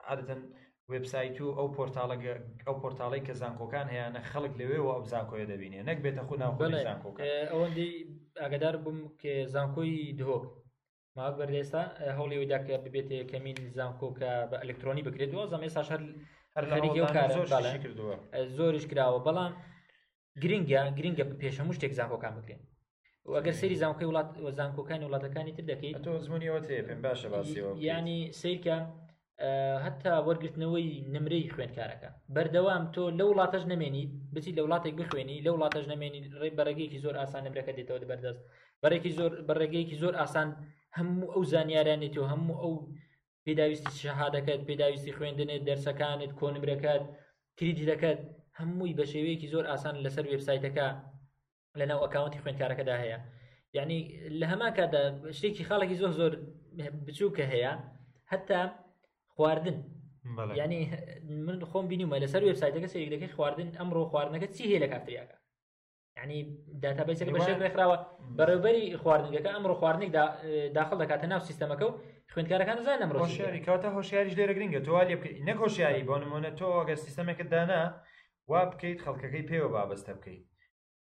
عادەتەن 0.08 0.42
وبسایت 0.94 1.36
و 1.42 1.48
ئەو 1.58 1.68
پۆرتالە 1.78 2.18
ئەو 2.68 2.76
پۆرتاڵی 2.82 3.22
کە 3.28 3.34
زانکۆکان 3.42 3.88
هەیەە 3.94 4.22
خەڵک 4.32 4.54
لەوێەوە 4.60 4.92
ئەم 4.96 5.06
زانکۆیە 5.14 5.46
دەبینێ 5.52 5.80
نەک 5.90 5.98
بێتە 6.06 6.22
خو 6.28 6.34
ناوخۆی 6.44 6.76
زانکۆکە 6.88 7.24
ئەوەندەی 7.52 7.92
ئاگدار 8.42 8.76
بووم 8.84 9.00
کە 9.22 9.34
زانکۆی 9.54 9.94
دهۆک 10.20 10.46
ماوە 11.18 11.34
بەردێستا 11.40 11.84
هەوڵی 12.18 12.38
ویداکە 12.42 12.76
ببێتێ 12.84 13.18
کەمین 13.32 13.58
زانکۆکە 13.78 14.32
بە 14.50 14.58
ئەلکترۆنی 14.62 15.06
بکرێتەوە 15.08 15.46
زەمێ 15.54 15.68
ساشار 15.76 16.02
هەر 16.56 16.66
لەریکی 16.72 17.02
کار 17.16 17.30
زۆریش 18.58 18.86
کراوە 18.92 19.22
بەڵام 19.28 19.54
گرنگە 20.44 20.82
گرنگە 20.98 21.24
پێش 21.42 21.56
هەموو 21.62 21.76
شتێک 21.78 21.94
زانکۆکان 22.00 22.34
بکرێن 22.40 22.62
ئەگەر 23.36 23.56
سەری 23.62 23.80
زانکۆی 23.84 24.08
وڵات 24.10 24.28
زانکۆکانی 24.60 25.08
وڵاتەکانی 25.08 25.56
تر 25.58 25.66
دەکەیت 25.72 25.98
تۆ 26.06 26.12
زمانیەوە 26.26 26.62
تێ 26.68 26.78
پێم 26.88 27.00
باشە 27.06 27.28
باسیەوە 27.34 27.72
ینی 27.88 28.20
سیرکە 28.40 28.78
هەتا 29.86 30.14
وەرگرتنەوەی 30.28 30.88
نمرەی 31.14 31.52
خوێندکارەکە 31.54 32.10
بەردەوام 32.36 32.84
تۆ 32.96 33.04
لە 33.18 33.24
وڵاتەش 33.30 33.64
نمێنی 33.72 34.06
بچی 34.34 34.56
لە 34.58 34.62
وڵاتێک 34.66 34.94
بخوێنی 35.00 35.44
لە 35.46 35.50
وڵاتەش 35.54 35.86
نمێنی 35.94 36.20
ڕێ 36.42 36.50
بەڕێگەیەکی 36.58 37.00
زۆر 37.06 37.16
ئاسان 37.22 37.42
نمرەکە 37.48 37.72
دێتەوە 37.78 38.08
بەردەست 38.12 38.42
بەڕێکی 38.84 39.12
زۆر 39.18 39.32
بەڕێگەیەکی 39.48 40.00
زۆر 40.04 40.14
ئاسان 40.22 40.50
هەموو 40.98 41.32
ئەو 41.34 41.44
زانیارانێتی 41.54 42.20
و 42.22 42.30
هەموو 42.34 42.62
ئەو 42.64 42.74
پێداویستی 43.46 44.00
شەهادەکەت 44.04 44.62
پێداویستی 44.70 45.16
خوێندنێت 45.18 45.62
دەرسەکانت 45.68 46.32
کۆنمرەکەت 46.40 47.04
کریدی 47.58 47.86
دەکەت 47.92 48.20
هەمووی 48.60 48.96
بە 49.00 49.06
شێوەیەکی 49.12 49.52
زۆر 49.54 49.66
ئاسان 49.72 49.96
لەسەر 50.06 50.26
وبسایتەکە 50.34 50.86
لەناو 51.80 52.00
ئەکاونتی 52.04 52.42
خوێندکارەکەدا 52.44 52.96
هەیە 53.04 53.20
یعنی 53.78 53.98
لە 54.40 54.46
هەما 54.52 54.70
کادا 54.78 55.02
شتێکی 55.40 55.68
خاڵێکی 55.70 56.00
زۆر 56.02 56.12
زۆر 56.20 56.34
بچووکە 57.06 57.46
هەیە 57.54 57.72
هەتا 58.32 58.62
خواردن 59.34 59.78
ینی 60.60 60.82
من 61.46 61.56
خۆم 61.72 61.86
بینیمە 61.92 62.18
لەسەر 62.24 62.42
وبسایتەکە 62.50 62.90
سێکەکەی 62.94 63.36
خواردن 63.38 63.70
ئەمڕۆ 63.80 64.04
خواردنەکە 64.12 64.48
چی 64.56 64.64
هەیە 64.70 64.80
لە 64.84 64.88
کافتریاکە 64.94 65.38
ینی 66.22 66.40
داتابیسەکە 66.84 67.32
بەش 67.36 67.48
ڕێکخراوە 67.64 67.98
بەڕێبەری 68.38 68.86
خواردنگەکە 69.02 69.50
ئەمڕۆ 69.56 69.76
خواردنێک 69.82 70.12
داخل 70.78 70.98
دەکاتە 71.04 71.26
ناو 71.32 71.42
سیستەمەکە 71.50 71.86
و 71.88 71.98
خوێندکارەکان 72.34 72.78
زان 72.88 73.00
ئەمڕۆ 73.04 73.22
شاری 73.40 73.62
کاتە 73.68 73.88
هۆشیاریش 73.98 74.34
لێرە 74.38 74.54
گرنگە 74.58 74.82
توالێ 74.88 75.16
بکەی 75.20 75.34
نەک 75.48 75.58
هۆشیاری 75.64 76.08
بۆ 76.10 76.16
نمونە 76.24 76.52
تۆ 76.60 76.68
ئەگەر 76.80 76.98
سیستەمەکە 77.06 77.46
دانا 77.54 77.82
وا 78.52 78.60
بکەیت 78.72 79.00
خەڵکەکەی 79.06 79.48
پێوە 79.50 79.70
وابەستە 79.76 80.12
بکەیت 80.18 80.44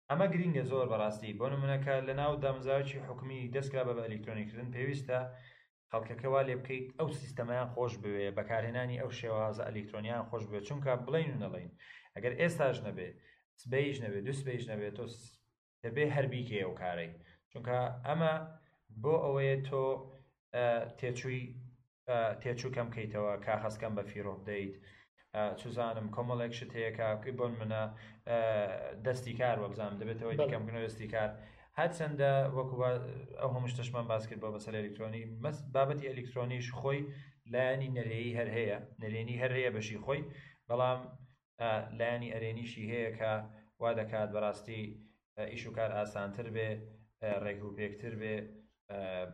ئەمە 0.10 0.26
گرینگە 0.34 0.64
زۆر 0.72 0.86
بەڕاستی 0.92 1.36
بۆ 1.40 1.46
نمونەکە 1.54 1.96
لە 2.08 2.14
ناو 2.22 2.34
دامزاوکی 2.44 3.04
حکومی 3.08 3.52
دەستکرا 3.56 3.84
بە 3.88 3.94
ئەلکترۆنیکردن 4.08 4.68
پێویستە 4.76 5.20
خەڵکەکەوا 5.92 6.42
لێ 6.48 6.56
بکەیت 6.62 6.88
ئەو 7.00 7.10
سیستەمایان 7.20 7.68
خۆش 7.74 7.94
بوێ 8.02 8.28
بەکارهێنانی 8.38 9.00
ئەو 9.02 9.10
شێوازە 9.20 9.64
ئەلکترۆنیان 9.68 10.24
خۆش 10.30 10.44
بێ 10.52 10.60
چونکە 10.68 10.92
بڵین 11.06 11.30
و 11.34 11.42
نەڵین 11.44 11.70
ئەگەر 12.16 12.34
ئێستاش 12.42 12.78
نەبێ 12.88 13.10
سبیش 13.62 13.98
نەبێ 14.04 14.20
دو 14.28 14.34
سبیش 14.42 14.64
نەبێت 14.72 14.94
تۆ 14.98 15.06
دەبێ 15.84 16.06
هەربیکێ 16.16 16.60
ئەو 16.66 16.74
کارەی 16.82 17.12
چونکە 17.52 17.78
ئەمە 18.08 18.34
بۆ 19.04 19.14
ئەوەیە 19.26 19.56
تۆ 19.68 19.84
تێچووی 21.00 21.44
تێچوو 22.42 22.74
کەم 22.76 22.88
بکەیتەوە 22.90 23.34
کا 23.46 23.56
خەسکەم 23.64 23.94
بە 23.98 24.04
فیرۆ 24.12 24.34
بدەیت 24.42 24.76
چزانم 25.62 26.08
کۆمەڵێک 26.16 26.54
شت 26.58 26.72
هەیەکەی 26.78 27.34
بۆن 27.40 27.54
منە 27.62 27.84
دەستی 29.06 29.34
کار 29.42 29.58
وەبزانم 29.64 30.00
دەبێتەوە 30.02 30.34
دیکەمکننەوە 30.42 30.88
دەستی 30.90 31.10
کار. 31.16 31.30
هەرچەندە 31.80 32.32
وەکو 32.56 32.76
ئەو 33.42 33.52
هەمشتەشمان 33.56 34.06
باس 34.12 34.24
کرد 34.30 34.42
بۆ 34.44 34.50
بەسەر 34.56 34.74
ئەلکترۆنی 34.80 35.24
مەس 35.44 35.58
بابەتی 35.76 36.10
ئەلکترۆنیش 36.12 36.68
خۆی 36.80 37.00
لایانی 37.54 37.90
نەرێی 37.98 38.32
هەر 38.38 38.50
هەیە 38.58 38.78
نەرێنی 39.02 39.40
هەر 39.42 39.52
هەیە 39.58 39.70
بەشی 39.76 39.98
خۆی 40.06 40.22
بەڵام 40.70 41.00
لایانی 42.00 42.34
ئەرێنیشی 42.34 42.86
هەیە 42.92 43.12
کە 43.20 43.32
وا 43.82 43.92
دەکات 44.00 44.30
بەڕاستی 44.36 44.82
ئیش 45.54 45.64
و 45.68 45.72
کار 45.78 45.92
ئاسانتر 45.98 46.48
بێ 46.56 46.70
ڕێک 47.44 47.60
و 47.66 47.74
پێکتر 47.78 48.14
بێ 48.22 48.36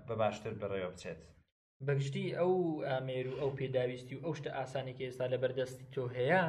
بە 0.07 0.13
باشتر 0.21 0.53
بەڕێوە 0.61 0.89
بچێت. 0.93 1.19
بەگشتی 1.87 2.25
ئەو 2.39 2.53
ئامێر 2.89 3.25
و 3.29 3.33
ئەو 3.41 3.49
پێداویستی 3.59 4.15
و 4.15 4.23
ئەو 4.25 4.33
شتە 4.39 4.51
ئاسانی 4.57 4.93
کە 4.97 5.03
ئێستا 5.07 5.25
لە 5.33 5.37
بەردەستی 5.43 5.89
تۆ 5.93 6.03
هەیە 6.17 6.43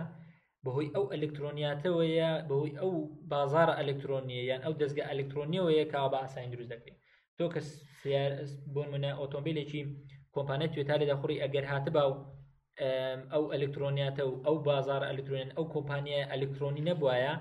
بەهۆی 0.65 0.93
ئەو 0.95 1.05
ئەلکترۆنیاتەوەیە 1.15 2.31
بەهۆی 2.49 2.77
ئەو 2.81 2.93
بازارە 3.33 3.75
ئەلکترۆنیە 3.81 4.43
یان 4.51 4.61
ئەو 4.65 4.75
دەستگە 4.81 5.03
ئەلکترۆنیەوەیە 5.11 5.85
کا 5.93 6.03
بە 6.13 6.19
ئاسانی 6.23 6.51
دروست 6.55 6.71
دەکەین 6.75 6.97
تۆ 7.39 7.45
کە 7.53 7.61
بۆن 8.75 8.89
منە 8.95 9.11
ئۆتۆمبیلێکی 9.21 9.83
کۆمپانەت 10.35 10.71
توێتا 10.75 10.95
لە 11.03 11.07
دەخوڕی 11.11 11.43
ئەگەر 11.43 11.65
هاتبا 11.73 12.05
و 12.11 12.15
ئەو 13.33 13.45
ئەلکترۆنیاتە 13.55 14.23
و 14.29 14.33
ئەو 14.47 14.57
بازار 14.71 15.03
ئەلکترۆنیان 15.11 15.51
ئەو 15.57 15.65
کۆمپانیای 15.75 16.29
ئەلکترۆنی 16.33 16.87
نەبواە 16.91 17.33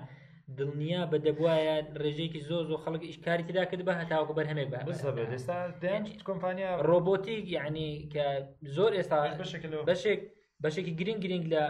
دڵنیا 0.58 1.00
بە 1.10 1.18
دەبواە 1.26 1.56
ڕێژێکی 2.02 2.40
زۆ 2.48 2.56
زۆ 2.68 2.76
خەڵک 2.84 3.02
ئیشکاری 3.08 3.44
تدا 3.48 3.64
کرد 3.70 3.82
بە 3.88 3.94
هەتاوکە 4.00 4.32
بەر 4.38 4.46
هەمێک 4.50 4.68
بە 4.72 4.78
کۆمپانیا 6.28 6.70
ڕۆبۆتیک 6.88 7.46
یعنی 7.58 7.88
کە 8.12 8.24
زۆر 8.76 8.92
ئێستا 8.98 9.18
بەشێک 9.40 10.20
بەشێکی 10.64 10.92
گرنگ 11.00 11.20
گرنگ 11.24 11.44
لە 11.54 11.62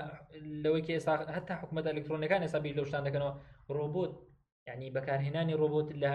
لەوەی 0.62 0.82
ئێستا 0.96 1.12
هەتا 1.36 1.54
حکوومەت 1.60 1.84
ئەلکترۆنەکان 1.90 2.42
ئێسابی 2.44 2.76
لەشتان 2.78 3.02
دەکەنەوە 3.06 3.32
ڕۆبۆت 3.76 4.12
یعنی 4.68 4.86
بەکارهێنانی 4.96 5.58
ڕۆبۆت 5.60 5.88
لە 6.02 6.12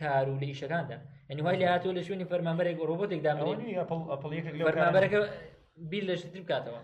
کار 0.00 0.24
و 0.30 0.40
لە 0.42 0.46
ئیشەکاندا 0.50 0.96
ینی 1.30 1.42
وای 1.44 1.56
لە 1.62 1.66
هاتووە 1.72 1.92
لە 1.98 2.02
شوێنی 2.06 2.28
فەرمانبەرێک 2.30 2.76
ڕۆبۆتێک 2.90 3.20
دامەوەەکە 3.26 5.20
بیر 5.90 6.04
لەشتر 6.08 6.30
بکاتەوە 6.44 6.78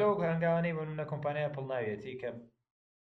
لەو 0.00 0.12
هەنگاوانەی 0.30 0.74
بۆ 0.76 0.82
نە 1.00 1.04
کۆمپانیا 1.12 1.48
پڵ 1.56 1.64
ناوێتی 1.70 2.14
کە 2.20 2.30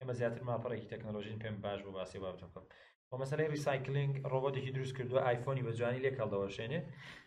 ئێمە 0.02 0.14
زیاتر 0.20 0.40
ماپەڕێکی 0.48 0.90
تەکنۆلژین 0.92 1.38
پێم 1.42 1.56
باش 1.64 1.80
بۆ 1.86 1.90
باسی 1.96 2.18
با 2.24 2.30
بکەم 2.34 2.50
بۆ 3.08 3.14
مەسەی 3.22 3.48
ریسایکلنگ 3.54 4.12
ڕۆبۆتێکی 4.32 4.72
دروست 4.76 4.94
کردووە 4.98 5.20
آیفۆنی 5.30 5.64
بە 5.66 5.72
جوانی 5.78 6.02
لێک 6.04 6.16
هەڵدەەوەشێنێ 6.20 6.80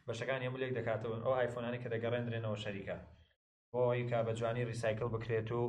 بەشەکان 0.08 0.40
هەموو 0.46 0.62
لێک 0.62 0.72
دەکاتەوە 0.80 1.18
ئەو 1.24 1.34
آیفۆنانی 1.42 1.80
کە 1.84 1.88
دەگەڕێنرێنەوە 1.94 2.58
شەریکە 2.64 2.98
بۆی 3.74 4.02
کا 4.10 4.20
بە 4.28 4.32
جوانی 4.40 4.68
ریسایکل 4.72 5.08
بکرێت 5.16 5.50
و 5.60 5.62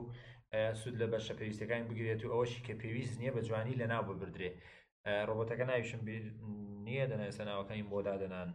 سود 0.81 0.95
لە 1.01 1.07
بەشە 1.13 1.33
پێویستەکان 1.39 1.83
بگرێت 1.91 2.21
و 2.25 2.29
ئەوەشی 2.35 2.65
کە 2.67 2.73
پێویست 2.83 3.15
نییە 3.21 3.33
بە 3.37 3.41
جوانی 3.49 3.79
لە 3.81 3.87
ناو 3.93 4.03
ببدرێ 4.11 4.51
ڕۆبۆتەکە 5.29 5.65
ناویشم 5.71 6.01
نییە 6.87 7.05
دەنایسە 7.11 7.43
ناوەکەین 7.49 7.85
بۆ 7.91 7.99
دادەنان 8.09 8.49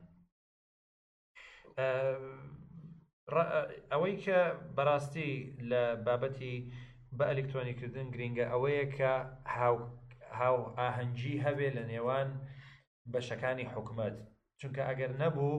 ئەوەی 3.91 4.15
کە 4.23 4.37
بەڕاستی 4.77 5.31
لە 5.71 5.81
بابەتی 6.05 6.55
بە 7.17 7.23
ئەلکترۆنیکردن 7.29 8.07
گرنگە 8.15 8.45
ئەوەیە 8.51 8.85
کە 8.97 9.11
هاو 10.39 10.57
ئاهەنگی 10.79 11.41
هەبێ 11.45 11.69
لە 11.77 11.83
نێوان 11.91 12.29
بەشەکانی 13.13 13.69
حکوومەت 13.73 14.15
چونکە 14.59 14.81
ئەگەر 14.89 15.11
نەبوو 15.21 15.53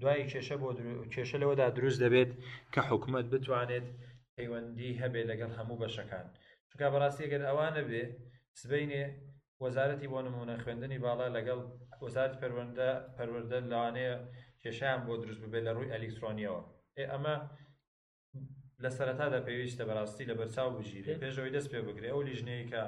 دوای 0.00 0.28
کێشە 0.32 0.56
بۆ 0.62 0.68
کێشە 1.14 1.36
لەوەدا 1.42 1.66
دروست 1.78 1.98
دەبێت 2.04 2.30
کە 2.74 2.80
حکوومەت 2.90 3.26
بتوانێت 3.32 3.86
پەیوەندی 4.34 4.98
هەبێ 5.02 5.22
لەگەڵ 5.30 5.50
هەموو 5.58 5.80
بەشەکان 5.82 6.26
چونکە 6.68 6.86
بەڕاستی 6.92 7.30
گەر 7.32 7.42
ئەوانە 7.48 7.82
بێ 7.90 8.02
سبینێ 8.60 9.04
وەزارەتی 9.64 10.10
بۆ 10.12 10.18
نمونە 10.26 10.54
خوێندنی 10.64 11.02
باڵا 11.04 11.26
لەگەڵ 11.36 11.60
وەزارت 12.04 12.34
پەروەندە 12.40 12.90
پەروەدە 13.16 13.58
لاانەیە 13.72 14.14
کێشیان 14.62 15.00
بۆ 15.06 15.12
دروست 15.22 15.40
ببێت 15.44 15.64
لە 15.66 15.72
ڕووی 15.76 15.92
ئەلیکترۆنیەوە 15.94 16.60
ئێ 16.98 17.04
ئەمە 17.12 17.36
لە 18.84 18.90
سەرەتادا 18.96 19.40
پێویستە 19.46 19.84
بەڕاستی 19.88 20.28
لە 20.30 20.34
بەرچاو 20.40 20.70
بژیرێ 20.78 21.14
پێشەوەی 21.22 21.52
دەست 21.56 21.68
پێ 21.72 21.80
بگرێ 21.88 22.08
ئەو 22.12 22.20
لیژنەیە 22.28 22.64
کە 22.72 22.82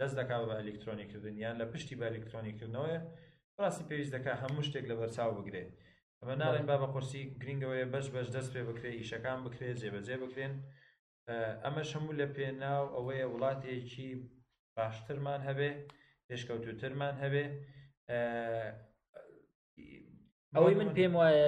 دەست 0.00 0.14
دەکا 0.20 0.36
بە 0.48 0.54
ئەلکترۆنیکردن 0.60 1.34
یان 1.44 1.56
لە 1.60 1.66
پشتی 1.72 1.96
بە 2.00 2.04
ئەلکترۆنیکردنەوەی 2.08 2.98
ڕاستی 3.60 3.84
پێویست 3.88 4.12
دەکا 4.16 4.32
هەموو 4.42 4.66
شتێک 4.68 4.84
لە 4.90 4.94
بەرچاو 5.00 5.32
بگرێ 5.38 5.64
ئەمە 6.20 6.34
ناڵێن 6.42 6.66
با 6.70 6.76
بە 6.82 6.86
قرسی 6.94 7.22
گرنگەوەی 7.42 7.86
بەش 7.92 8.06
بەش 8.14 8.28
دەست 8.36 8.50
پێ 8.54 8.62
بکرێ 8.68 8.90
ئیشەکان 8.98 9.38
بکرێت 9.46 9.76
جێبەجێ 9.82 10.16
بکرێن 10.24 10.54
ئەمە 11.64 11.82
شەموو 11.90 12.16
لە 12.20 12.26
پێناو 12.36 12.86
ئەوەیە 12.96 13.26
وڵاتێکی 13.32 14.10
باشترمان 14.76 15.40
هەبێ 15.48 15.70
پێشکەوتوترمان 16.26 17.14
هەبێ 17.22 17.44
ئەوەی 20.56 20.74
من 20.80 20.90
پێم 20.96 21.12
وایە 21.18 21.46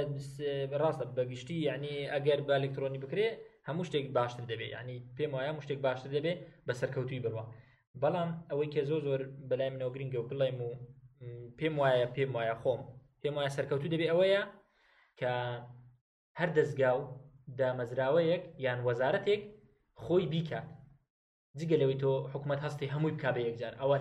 ڕاستە 0.80 1.04
بەگشتی 1.16 1.58
یعنی 1.68 1.94
ئەگەر 2.14 2.40
بە 2.46 2.52
ئەلکترۆنی 2.58 3.02
بکرێت 3.06 3.38
هەموو 3.68 3.84
شتێک 3.88 4.06
باشتر 4.18 4.44
دەبێت 4.52 4.70
ینی 4.76 4.96
پێم 5.16 5.30
وایە 5.34 5.48
هەموو 5.52 5.64
شتێک 5.66 5.80
باشتر 5.86 6.08
دەبێت 6.16 6.38
بە 6.66 6.72
سەرکەوتوی 6.80 7.20
بڕوە 7.24 7.44
بەڵام 8.02 8.30
ئەوەی 8.50 8.68
کە 8.74 8.80
زۆ 8.90 8.96
زۆر 9.06 9.20
بەلای 9.50 9.70
منەوە 9.74 9.92
گرنگگە 9.94 10.18
و 10.20 10.28
بڵێم 10.30 10.58
و 10.66 10.70
پێم 11.58 11.74
وایە 11.80 12.06
پێم 12.16 12.30
وایە 12.36 12.54
خۆم 12.62 12.80
پێم 13.20 13.34
وایە 13.38 13.50
سەرکەوتو 13.56 13.92
دەبێت 13.94 14.10
ئەوەیە 14.12 14.42
کە 15.20 15.32
هەر 16.38 16.50
دەستگاو 16.58 16.98
دامەزراوەیەک 17.58 18.42
یان 18.64 18.80
وەزارەتێک 18.86 19.40
خۆی 20.04 20.24
بیکات 20.32 20.66
جگە 21.58 21.76
لەوەی 21.80 22.00
تۆ 22.02 22.12
حکوومەت 22.32 22.60
هەستی 22.66 22.90
هەمووی 22.94 23.14
بک 23.16 23.24
بە 23.34 23.40
یەکجار 23.48 23.74
ئەوە 23.80 23.96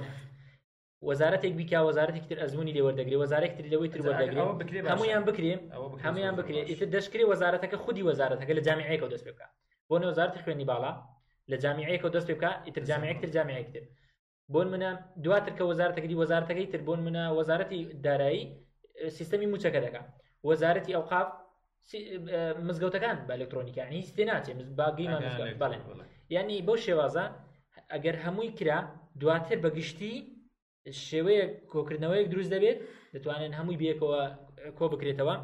وەزارەتێک 1.07 1.53
بیکا 1.59 1.79
وەزارەتێک 1.89 2.25
تر 2.29 2.37
ئەزمموی 2.41 2.73
لێوەردەگری 2.77 3.19
وەزارێکتر 3.23 3.65
لەوەی 3.73 3.89
تر 3.93 4.01
وەردەگرێت 4.05 4.85
هەمویان 4.91 5.23
بکرێن 5.29 5.59
هەمویان 6.05 6.35
بکرێت 6.39 6.65
ئیتر 6.71 6.87
دەشکری 6.97 7.25
وەزارەتەکە 7.31 7.77
خودی 7.83 8.03
وەزارەتەکە 8.09 8.53
لە 8.57 8.61
جامیعەکە 8.67 9.05
دەست 9.13 9.25
پێ 9.27 9.31
بکە 9.35 9.47
بۆ 9.89 9.95
نەوەزارەتی 10.01 10.41
خوێنی 10.43 10.65
باڵا 10.71 10.91
لە 11.51 11.55
جامیعەکە 11.63 12.07
دەست 12.15 12.27
پێ 12.29 12.35
بکە 12.37 12.51
ئیتر 12.67 12.83
جامیعەکتر 12.89 13.29
جامیعەکتر 13.35 13.83
بۆن 14.53 14.67
منە 14.73 14.91
دواتر 15.25 15.53
کە 15.57 15.63
وەزارەتەکەی 15.71 16.17
وەزارەتەکەی 16.21 16.67
تر 16.73 16.81
بۆن 16.87 16.99
منە 17.05 17.23
وەزارەتی 17.39 17.79
دارایی 18.05 18.43
سیستەمی 19.17 19.47
موچەکە 19.53 19.79
دەکە 19.85 20.01
وەزارەتی 20.49 20.95
ئەوقاف 20.97 21.27
مزگەوتەکان 22.67 23.17
بە 23.27 23.33
ئەلکترۆنیکانی 23.35 23.97
هیچ 24.01 24.09
تێناچێت 24.17 24.57
باگەیمان 24.79 25.21
بڵێن 25.61 25.81
ینی 26.35 26.57
بۆ 26.67 26.73
شێوازە 26.85 27.25
ئەگەر 27.93 28.15
هەمووی 28.23 28.51
کرا 28.59 28.79
دواتر 29.21 29.57
بەگشتی 29.63 30.15
شێوەیە 31.07 31.45
کۆکردنەوەیەک 31.73 32.27
دروست 32.31 32.49
دەبێت 32.55 32.77
دەتوانێت 33.13 33.53
هەمووی 33.59 33.79
بێکەوە 33.81 34.21
کۆ 34.77 34.85
بکرێتەوە 34.93 35.35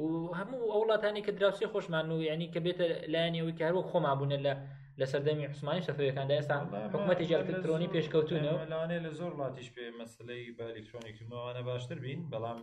و 0.00 0.04
هەموو 0.38 0.70
ئەو 0.72 0.80
وڵاتانی 0.84 1.24
کە 1.26 1.32
دراوسی 1.38 1.66
خۆشمان 1.72 2.06
و 2.12 2.16
ینی 2.30 2.48
کە 2.54 2.60
بێتە 2.64 2.86
لایەنەوەی 3.12 3.58
کارەوە 3.60 3.82
خۆمان 3.90 4.16
بوون 4.18 4.32
لە 4.46 4.52
لە 5.00 5.06
سەردەمی 5.12 5.46
حسمانی 5.52 5.86
سەفەکاندا 5.88 6.34
ئێستا 6.38 6.56
حکوومەتی 6.92 7.32
ئەلکترۆنی 7.38 7.92
پێشکەوتونەوە 7.94 8.56
لەوانێ 8.72 8.98
لە 9.06 9.10
زۆر 9.18 9.32
وڵاتیش 9.36 9.68
پێ 9.74 9.86
مەسلەی 10.00 10.44
بە 10.56 10.66
ئەلکترۆنیکمانە 10.74 11.62
باشتر 11.68 11.96
بین 12.04 12.20
بەڵام 12.32 12.58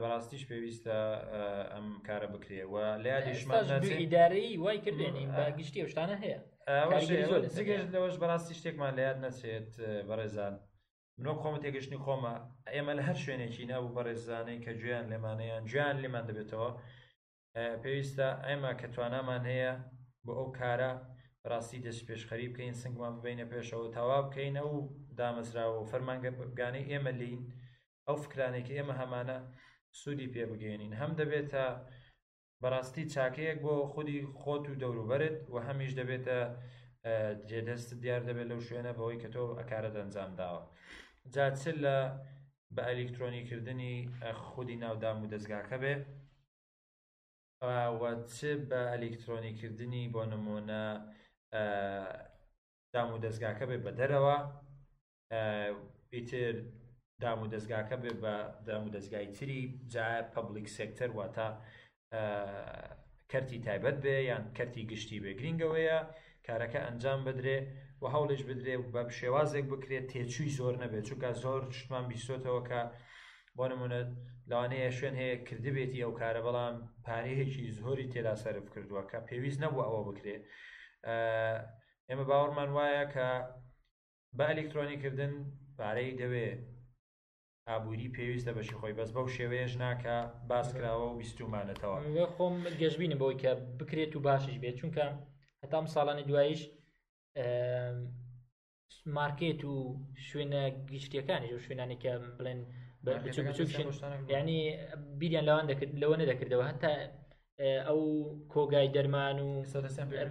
بەڕاستیش 0.00 0.42
پێویستە 0.50 0.96
ئەم 1.72 1.86
کارە 2.06 2.28
بکرێەوە 2.34 2.86
لە 3.04 3.12
ئیدارەی 4.02 4.50
وای 4.62 4.78
کردێنین 4.84 5.28
گشتی 5.58 5.88
شتانە 5.92 6.16
هەیە 6.24 6.38
لەوەش 7.94 8.14
بەڕاستی 8.22 8.54
شتێکمان 8.58 8.92
لە 8.98 9.02
یاد 9.08 9.18
نەچێت 9.24 9.70
بەڕێزان 10.08 10.54
منۆ 11.24 11.32
خۆمە 11.42 11.58
تێگەشتنی 11.64 11.98
خۆمە 12.04 12.34
ئێمە 12.74 12.92
لە 12.98 13.02
هەر 13.08 13.18
شوێنێکی 13.24 13.68
نابوو 13.72 13.94
بەڕێزانەی 13.96 14.62
کە 14.64 14.72
گویان 14.80 15.06
لێمانەیان 15.12 15.62
گویان 15.70 15.96
لێمان 16.02 16.24
دەبێتەوە 16.30 16.70
پێویستە 17.82 18.28
ئێمە 18.48 18.72
کە 18.80 18.86
توانامان 18.94 19.42
هەیە 19.52 19.72
بۆ 20.24 20.32
ئەو 20.38 20.48
کارە 20.58 20.92
ڕاستی 21.50 21.82
دەست 21.86 22.02
پێشخەری 22.08 22.50
بکەین 22.52 22.74
سنگمان 22.82 23.14
ببینە 23.18 23.46
پێشەوە 23.52 23.86
تەوا 23.96 24.18
بکەینە 24.26 24.62
و 24.72 24.76
دامەزراوە 25.18 25.76
و 25.80 25.88
فەرمانگەگانەی 25.90 26.88
ئێمە 26.90 27.12
لین 27.20 27.40
ئەو 28.06 28.16
فکرانێکی 28.24 28.74
ئێمە 28.78 28.94
هەمانە 29.00 29.38
سوودی 30.00 30.30
پێ 30.34 30.44
بگەێنین 30.50 30.92
هەم 31.00 31.12
دەبێتە 31.20 31.66
بەڕاستی 32.62 33.04
چاکەیەک 33.14 33.58
بۆ 33.64 33.74
خودی 33.92 34.18
خۆت 34.40 34.64
و 34.68 34.78
دەوروبەرت 34.82 35.36
و 35.52 35.56
هەمیش 35.66 35.92
دەبێتە 36.00 36.38
جێدەست 37.50 37.88
دیار 38.02 38.22
دەبێت 38.28 38.48
لەو 38.50 38.60
شوێنە 38.68 38.92
بەوەی 38.98 39.20
کە 39.22 39.28
تۆ 39.34 39.44
ئەکارە 39.60 39.90
دەنجام 39.96 40.32
داوە. 40.40 40.62
جاچل 41.34 41.76
لە 41.86 41.96
بە 42.74 42.82
ئەلکترۆنیکردنی 42.90 43.94
خودی 44.50 44.76
ناودام 44.84 45.18
و 45.22 45.26
دەستگاکە 45.34 45.76
بێ 45.82 45.94
چ 48.34 48.38
بە 48.70 48.80
ئەلکترۆنیکردنی 48.92 50.04
بۆ 50.14 50.22
نمونە 50.32 50.84
دام 52.94 53.08
و 53.14 53.18
دەستگاکە 53.26 53.64
بێ 53.70 53.76
بە 53.84 53.90
دەرەوە 53.98 54.38
پیتر 56.10 56.54
دام 57.22 57.38
و 57.42 57.50
دەستگاکە 57.54 57.94
بێ 58.02 58.12
بە 58.22 58.34
دام 58.68 58.82
و 58.86 58.92
دەستگای 58.96 59.26
تری 59.36 59.58
جا 59.94 60.06
پبلیک 60.34 60.66
سکتەر 60.78 61.10
واتە 61.18 61.48
کەرتی 63.30 63.58
تایبەت 63.66 63.96
بێ 64.04 64.14
یان 64.30 64.42
کەرتی 64.56 64.82
گشتی 64.90 65.20
بێ 65.24 65.32
گرنگەوەیە 65.40 65.98
کارەکە 66.46 66.80
ئەنجام 66.86 67.20
بدرێ 67.26 67.58
و 68.02 68.04
هەوڵێش 68.14 68.42
بدرێ 68.48 68.74
بە 68.94 69.02
شێوازێک 69.18 69.64
بکرێت 69.72 70.06
تێچووی 70.12 70.54
زۆر 70.58 70.74
نەبێت 70.82 71.04
چونکە 71.08 71.28
زۆر 71.42 71.60
شتمان 71.78 72.04
بیستۆتەوە 72.10 72.60
کە 72.68 72.80
بۆ 73.56 73.64
نمونە 73.72 74.00
لەوانەیە 74.50 74.90
شوێن 74.98 75.14
هەیە 75.20 75.36
کردبێتی 75.48 76.02
ئەو 76.04 76.12
کارە 76.20 76.40
بەڵام 76.46 76.76
پارەیەکی 77.06 77.64
زۆری 77.78 78.10
تێدا 78.12 78.34
سەرف 78.42 78.66
کردووە 78.74 79.02
کە 79.10 79.18
پێویست 79.28 79.58
نەبوو 79.64 79.84
ئەوە 79.86 80.00
بکرێت 80.08 80.42
ئێمە 82.08 82.24
باوەڕمان 82.30 82.70
وایە 82.76 83.04
کە 83.14 83.26
بە 84.36 84.44
ئەلکترۆنیکردن 84.50 85.32
پارەی 85.78 86.16
دەوێ 86.20 86.48
ئابووری 87.68 88.08
پێویستە 88.16 88.52
بەشی 88.56 88.76
خۆی 88.80 88.96
بەس 88.98 89.10
بەو 89.16 89.26
شێوەیەش 89.36 89.72
ناکە 89.84 90.16
باس 90.50 90.68
کراوە 90.76 91.06
و 91.10 91.18
بیستومانێتەوە 91.20 91.96
خۆم 92.34 92.54
گەشببینم 92.82 93.18
بەوەی 93.20 93.38
کە 93.42 93.50
بکرێت 93.78 94.12
و 94.16 94.20
باشش 94.26 94.56
بێت 94.62 94.76
چونکە 94.80 95.06
هەتام 95.62 95.84
ساڵانی 95.94 96.24
دواییش 96.30 96.62
مارکێت 99.18 99.60
و 99.70 99.74
شوێنە 100.26 100.62
گشتیەکانی 100.92 101.50
و 101.54 101.58
شوێنانی 101.66 101.96
کە 102.02 102.10
بڵێن 102.38 102.60
ینی 104.36 104.56
بیریان 105.20 105.44
لەوان 105.48 105.66
دەکرد 105.70 105.92
لەوە 106.02 106.16
نەدەکردەوە 106.22 106.66
هەتا 106.70 106.92
ئەو 107.88 108.00
کۆگای 108.54 108.92
دەرمان 108.96 109.36
و 109.40 109.48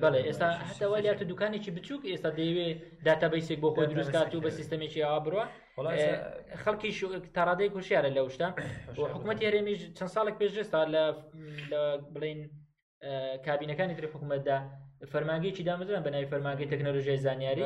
بەڵێ 0.04 0.22
ئێستا 0.28 0.50
هەتەوە 0.70 0.98
یاتە 1.08 1.26
دوکانێکی 1.32 1.72
بچووک 1.76 2.02
ئێستا 2.12 2.30
دەیوێ 2.40 2.68
داتابیسێک 3.06 3.60
بۆ 3.64 3.70
خۆی 3.76 3.88
دروستکات 3.92 4.32
و 4.36 4.44
بە 4.46 4.50
سیستمێکی 4.60 5.04
ئاوا 5.06 5.20
بڕوە 5.26 5.46
خەڵکی 6.64 6.90
تاڕادەی 7.38 7.74
کوشیارە 7.76 8.10
لە 8.16 8.22
شتا 8.36 8.50
حکوومەت 9.16 9.40
هەرێمیش 9.48 9.82
چەند 9.98 10.12
ساڵێک 10.16 10.36
پێشێستا 10.42 10.82
لە 10.94 11.04
بڵین 12.14 12.40
کابینەکانی 13.48 13.96
تری 13.98 14.08
حکوومەتدا 14.14 14.58
فەرماگەیکی 15.14 15.64
دامەزران 15.68 16.04
بە 16.06 16.10
ناوی 16.16 16.26
فەرماگەی 16.32 16.68
تەکنەلژیای 16.72 17.18
زانیاری 17.26 17.64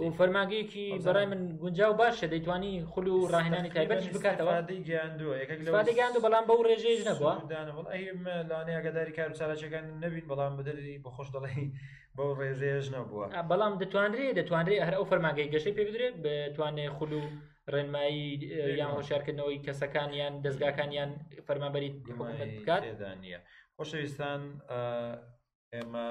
و 0.00 0.10
فەرماگەیەکی 0.20 0.86
بەڕای 1.04 1.26
من 1.32 1.42
گونجاو 1.62 1.94
باشە 2.00 2.26
دەیتوانی 2.32 2.72
خل 2.92 3.06
و 3.08 3.28
ڕاهێنانی 3.32 3.70
تایبەت 3.74 3.98
بکاتەوە 4.14 4.56
گەیان 4.88 6.16
و 6.18 6.22
بەڵام 6.24 6.44
بەو 6.48 6.62
ڕێژێژ 6.68 7.00
نەبووە 7.08 7.34
لانەیەگەداری 8.50 9.12
کارچارەکان 9.18 9.84
نبین 10.04 10.26
بەڵام 10.30 10.52
بدەری 10.58 10.94
بەخۆش 11.04 11.28
دەڵی 11.34 11.66
بەو 12.16 12.30
ڕێژێژ 12.40 12.86
نەبووە 12.94 13.26
بەڵام 13.50 13.74
دەتوانرێ 13.82 14.26
دەتوانرێت 14.38 14.82
هەر 14.88 14.94
ئەو 14.98 15.04
فەرماگەی 15.10 15.50
گەشەی 15.54 15.74
پێ 15.76 15.84
بدرێت 15.88 16.16
بتوانێت 16.24 16.92
خل 16.98 17.12
و 17.20 17.22
ڕێنمایی 17.72 18.26
یان 18.80 18.90
هۆشارکردنەوەی 18.98 19.62
کەسەکانیان 19.66 20.34
دەستگاکانیان 20.44 21.10
فەرمانبەری 21.46 21.90
بکات 22.58 22.84
دانە 23.00 23.38
خۆشەویستان 23.76 24.40
ئێمە 25.74 26.08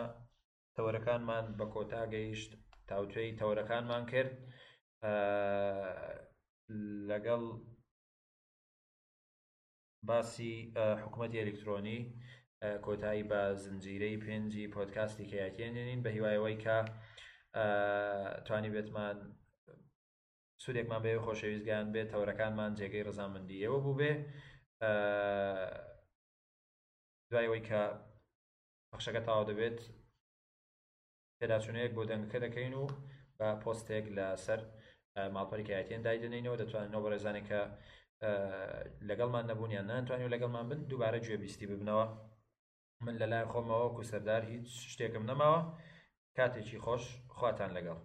تەوەرەکانمان 0.78 1.46
بە 1.60 1.66
کۆتا 1.74 2.02
گەیشت 2.14 2.52
تاوتێی 2.90 3.38
تەوەرەکانمان 3.40 4.04
کرد 4.12 4.34
لەگەڵ 7.10 7.44
باسی 10.08 10.54
حکوومەتی 11.04 11.40
ئەلکترۆنی 11.42 12.00
کۆتایی 12.86 13.28
بە 13.32 13.40
زنجیرەی 13.64 14.22
پێنجی 14.24 14.72
پۆتکاستی 14.76 15.30
کەیاتێنین 15.32 16.00
بە 16.06 16.10
هیوایەوەی 16.18 16.58
کە 16.64 16.78
توانی 18.46 18.72
بێتمان 18.76 19.18
سوودێکمان 20.64 21.02
بێ 21.06 21.12
خۆشەویستگیان 21.26 21.88
بێت 21.94 22.08
تەورەکانمان 22.14 22.72
جێگەی 22.80 23.06
ڕزامەندی 23.08 23.64
ئەوە 23.66 23.80
بوو 23.84 23.98
بێ 24.00 24.12
دوایەوەی 27.30 27.64
کە 27.70 27.82
بەخشەکە 28.92 29.22
تاوا 29.28 29.44
دەبێت 29.50 29.80
پێداچوونەیەک 31.40 31.92
بۆ 31.98 32.04
دەنگەکە 32.10 32.40
دەکەین 32.46 32.74
و 32.82 32.86
بە 33.38 33.48
پۆستێک 33.62 34.06
لە 34.18 34.28
سەر 34.46 34.60
ماڵپەرکایەتیان 35.36 36.02
دایدنینەوە 36.06 36.60
دەتوانینەوە 36.62 37.04
بە 37.06 37.10
ڕێزانێکە 37.14 37.62
لەگەڵمان 39.10 39.44
نەبوونیان 39.50 39.86
نانتوانین 39.92 40.28
و 40.28 40.34
لەگەڵمان 40.36 40.66
بن 40.72 40.80
دووبارە 40.90 41.20
گوێبیستی 41.26 41.70
ببنەوە 41.72 42.06
من 43.06 43.16
لە 43.22 43.26
لای 43.32 43.50
خۆمەوە 43.52 43.88
کوسەردار 43.96 44.42
هیچ 44.52 44.68
شتێکم 44.94 45.24
نەماوە 45.32 45.62
کاتێکی 46.38 46.82
خۆش 46.86 47.04
خواتان 47.38 47.72
لەگەڵ 47.78 48.00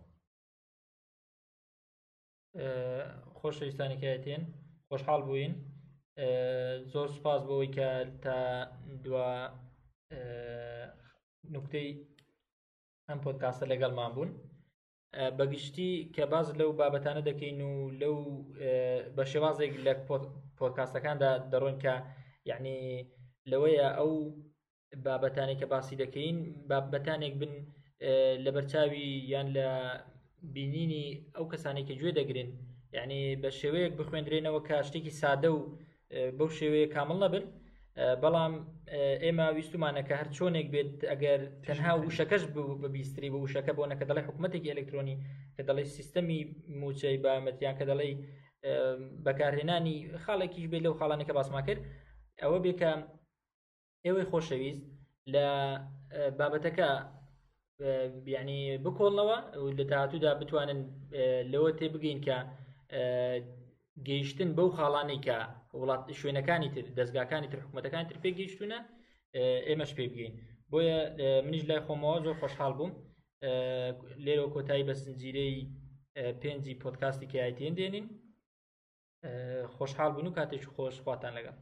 خۆشەویستانێکایەتێن 3.39 4.43
خۆشحاڵ 4.89 5.21
بووین 5.29 5.55
زۆر 6.93 7.09
سپاس 7.17 7.41
بەوەی 7.49 7.71
کە 7.77 7.89
تا 8.25 8.37
دو 9.05 9.13
نوکتەی 11.55 11.89
ئەم 13.13 13.21
پۆتکاسە 13.25 13.65
لەگەڵمان 13.73 14.11
بوون 14.15 14.31
بەگشتی 15.39 15.91
کە 16.15 16.23
باز 16.33 16.47
لەو 16.61 16.71
بابەتانە 16.81 17.23
دەکەین 17.29 17.59
و 17.71 17.75
لەو 18.03 18.17
بە 19.17 19.25
شێوازێک 19.33 19.73
لە 19.87 19.93
پۆتکاسەکاندا 20.59 21.31
دەڕۆن 21.53 21.77
کە 21.85 21.95
یعنی 22.51 22.79
لەوەیە 23.51 23.89
ئەو 23.99 24.11
بابەتانێک 25.07 25.59
کە 25.61 25.67
باسی 25.73 25.99
دەکەین 26.03 26.37
بابەتانێک 26.71 27.35
بن 27.41 27.53
لە 28.45 28.51
بەرچاوی 28.57 29.07
یان 29.33 29.47
لە 29.57 29.69
بینینی 30.55 31.07
ئەو 31.37 31.45
کەسانێکی 31.53 31.99
گوێ 32.01 32.13
دەگرن 32.21 32.51
یعنی 32.97 33.21
بە 33.43 33.51
شێوەیەک 33.61 33.93
بخوێندرێنەوە 33.99 34.61
کە 34.69 34.75
شتێکی 34.89 35.13
سادە 35.21 35.51
و 35.55 35.59
بەو 36.39 36.49
شێوەیە 36.59 36.93
کامل 36.97 37.19
نەبن 37.25 37.45
بەڵام 38.23 38.53
ئێمە 39.25 39.47
ویستمانەکە 39.57 40.15
هەر 40.21 40.29
چۆنێک 40.37 40.67
بێت 40.75 40.93
ئەگەر 41.11 41.41
تەنها 41.67 41.93
وشەکەش 42.05 42.43
ببیستری 42.83 43.33
بە 43.35 43.39
وشەکە 43.45 43.73
بۆ 43.77 43.85
نەکە 43.93 44.05
دەڵی 44.09 44.27
حکوومەتێکی 44.29 44.71
ئەلکترۆنی 44.73 45.17
کە 45.57 45.63
دەڵی 45.69 45.87
سیستەمی 45.97 46.41
موچەی 46.81 47.17
بامەتیان 47.25 47.75
کە 47.79 47.85
دەڵی 47.91 48.13
بەکارهێنانی 49.27 49.97
خاڵێکیش 50.25 50.67
بێت 50.71 50.83
لەو 50.87 50.95
خاڵانەکە 51.01 51.33
باسما 51.39 51.61
کرد 51.67 51.81
ئەوە 52.43 52.59
بێکە 52.65 52.93
ئێوەی 54.05 54.29
خۆشەویست 54.31 54.83
لە 55.35 55.47
بابەتەکە 56.39 56.89
بیانی 58.27 58.61
بکۆڵنەوە 58.85 59.39
لە 59.79 59.85
تاهاتوودا 59.91 60.31
بتوانن 60.41 60.81
لەوە 61.53 61.71
تێبگەین 61.79 62.19
کە 62.27 62.39
گەیشتن 64.09 64.51
بەو 64.57 64.69
خاڵانەی 64.77 65.21
کە 65.27 65.37
وڵات 65.81 66.03
شوێنەکانی 66.21 66.73
تر 66.75 66.85
دەستگاکانی 66.99 67.51
تر 67.53 67.59
حکوومەتەکانی 67.65 68.09
تر 68.11 68.19
پێ 68.23 68.31
گەیشتونە 68.39 68.79
ئێمەش 69.69 69.91
پێ 69.97 70.05
بگەین 70.13 70.35
بۆیە 70.71 70.99
منیش 71.47 71.65
لای 71.69 71.85
خۆمەوە 71.87 72.19
زۆر 72.25 72.37
خۆشحال 72.41 72.73
بووم 72.79 72.93
لێرەوە 74.25 74.51
کۆتایی 74.55 74.87
بە 74.89 74.95
سنجیرەی 75.03 75.55
پێنجی 76.41 76.79
پۆتکاستی 76.83 77.31
کیایتێن 77.33 77.75
دێنین 77.79 78.07
خۆشحال 79.77 80.11
بوون 80.15 80.27
و 80.29 80.37
کاتێک 80.39 80.63
خۆشخواتان 80.75 81.33
لەگەم 81.39 81.57